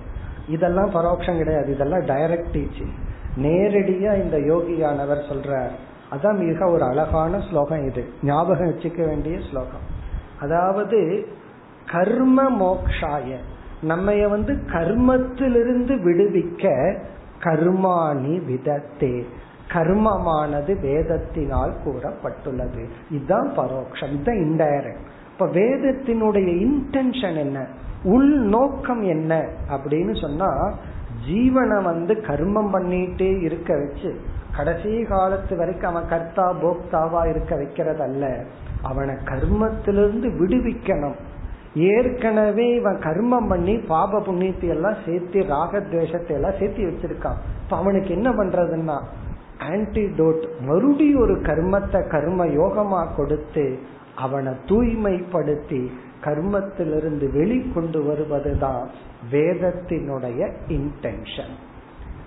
இதெல்லாம் 0.48 0.90
பரோட்சம் 0.90 1.38
கிடையாது. 1.38 1.74
இதெல்லாம் 1.74 2.00
டைரக்ட் 2.00 2.46
டீச்சிங் 2.52 2.92
நேரடியா 3.36 4.22
இந்த 4.22 4.38
யோகியானவர் 4.38 5.32
சொல்றார். 5.32 5.70
அதான் 6.12 6.36
மிக 6.36 6.70
ஒரு 6.70 6.82
அழகான 6.82 7.40
ஸ்லோகம் 7.50 7.86
இது. 7.86 8.08
ஞாபகம் 8.22 8.70
வச்சுக்க 8.70 9.06
வேண்டிய 9.06 9.38
ஸ்லோகம். 9.50 10.00
அதாவது 10.40 11.26
கர்ம 11.90 12.50
மோக்ஷாய. 12.50 13.36
நம்ம 13.82 14.28
வந்து 14.28 14.52
கர்மத்திலிருந்து 14.52 16.02
விடுவிக்க 16.02 16.96
கர்மாணி 17.42 18.40
விதத்தே. 18.48 19.24
கர்மமானது 19.68 20.76
வேதத்தினால் 20.80 21.72
கூறப்பட்டுள்ளது. 21.84 22.88
இதுதான் 23.10 23.52
பரோட்சம் 23.56 24.10
இதுதான் 24.10 24.34
இன்டைரக்ட் 24.34 25.10
இப்ப 25.32 25.46
வேதத்தினுடைய 25.46 26.68
இன்டென்ஷன் 26.68 27.36
என்ன? 27.36 27.66
உள் 28.04 28.38
நோக்கம் 28.38 29.02
என்ன? 29.02 29.48
அப்படின்னு 29.70 30.20
சொன்னா 30.20 30.74
ஜீவனை 31.30 31.82
வந்து 31.82 32.14
கர்மம் 32.14 32.68
பண்ணிட்டே 32.72 33.42
இருக்க 33.42 33.76
வச்சு 33.76 34.20
கடைசி 34.56 35.02
காலத்து 35.02 35.56
வரைக்கும் 35.56 35.94
அவன் 35.94 36.08
கர்த்தா 36.08 36.54
போக்தாவா 36.54 37.28
இருக்க 37.28 37.56
வைக்கிறதல்ல. 37.56 38.44
அவனை 38.82 39.14
கர்மத்திலிருந்து 39.14 40.28
விடுவிக்கணும். 40.38 41.14
ஏற்கனவே 41.74 42.74
இவன் 42.74 42.94
கர்மம் 42.94 43.48
பண்ணி 43.48 43.78
பாப 43.78 44.20
புண்ணியத்தை 44.20 44.68
எல்லாம் 44.68 44.94
சேர்த்து 45.06 45.40
ராகத்வேஷத்தை 45.40 46.30
எல்லாம் 46.30 46.58
சேர்த்து 46.58 46.90
வச்சிருக்கான். 46.90 47.38
இப்ப 47.62 47.76
அவனுக்கு 47.76 48.14
என்ன 48.14 48.30
பண்றதுன்னா 48.30 48.98
ஆன்டிடோட் 49.58 50.44
மறுபடியும் 50.60 51.20
ஒரு 51.20 51.34
கர்மத்தை 51.34 52.08
கர்ம 52.08 52.46
யோகமா 52.46 53.14
கொடுத்து 53.16 53.78
அவனை 54.16 54.52
தூய்மைப்படுத்தி 54.66 55.90
கர்மத்திலிருந்து 56.24 57.26
வெளிக்கொண்டு 57.32 58.06
வருவதுதான் 58.06 58.90
வேதத்தினுடைய 59.30 60.50
இன்டென்ஷன் 60.68 61.54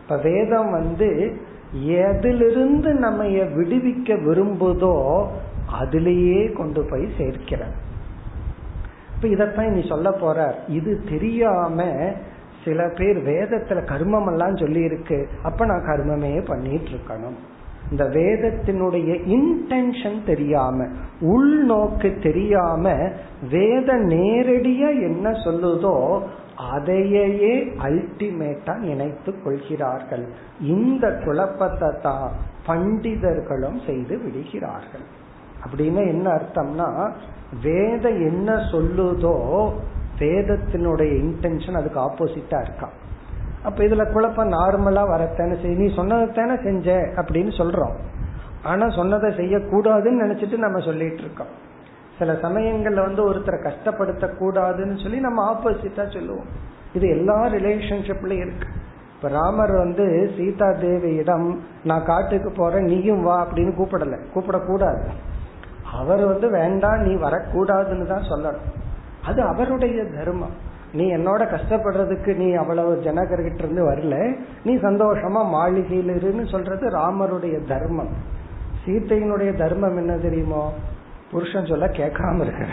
இப்ப 0.01 0.17
வேதம் 0.17 0.71
வந்து 0.71 1.37
எதிலிருந்து 1.85 2.93
நம்ம 2.93 3.23
விடுவிக்க 3.25 4.17
விரும்புதோ 4.23 5.27
அதிலேயே 5.65 6.51
கொண்டு 6.51 6.85
போய் 6.89 7.07
சேர்க்கிறார் 7.17 7.83
இப்ப 9.15 9.27
இதத்தான் 9.27 9.69
நீ 9.69 9.87
சொல்ல 9.87 10.11
போற 10.11 10.39
இது 10.67 11.03
தெரியாம 11.09 11.87
சில 12.63 12.83
பேர் 12.95 13.17
வேதத்துல 13.23 13.79
கர்மம் 13.91 14.29
எல்லாம் 14.31 14.55
சொல்லி 14.55 14.81
இருக்கு 14.81 15.27
அப்ப 15.43 15.65
நான் 15.65 15.87
கர்மமே 15.87 16.45
பண்ணிட்டு 16.47 16.89
இருக்கணும் 16.89 17.37
இந்த 17.91 18.03
வேதத்தினுடைய 18.03 19.09
இன்டென்ஷன் 19.35 20.19
தெரியாம 20.25 20.87
உள்நோக்கு 21.33 22.09
தெரியாம 22.23 22.93
வேத 23.49 23.93
நேரடியா 23.93 24.89
என்ன 25.01 25.29
சொல்லுதோ 25.45 26.21
அதையே 26.71 27.25
அல்டிமேட்டா 27.77 28.73
நினைத்து 28.77 29.31
கொள்கிறார்கள். 29.43 30.25
இந்த 30.59 31.05
குழப்பத்தை 31.25 31.89
தான் 32.01 32.31
பண்டிதர்களும் 32.67 33.79
செய்து 33.85 34.17
விடுகிறார்கள். 34.17 35.05
அப்படின்னு 35.65 36.07
என்ன 36.07 36.29
அர்த்தம்னா 36.31 37.11
வேத 37.63 38.09
என்ன 38.09 38.51
சொல்லுதோ 38.53 39.35
வேதத்தினுடைய 40.19 41.11
இன்டென்ஷன் 41.23 41.77
அதுக்கு 41.77 41.99
ஆப்போசிட்டா 41.99 42.57
இருக்கான் 42.61 42.95
அப்ப 43.63 43.83
இதுல 43.83 44.11
குழப்பம் 44.11 44.51
நார்மலா 44.51 45.07
வரத்தானே 45.09 45.55
செய் 45.61 45.73
நீ 45.73 45.85
சொன்னதைத்தானே 45.95 46.63
செஞ்ச 46.63 46.95
அப்படின்னு 47.15 47.51
சொல்றோம். 47.57 47.95
ஆனா 48.63 48.89
சொன்னதை 48.89 49.29
செய்யக்கூடாதுன்னு 49.29 50.23
நினைச்சிட்டு 50.23 50.57
நம்ம 50.57 50.79
சொல்லிட்டு 50.79 51.17
இருக்கோம். 51.17 51.47
சில 52.19 52.33
சமயங்கள்ல 52.33 53.01
வந்து 53.01 53.33
ஒருத்தரை 53.33 53.59
கஷ்டப்படுத்த 53.63 54.25
கூடாதுன்னு 54.39 55.01
சொல்லி 55.01 55.19
நம்ம 55.19 55.53
ஆப்போசிட்டா 55.53 56.13
சொல்லுவோம். 56.13 56.45
இது 56.93 57.09
எல்லா 57.09 57.45
ரிலேஷன்ஷிப்லயும் 57.45 58.45
இருக்கு. 58.45 58.67
இப்ப 59.15 59.29
ராமர் 59.29 59.71
வந்து 59.71 60.33
சீதா 60.37 60.67
தேவியிடம் 60.67 61.57
நான் 61.83 62.05
காட்டுக்கு 62.05 62.51
போறேன் 62.51 62.83
நீயும் 62.83 63.23
வா 63.23 63.47
அப்படின்னு 63.47 63.73
கூப்பிடல. 63.79 64.19
கூப்பிடக்கூடாது. 64.35 65.03
அவர் 65.97 66.25
வந்து 66.25 66.49
வேண்டாம் 66.49 67.01
நீ 67.01 67.13
வரக்கூடாதுன்னு 67.13 68.05
தான் 68.05 68.29
சொல்லணும். 68.29 68.65
அது 69.25 69.41
அவருடைய 69.41 70.03
தர்மம். 70.03 70.55
நீ 70.93 71.13
என்னோட 71.15 71.41
கஷ்டப்படுறதுக்கு 71.53 72.35
நீ 72.35 72.53
அவ்வளவு 72.53 72.95
ஜனகர்கிட்ட 72.95 73.57
இருந்து 73.57 73.91
வரல 73.91 74.35
நீ 74.63 74.75
சந்தோஷமா 74.75 75.49
மாளிகையில் 75.49 76.15
இருன்னு 76.15 76.49
சொல்றது 76.49 76.89
ராமருடைய 76.89 77.67
தர்மம். 77.67 78.09
சீத்தையினுடைய 78.85 79.57
தர்மம் 79.57 79.97
என்ன 79.97 80.17
தெரியுமோ? 80.17 80.73
புருஷன் 81.31 81.65
சொல்ல 81.65 81.85
கேட்காம 81.85 82.41
இருக்கிற 82.41 82.67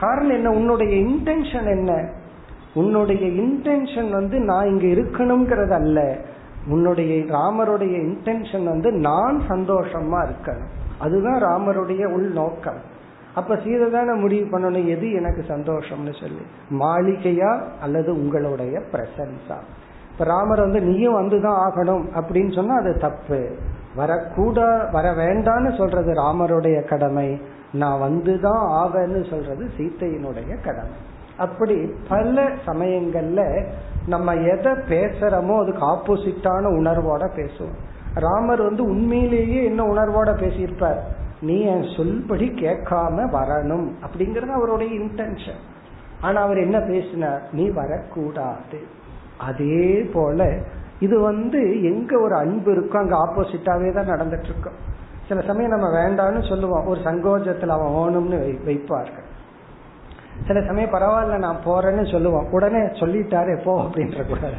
காரணம் 0.00 0.30
என்ன? 0.30 0.50
உன்னுடைய 0.50 0.94
இன்டென்ஷன் 1.04 1.66
என்ன? 1.66 2.08
உன்னுடைய 2.74 3.26
இன்டென்ஷன் 3.42 4.10
வந்து 4.10 4.38
நான் 4.38 4.66
இங்க 4.66 4.86
இருக்கணுங்கிறது 4.86 5.70
அல்ல 5.70 6.16
உன்னுடைய 6.68 7.24
ராமருடைய 7.24 7.94
இன்டென்ஷன் 8.06 8.64
வந்து 8.64 8.92
நான் 8.92 9.42
சந்தோஷமா 9.48 10.20
இருக்கணும். 10.28 10.72
அதுதான் 10.98 11.42
ராமருடைய 11.42 12.06
உள் 12.06 12.32
நோக்கம். 12.32 12.92
அப்ப 13.34 13.56
சீதை 13.64 13.90
தானே 13.90 14.12
முடிவு 14.12 14.58
பண்ணணும் 14.58 14.86
எது 14.86 15.12
எனக்கு 15.12 15.44
சந்தோஷம்னு 15.48 16.20
சொல்லி. 16.20 16.42
மாளிகையா 16.70 17.62
அல்லது 17.80 18.12
உங்களுடைய 18.12 18.78
பிரசன்ஸா? 18.92 19.56
இப்ப 20.12 20.24
ராமர் 20.24 20.60
வந்து 20.60 20.80
நீயும் 20.80 21.16
வந்துதான் 21.16 21.58
ஆகணும் 21.66 22.04
அப்படின்னு 22.14 22.54
சொன்னா 22.54 22.76
அது 22.76 22.98
தப்பு. 22.98 23.56
வரக்கூடா 23.96 24.90
வர 24.90 25.12
வேண்டான்னு 25.12 25.76
சொல்றது 25.76 26.12
ராமருடைய 26.12 26.88
கடமை. 26.88 27.40
நான் 27.72 28.00
வந்துதான் 28.00 28.66
ஆவேன்னு 28.68 29.30
சொல்றது 29.30 29.70
சீத்தையினுடைய 29.78 30.64
கடமை. 30.64 31.12
அப்படி 31.38 31.92
பல 32.08 32.50
சமயங்கள்ல 32.66 33.66
நம்ம 34.06 34.34
எதை 34.34 34.72
பேசுறோமோ 34.72 35.62
அதுக்கு 35.62 35.86
ஆப்போசிட்டான 35.86 36.66
உணர்வோட 36.66 37.28
பேசுவோம். 37.36 37.76
ராமர் 38.14 38.62
வந்து 38.62 38.84
உண்மையிலேயே 38.84 39.64
என்ன 39.64 39.82
உணர்வோட 39.84 40.30
பேசியிருப்பார்? 40.34 40.98
நீ 41.40 41.60
என் 41.60 41.82
சொல்படி 41.82 42.46
கேட்காம 42.54 43.16
வரணும் 43.32 43.88
அப்படிங்கறது 44.04 44.46
அவருடைய 44.46 45.00
இன்டென்ஷன் 45.00 45.62
ஆனா 46.20 46.42
அவர் 46.42 46.56
என்ன 46.56 46.80
பேசினார்? 46.80 47.42
நீ 47.52 47.70
வரக்கூடாது. 47.70 48.80
அதே 49.38 50.00
போல 50.12 50.58
இது 51.00 51.20
வந்து 51.20 51.82
எங்க 51.82 52.18
ஒரு 52.18 52.34
அன்பு 52.34 52.72
இருக்கோ 52.72 52.96
அங்க 52.96 53.16
ஆப்போசிட்டாவே 53.16 53.92
தான் 53.92 54.08
நடந்துட்டு 54.08 54.44
இருக்கோம் 54.44 54.78
சில 55.28 55.40
சமயம் 55.40 55.70
நம்ம 55.70 55.88
வேண்டாம்னு 55.88 56.48
சொல்லுவோம். 56.48 56.86
ஒரு 56.86 57.00
சங்கோஜத்துல 57.04 57.66
அவன் 57.66 57.92
ஓணும்னு 57.92 58.58
வைப்பார்கள். 58.66 59.28
சில 60.46 60.62
சமயம் 60.66 60.90
பரவாயில்ல 60.90 61.38
நான் 61.38 61.60
போறேன்னு 61.64 62.10
சொல்லுவோம். 62.12 62.46
உடனே 62.50 62.78
சொல்லிட்டாரு 62.78 63.62
போ 63.64 63.82
அப்படின்ற 63.82 64.26
கூடாது 64.26 64.54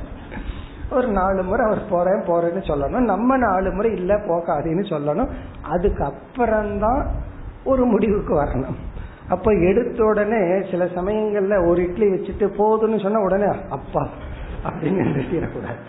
ஒரு 0.91 1.07
நாலு 1.07 1.43
முறை 1.43 1.65
அவர் 1.65 1.89
போறேன் 1.89 2.21
போறேன்னு 2.21 2.63
சொல்லணும். 2.63 3.03
நம்ம 3.03 3.37
நாலு 3.37 3.71
முறை 3.71 3.91
இல்ல 3.91 4.15
போகாதேன்னு 4.15 4.85
சொல்லணும். 4.89 5.29
அதுக்கு 5.61 6.03
அப்புறம்தான் 6.03 7.07
ஒரு 7.63 7.85
முடிவுக்கு 7.85 8.43
வரணும். 8.43 8.75
அப்ப 9.29 9.51
எடுத்த 9.51 10.03
உடனே 10.03 10.69
சில 10.71 10.85
சமயங்கள்ல 10.85 11.67
ஒரு 11.67 11.81
இட்லி 11.81 12.07
வச்சுட்டு 12.07 12.45
போதுன்னு 12.57 13.01
சொன்னா 13.01 13.19
உடனே 13.19 13.45
அப்பா 13.69 14.07
அப்படின்னு 14.65 15.05
நிறுத்திடக்கூடாது. 15.07 15.83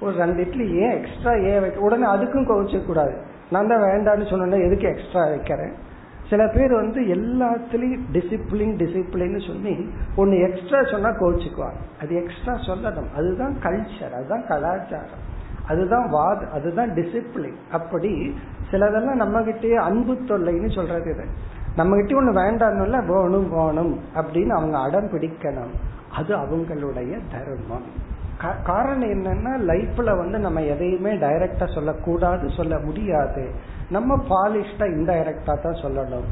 ஒரு 0.00 0.16
ரெண்டு 0.16 0.40
இட்லி 0.40 0.72
ஏன் 0.72 1.04
எக்ஸ்ட்ரா 1.04 1.32
ஏன் 1.32 1.60
வைக்க 1.60 1.80
உடனே 1.80 2.06
அதுக்கும் 2.06 2.46
கோவிச்ச 2.46 3.14
நான் 3.50 3.68
தான் 3.68 3.80
வேண்டாம்னு 3.80 4.26
சொன்னேன்னா 4.26 4.66
எதுக்கு 4.66 4.88
எக்ஸ்ட்ரா 4.88 5.28
வைக்கிறேன்? 5.28 5.72
சில 6.30 6.48
பேர் 6.48 6.72
வந்து 6.72 7.00
எல்லாத்துலயும் 7.00 8.00
டிசிப்ளின் 8.12 8.76
டிசிப்ளின் 8.76 9.46
சொல்லி 9.46 9.90
ஒன்னு 10.16 10.38
எக்ஸ்ட்ரா 10.38 10.82
சொன்னா 10.90 11.08
கோச்சுக்குவாங்க. 11.08 11.74
அது 12.00 12.14
எக்ஸ்ட்ரா 12.14 12.52
சொல்லணும். 12.52 13.14
அதுதான் 13.16 13.56
கல்ச்சர் 13.62 14.12
அதுதான் 14.12 14.46
கலாச்சாரம். 14.46 15.38
அதுதான் 15.68 16.10
வாத் 16.12 16.50
அதுதான் 16.52 16.90
டிசிப்ளின் 16.90 17.56
அப்படி 17.70 18.34
சிலதெல்லாம் 18.70 19.14
நம்ம 19.14 19.42
அன்பு 19.76 20.14
தொல்லைன்னு 20.14 20.74
சொல்றது 20.74 21.14
இது. 21.14 21.24
நம்ம 21.76 21.96
ஒன்று 21.96 22.22
ஒண்ணு 22.22 22.36
வேண்டாம்ல 22.36 23.06
வேணும் 23.06 23.50
வேணும் 23.50 23.98
அப்படின்னு 24.14 24.48
அவங்க 24.48 24.78
அடம் 24.78 25.08
பிடிக்கணும். 25.08 25.74
அது 26.12 26.36
அவங்களுடைய 26.36 27.20
தர்மம். 27.32 28.08
காரணம் 28.68 29.10
என்னன்னா 29.14 29.52
லைஃப்ல 29.70 30.10
வந்து 30.20 30.38
நம்ம 30.38 30.60
எதையுமே 30.74 31.12
டைரக்டா 31.24 31.66
சொல்லக்கூடாது 31.74 32.50
சொல்ல 32.58 32.74
முடியாது. 32.78 33.44
நம்ம 33.96 34.16
பாலிஷ்டா 34.32 34.86
இன்டைரக்டா 34.96 35.54
தான் 35.66 35.82
சொல்லணும். 35.84 36.28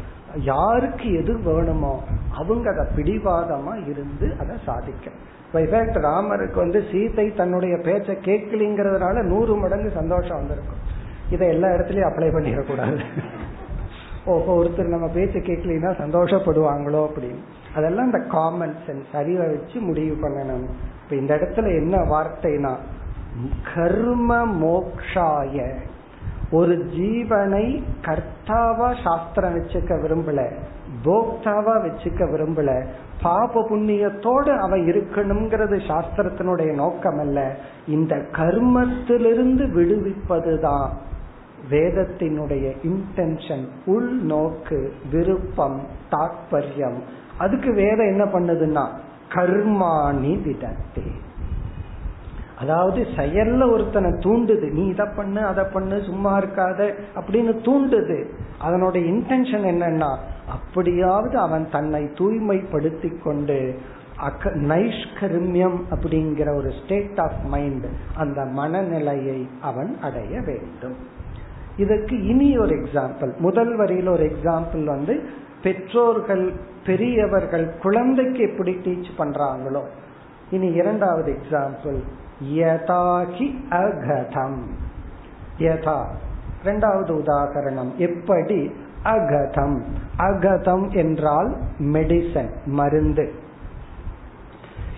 யாருக்கு 0.50 1.08
எது 1.20 1.32
வேணுமோ 1.48 1.92
அவங்க 2.40 2.66
அதை 2.72 2.84
பிடிவாதமா 2.96 3.74
இருந்து 3.90 4.26
அதை 4.42 4.56
சாதிக்கணும் 4.68 5.24
இன்ஃபேக்ட் 5.54 5.98
ராமருக்கு 6.06 6.58
வந்து 6.64 6.80
சீதை 6.90 7.26
தன்னுடைய 7.34 7.74
பேச்சை 7.86 8.14
கேட்கலிங்கிறதுனால 8.28 9.22
நூறு 9.22 9.54
மடங்கு 9.56 9.90
சந்தோஷம் 10.00 10.38
வந்திருக்கும். 10.40 10.82
இதை 11.30 11.46
எல்லா 11.48 11.68
இடத்துலயும் 11.68 12.08
அப்ளை 12.08 12.28
பண்ணிடக்கூடாது. 12.34 13.00
ஓஹோ 14.32 14.52
ஒருத்தர் 14.60 14.94
நம்ம 14.94 15.08
பேச்சு 15.08 15.38
கேட்கலன்னா 15.38 15.90
சந்தோஷப்படுவாங்களோ 16.04 17.00
அப்படின்னு. 17.08 17.42
அதெல்லாம் 17.76 18.08
இந்த 18.10 18.20
காமன் 18.36 18.76
சென்ஸ் 18.86 19.16
அறிவை 19.20 19.46
வச்சு 19.46 19.80
முடிவு 19.80 20.16
பண்ணணும். 20.24 20.66
இப்ப 21.10 21.20
இந்த 21.20 21.34
இடத்துல 21.34 21.66
என்ன 21.66 21.96
வார்த்தைனா 21.96 22.76
கர்ம 23.74 24.46
மோக்ஷாய. 24.46 25.74
ஒரு 26.50 26.76
ஜீவனை 26.76 27.82
கர்த்தாவா 28.04 28.94
சாஸ்திரம் 29.02 29.54
வச்சுக்க 29.54 29.94
விரும்பல 30.00 30.50
போக்தாவா 31.04 31.74
வச்சுக்க 31.84 32.24
விரும்பல 32.24 32.86
பாப 33.22 33.62
புண்ணியத்தோடு 33.62 34.58
அவன் 34.58 34.80
இருக்கணுங்கிறது 34.80 35.76
சாஸ்திரத்தினுடைய 35.88 36.74
நோக்கம் 36.74 37.18
அல்ல 37.18 37.56
இந்த 37.86 38.16
கர்மத்திலிருந்து 38.16 39.66
விடுவிப்பதுதான் 39.68 40.88
வேதத்தினுடைய 41.70 42.72
இன்டென்ஷன் 42.82 43.64
உள்நோக்கு 43.86 44.90
விருப்பம் 45.12 45.80
தாற்பயம் 46.10 46.98
அதுக்கு 47.38 47.72
வேதம் 47.72 48.06
என்ன 48.06 48.24
பண்ணுதுன்னா 48.24 48.86
கர்மாணி 49.34 50.34
விதத்தே. 50.46 51.06
அதாவது 52.58 53.00
செயல்ல 53.16 53.72
ஒருத்தனை 53.72 54.10
தூண்டுது 54.10 54.72
நீ 54.72 54.84
இதை 54.86 55.06
பண்ணு 55.16 55.40
அதை 55.40 55.64
பண்ணு 55.72 56.02
சும்மா 56.02 56.38
இருக்காத 56.38 56.80
அப்படின்னு 57.14 57.52
தூண்டுது. 57.66 58.18
அதனுடைய 58.58 59.12
இன்டென்ஷன் 59.12 59.66
என்னன்னா 59.72 60.18
அப்படியாவது 60.48 61.38
அவன் 61.38 61.68
தன்னை 61.70 62.02
தூய்மைப்படுத்தி 62.04 63.22
கொண்டு 63.22 63.78
அக 64.16 64.50
நைஷ்கர்மியம் 64.50 65.78
அப்படிங்கிற 65.90 66.56
ஒரு 66.56 66.70
ஸ்டேட் 66.82 67.20
ஆஃப் 67.20 67.40
மைண்ட் 67.44 67.86
அந்த 68.16 68.44
மனநிலையை 68.44 69.48
அவன் 69.60 69.98
அடைய 70.02 70.40
வேண்டும். 70.40 70.96
இதற்கு 71.76 72.24
இனி 72.24 72.58
ஒரு 72.58 72.76
எக்ஸாம்பிள் 72.76 73.36
முதல் 73.38 73.76
வரியில் 73.76 74.08
ஒரு 74.08 74.24
எக்ஸாம்பிள் 74.24 74.84
வந்து 74.84 75.14
பெற்றோர்கள் 75.68 76.52
பெரியவர்கள் 76.86 77.78
குழந்தைக்கு 77.82 78.50
எப்படி 78.50 78.72
டீச் 78.74 79.10
பண்றாங்களோ? 79.18 79.82
இனி 80.50 80.66
இரண்டாவது 80.66 81.38
எக்ஸாம்பிள் 81.38 82.02
யதாகி 82.44 83.54
அகதம். 83.70 84.62
யதா. 85.58 86.04
இரண்டாவது 86.62 87.14
உதாகரணம். 87.14 87.96
எப்படி? 87.96 88.72
அகதம். 89.04 89.82
அகதம் 90.18 90.94
என்றால் 90.96 91.56
மெடிசன் 91.78 92.50
மருந்து. 92.66 93.32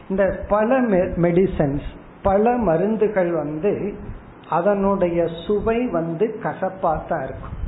இந்த 0.08 0.44
பல 0.48 0.80
மெடிசன்ஸ் 1.16 1.88
பல 2.22 2.56
மருந்துகள் 2.56 3.32
வந்து 3.32 3.94
அதனுடைய 4.48 5.26
சுவை 5.46 5.86
வந்து 5.86 6.40
கசப்பாத்தான் 6.42 7.24
இருக்கும். 7.24 7.59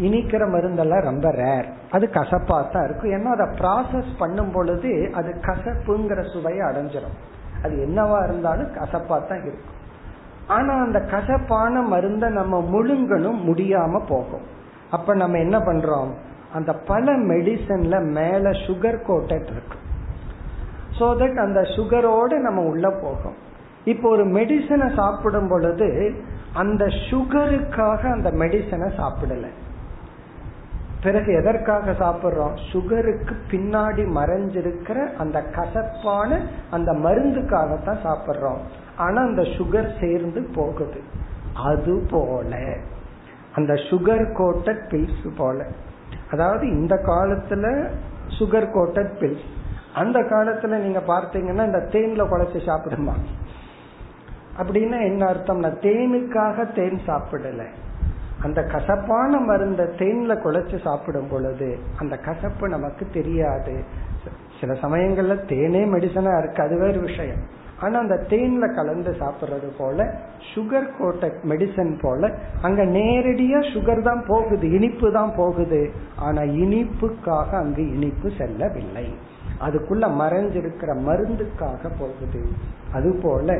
இனிக்கிற 0.00 0.42
மருந்தெல்லாம் 0.54 1.06
ரொம்ப 1.10 1.26
ரேர் 1.30 1.66
அது 1.90 2.06
கசப்பா 2.14 2.56
தான் 2.72 2.84
இருக்கும். 2.84 3.12
ஏன்னா 3.16 3.30
அதை 3.36 3.46
ப்ராசஸ் 3.60 4.10
பண்ணும் 4.18 4.50
பொழுது 4.50 5.12
அது 5.12 5.30
கசப்புங்கிற 5.48 6.22
சுவையை 6.32 6.62
அடைஞ்சிடும் 6.66 7.16
அது 7.62 7.74
என்னவா 7.86 8.18
இருந்தாலும் 8.24 8.70
கசப்பா 8.78 9.16
தான் 9.28 9.42
இருக்கும். 9.46 9.74
ஆனா 10.46 10.72
அந்த 10.80 10.98
கசப்பான 11.00 11.82
மருந்தை 11.82 12.28
நம்ம 12.30 12.60
முழுங்கணும் 12.74 13.40
முடியாம 13.48 14.00
போகும். 14.08 14.44
அப்ப 14.90 15.14
நம்ம 15.14 15.38
என்ன 15.38 15.58
பண்றோம்? 15.58 16.10
அந்த 16.54 16.72
பல 16.72 17.12
மெடிசன்ல 17.30 17.96
மேல 18.18 18.50
சுகர் 18.66 19.00
கோட்டட் 19.08 19.50
இருக்கு 19.54 19.78
சோ 20.98 21.06
தட் 21.20 21.38
அந்த 21.46 21.60
சுகரோடு 21.76 22.38
நம்ம 22.38 22.60
உள்ள 22.62 22.86
போகும். 22.90 23.36
இப்போ 23.84 24.08
ஒரு 24.08 24.24
மெடிசனை 24.26 24.94
சாப்பிடும் 24.94 25.48
பொழுது 25.48 25.88
அந்த 26.54 26.84
சுகருக்காக 27.08 28.02
அந்த 28.12 28.30
மெடிசனை 28.30 28.88
சாப்பிடல. 29.00 29.46
பிறகு 31.02 31.32
எதற்காக 31.32 31.90
சாப்பிடுறோம்? 31.90 32.58
சுகருக்கு 32.72 33.34
பின்னாடி 33.50 34.06
மறைஞ்சிருக்கிற 34.14 35.16
அந்த 35.16 35.42
கசப்பான 35.42 36.46
அந்த 36.70 36.92
மருந்துக்காகத்தான் 36.92 37.98
சாப்பிடுறோம். 38.04 38.58
ஆனா 38.96 39.22
அந்த 39.22 39.42
சுகர் 39.42 40.00
சேர்ந்து 40.00 40.42
போகுது. 40.54 41.00
அது 41.54 42.06
போல. 42.10 42.76
அந்த 43.54 43.72
சுகர் 43.72 44.32
கோட்டட் 44.34 44.80
பில்ஸ் 44.88 45.36
போல. 45.36 45.66
அதாவது 46.30 46.68
இந்த 46.68 46.94
காலத்துல 46.94 47.90
சுகர் 48.38 48.70
கோட்டட் 48.74 49.10
பில்ஸ். 49.20 49.74
அந்த 49.94 50.20
காலத்துல 50.20 50.76
நீங்க 50.76 50.98
பார்த்தீங்கன்னா 50.98 51.64
இந்த 51.64 51.78
தேன்ல 51.78 52.26
குழைச்சு 52.26 52.58
சாப்பிடுமா? 52.66 53.12
அப்படின்னா 54.58 55.02
என்ன 55.02 55.26
அர்த்தம்னா 55.26 55.72
தேனுக்காக 55.78 56.74
தேன் 56.74 57.00
சாப்பிடல. 57.06 57.66
அந்த 58.46 58.60
கசப்பான 58.72 59.38
மருந்த 59.48 59.82
தேன்ல 60.00 60.32
குழைச்சு 60.44 60.78
சாப்பிடும் 60.86 61.30
பொழுது 61.30 61.68
அந்த 61.98 62.14
கசப்பு 62.28 62.64
நமக்கு 62.68 63.04
தெரியாது. 63.18 63.76
சில 64.60 64.72
சமயங்கள்ல 64.82 65.34
தேனே 65.52 65.84
மெடிசனா 65.94 66.32
இருக்கு 66.38 66.60
அது 66.62 66.76
வேறு 66.78 67.00
விஷயம். 67.00 67.42
ஆனா 67.80 67.96
அந்த 67.98 68.16
தேன்ல 68.28 68.66
கலந்து 68.74 69.10
சாப்பிடுறது 69.20 69.68
போல 69.78 70.04
சுகர் 70.50 70.86
கோட்ட 70.98 71.30
மெடிசன் 71.50 71.92
போல 72.02 72.30
அங்க 72.62 72.82
நேரடியா 72.98 73.58
சுகர் 73.72 74.00
தான் 74.02 74.22
போகுது 74.26 74.68
இனிப்பு 74.70 75.08
தான் 75.12 75.32
போகுது. 75.36 75.80
ஆனா 76.18 76.42
இனிப்புக்காக 76.62 77.50
அங்கு 77.62 77.84
இனிப்பு 77.96 78.30
செல்லவில்லை. 78.38 79.06
அதுக்குள்ள 79.66 80.06
மறைஞ்சிருக்கிற 80.22 80.92
மருந்துக்காக 81.08 81.90
போகுது. 81.98 82.42
அது 82.92 83.10
போல 83.22 83.58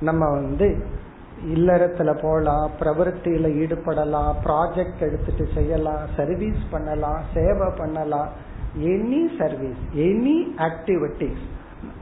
நம்ம 0.00 0.22
வந்து 0.30 0.68
இல்லறத்துல 1.44 2.22
போலாம் 2.22 2.70
பிரவருத்தியில 2.80 3.48
ஈடுபடலாம் 3.56 4.34
ப்ராஜெக்ட் 4.44 5.00
எடுத்துட்டு 5.00 5.48
செய்யலாம் 5.54 6.06
சர்வீஸ் 6.16 6.70
பண்ணலாம் 6.70 7.22
சேவை 7.34 7.68
பண்ணலாம் 7.78 8.28
எனி 8.80 9.38
சர்வீஸ் 9.38 9.82
எனி 9.94 10.46
ஆக்டிவிட்டிஸ் 10.56 11.44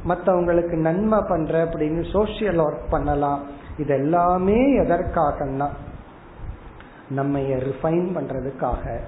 மற்றவங்களுக்கு 0.09 0.77
நன்மை 0.77 1.19
பண்ற 1.29 1.65
அப்படின்னு 1.65 2.05
சோசியல் 2.13 2.61
ஒர்க் 2.61 2.91
பண்ணலாம் 2.91 3.43
இது 3.79 3.95
எல்லாமே 3.95 4.79
எதற்காகனா 4.79 5.69
நம்ம 7.09 7.39
ரிஃபைன் 7.39 8.09
பண்றதுக்காக 8.17 8.99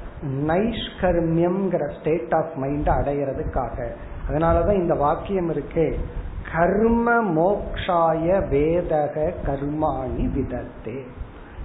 நைஷ்கர்மியம்ங்கிற 0.47 1.99
ஸ்டேட் 1.99 2.35
ஆஃப் 2.35 2.53
மைண்ட் 2.55 2.89
அடையிறதுக்காக. 2.89 3.89
அதனாலதான் 4.29 4.74
இந்த 4.74 4.95
வாக்கியம் 4.95 5.53
இருக்கே. 5.53 5.95
கர்ம 6.53 7.24
மோக்ஷாய 7.24 8.26
வேதக 8.51 9.32
கர்மாணி 9.47 10.24
விதத்தே. 10.36 11.07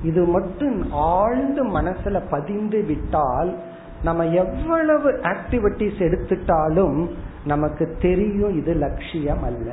இது 0.03 0.25
மட்டும் 0.25 0.91
ஆழ்ந்து 0.91 1.67
மனசுல 1.67 2.21
பதிந்து 2.29 2.83
விட்டால் 2.83 3.57
நம்ம 4.03 4.25
எவ்வளவு 4.25 5.11
ஆக்டிவிட்டிஸ் 5.11 5.99
எடுத்துட்டாலும் 5.99 7.09
நமக்கு 7.45 7.97
தெரியும் 8.01 8.57
இது 8.57 8.73
லட்சியம் 8.73 9.43
அல்ல. 9.43 9.71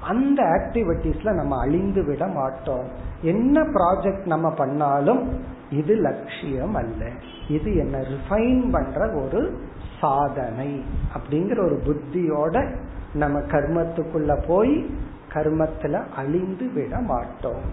அந்த 0.00 0.42
ஆக்டிவிட்டிஸ்ல 0.42 1.32
நம்ம 1.32 1.60
அழிந்து 1.60 2.04
விட 2.04 2.26
மாட்டோம். 2.26 2.86
என்ன 3.22 3.60
ப்ராஜெக்ட் 3.60 4.26
நம்ம 4.26 4.50
பண்ணாலும் 4.50 5.38
இது 5.70 5.94
லட்சியம் 5.94 6.74
அல்ல. 6.74 7.10
இது 7.48 7.76
என்ன 7.76 7.98
ரிஃபைன் 7.98 8.70
பண்ற 8.70 9.10
ஒரு 9.10 9.58
சாதனை 10.00 10.82
அப்படிங்கிற 11.14 11.64
ஒரு 11.64 11.82
புத்தியோட 11.86 12.76
நம்ம 13.14 13.38
கர்மத்துக்குள்ள 13.38 14.44
போய் 14.46 14.90
கர்மத்துல 15.34 16.12
அழிந்து 16.16 16.72
விட 16.72 17.00
மாட்டோம். 17.00 17.64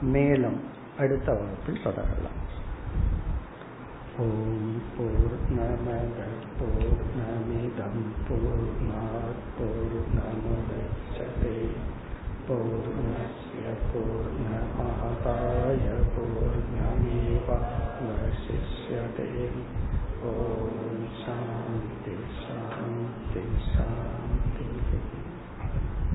மேலும் 0.00 0.60
அடுத்த 0.98 1.32
வகுப்பில் 1.32 1.82
தொடரலாம். 1.82 2.46
ஓம் 4.18 4.82
பூர்ணமத 4.94 6.20
பூர்ணமிதம் 6.58 8.02
பூர்ணாத் 8.28 9.44
போர் 9.58 9.98
பூர்ணஸ்ய 10.08 11.26
பூர்ணமாதாய 12.48 13.66
போர் 13.92 14.32
ஓம் 14.38 14.38
நமாதா 14.44 15.36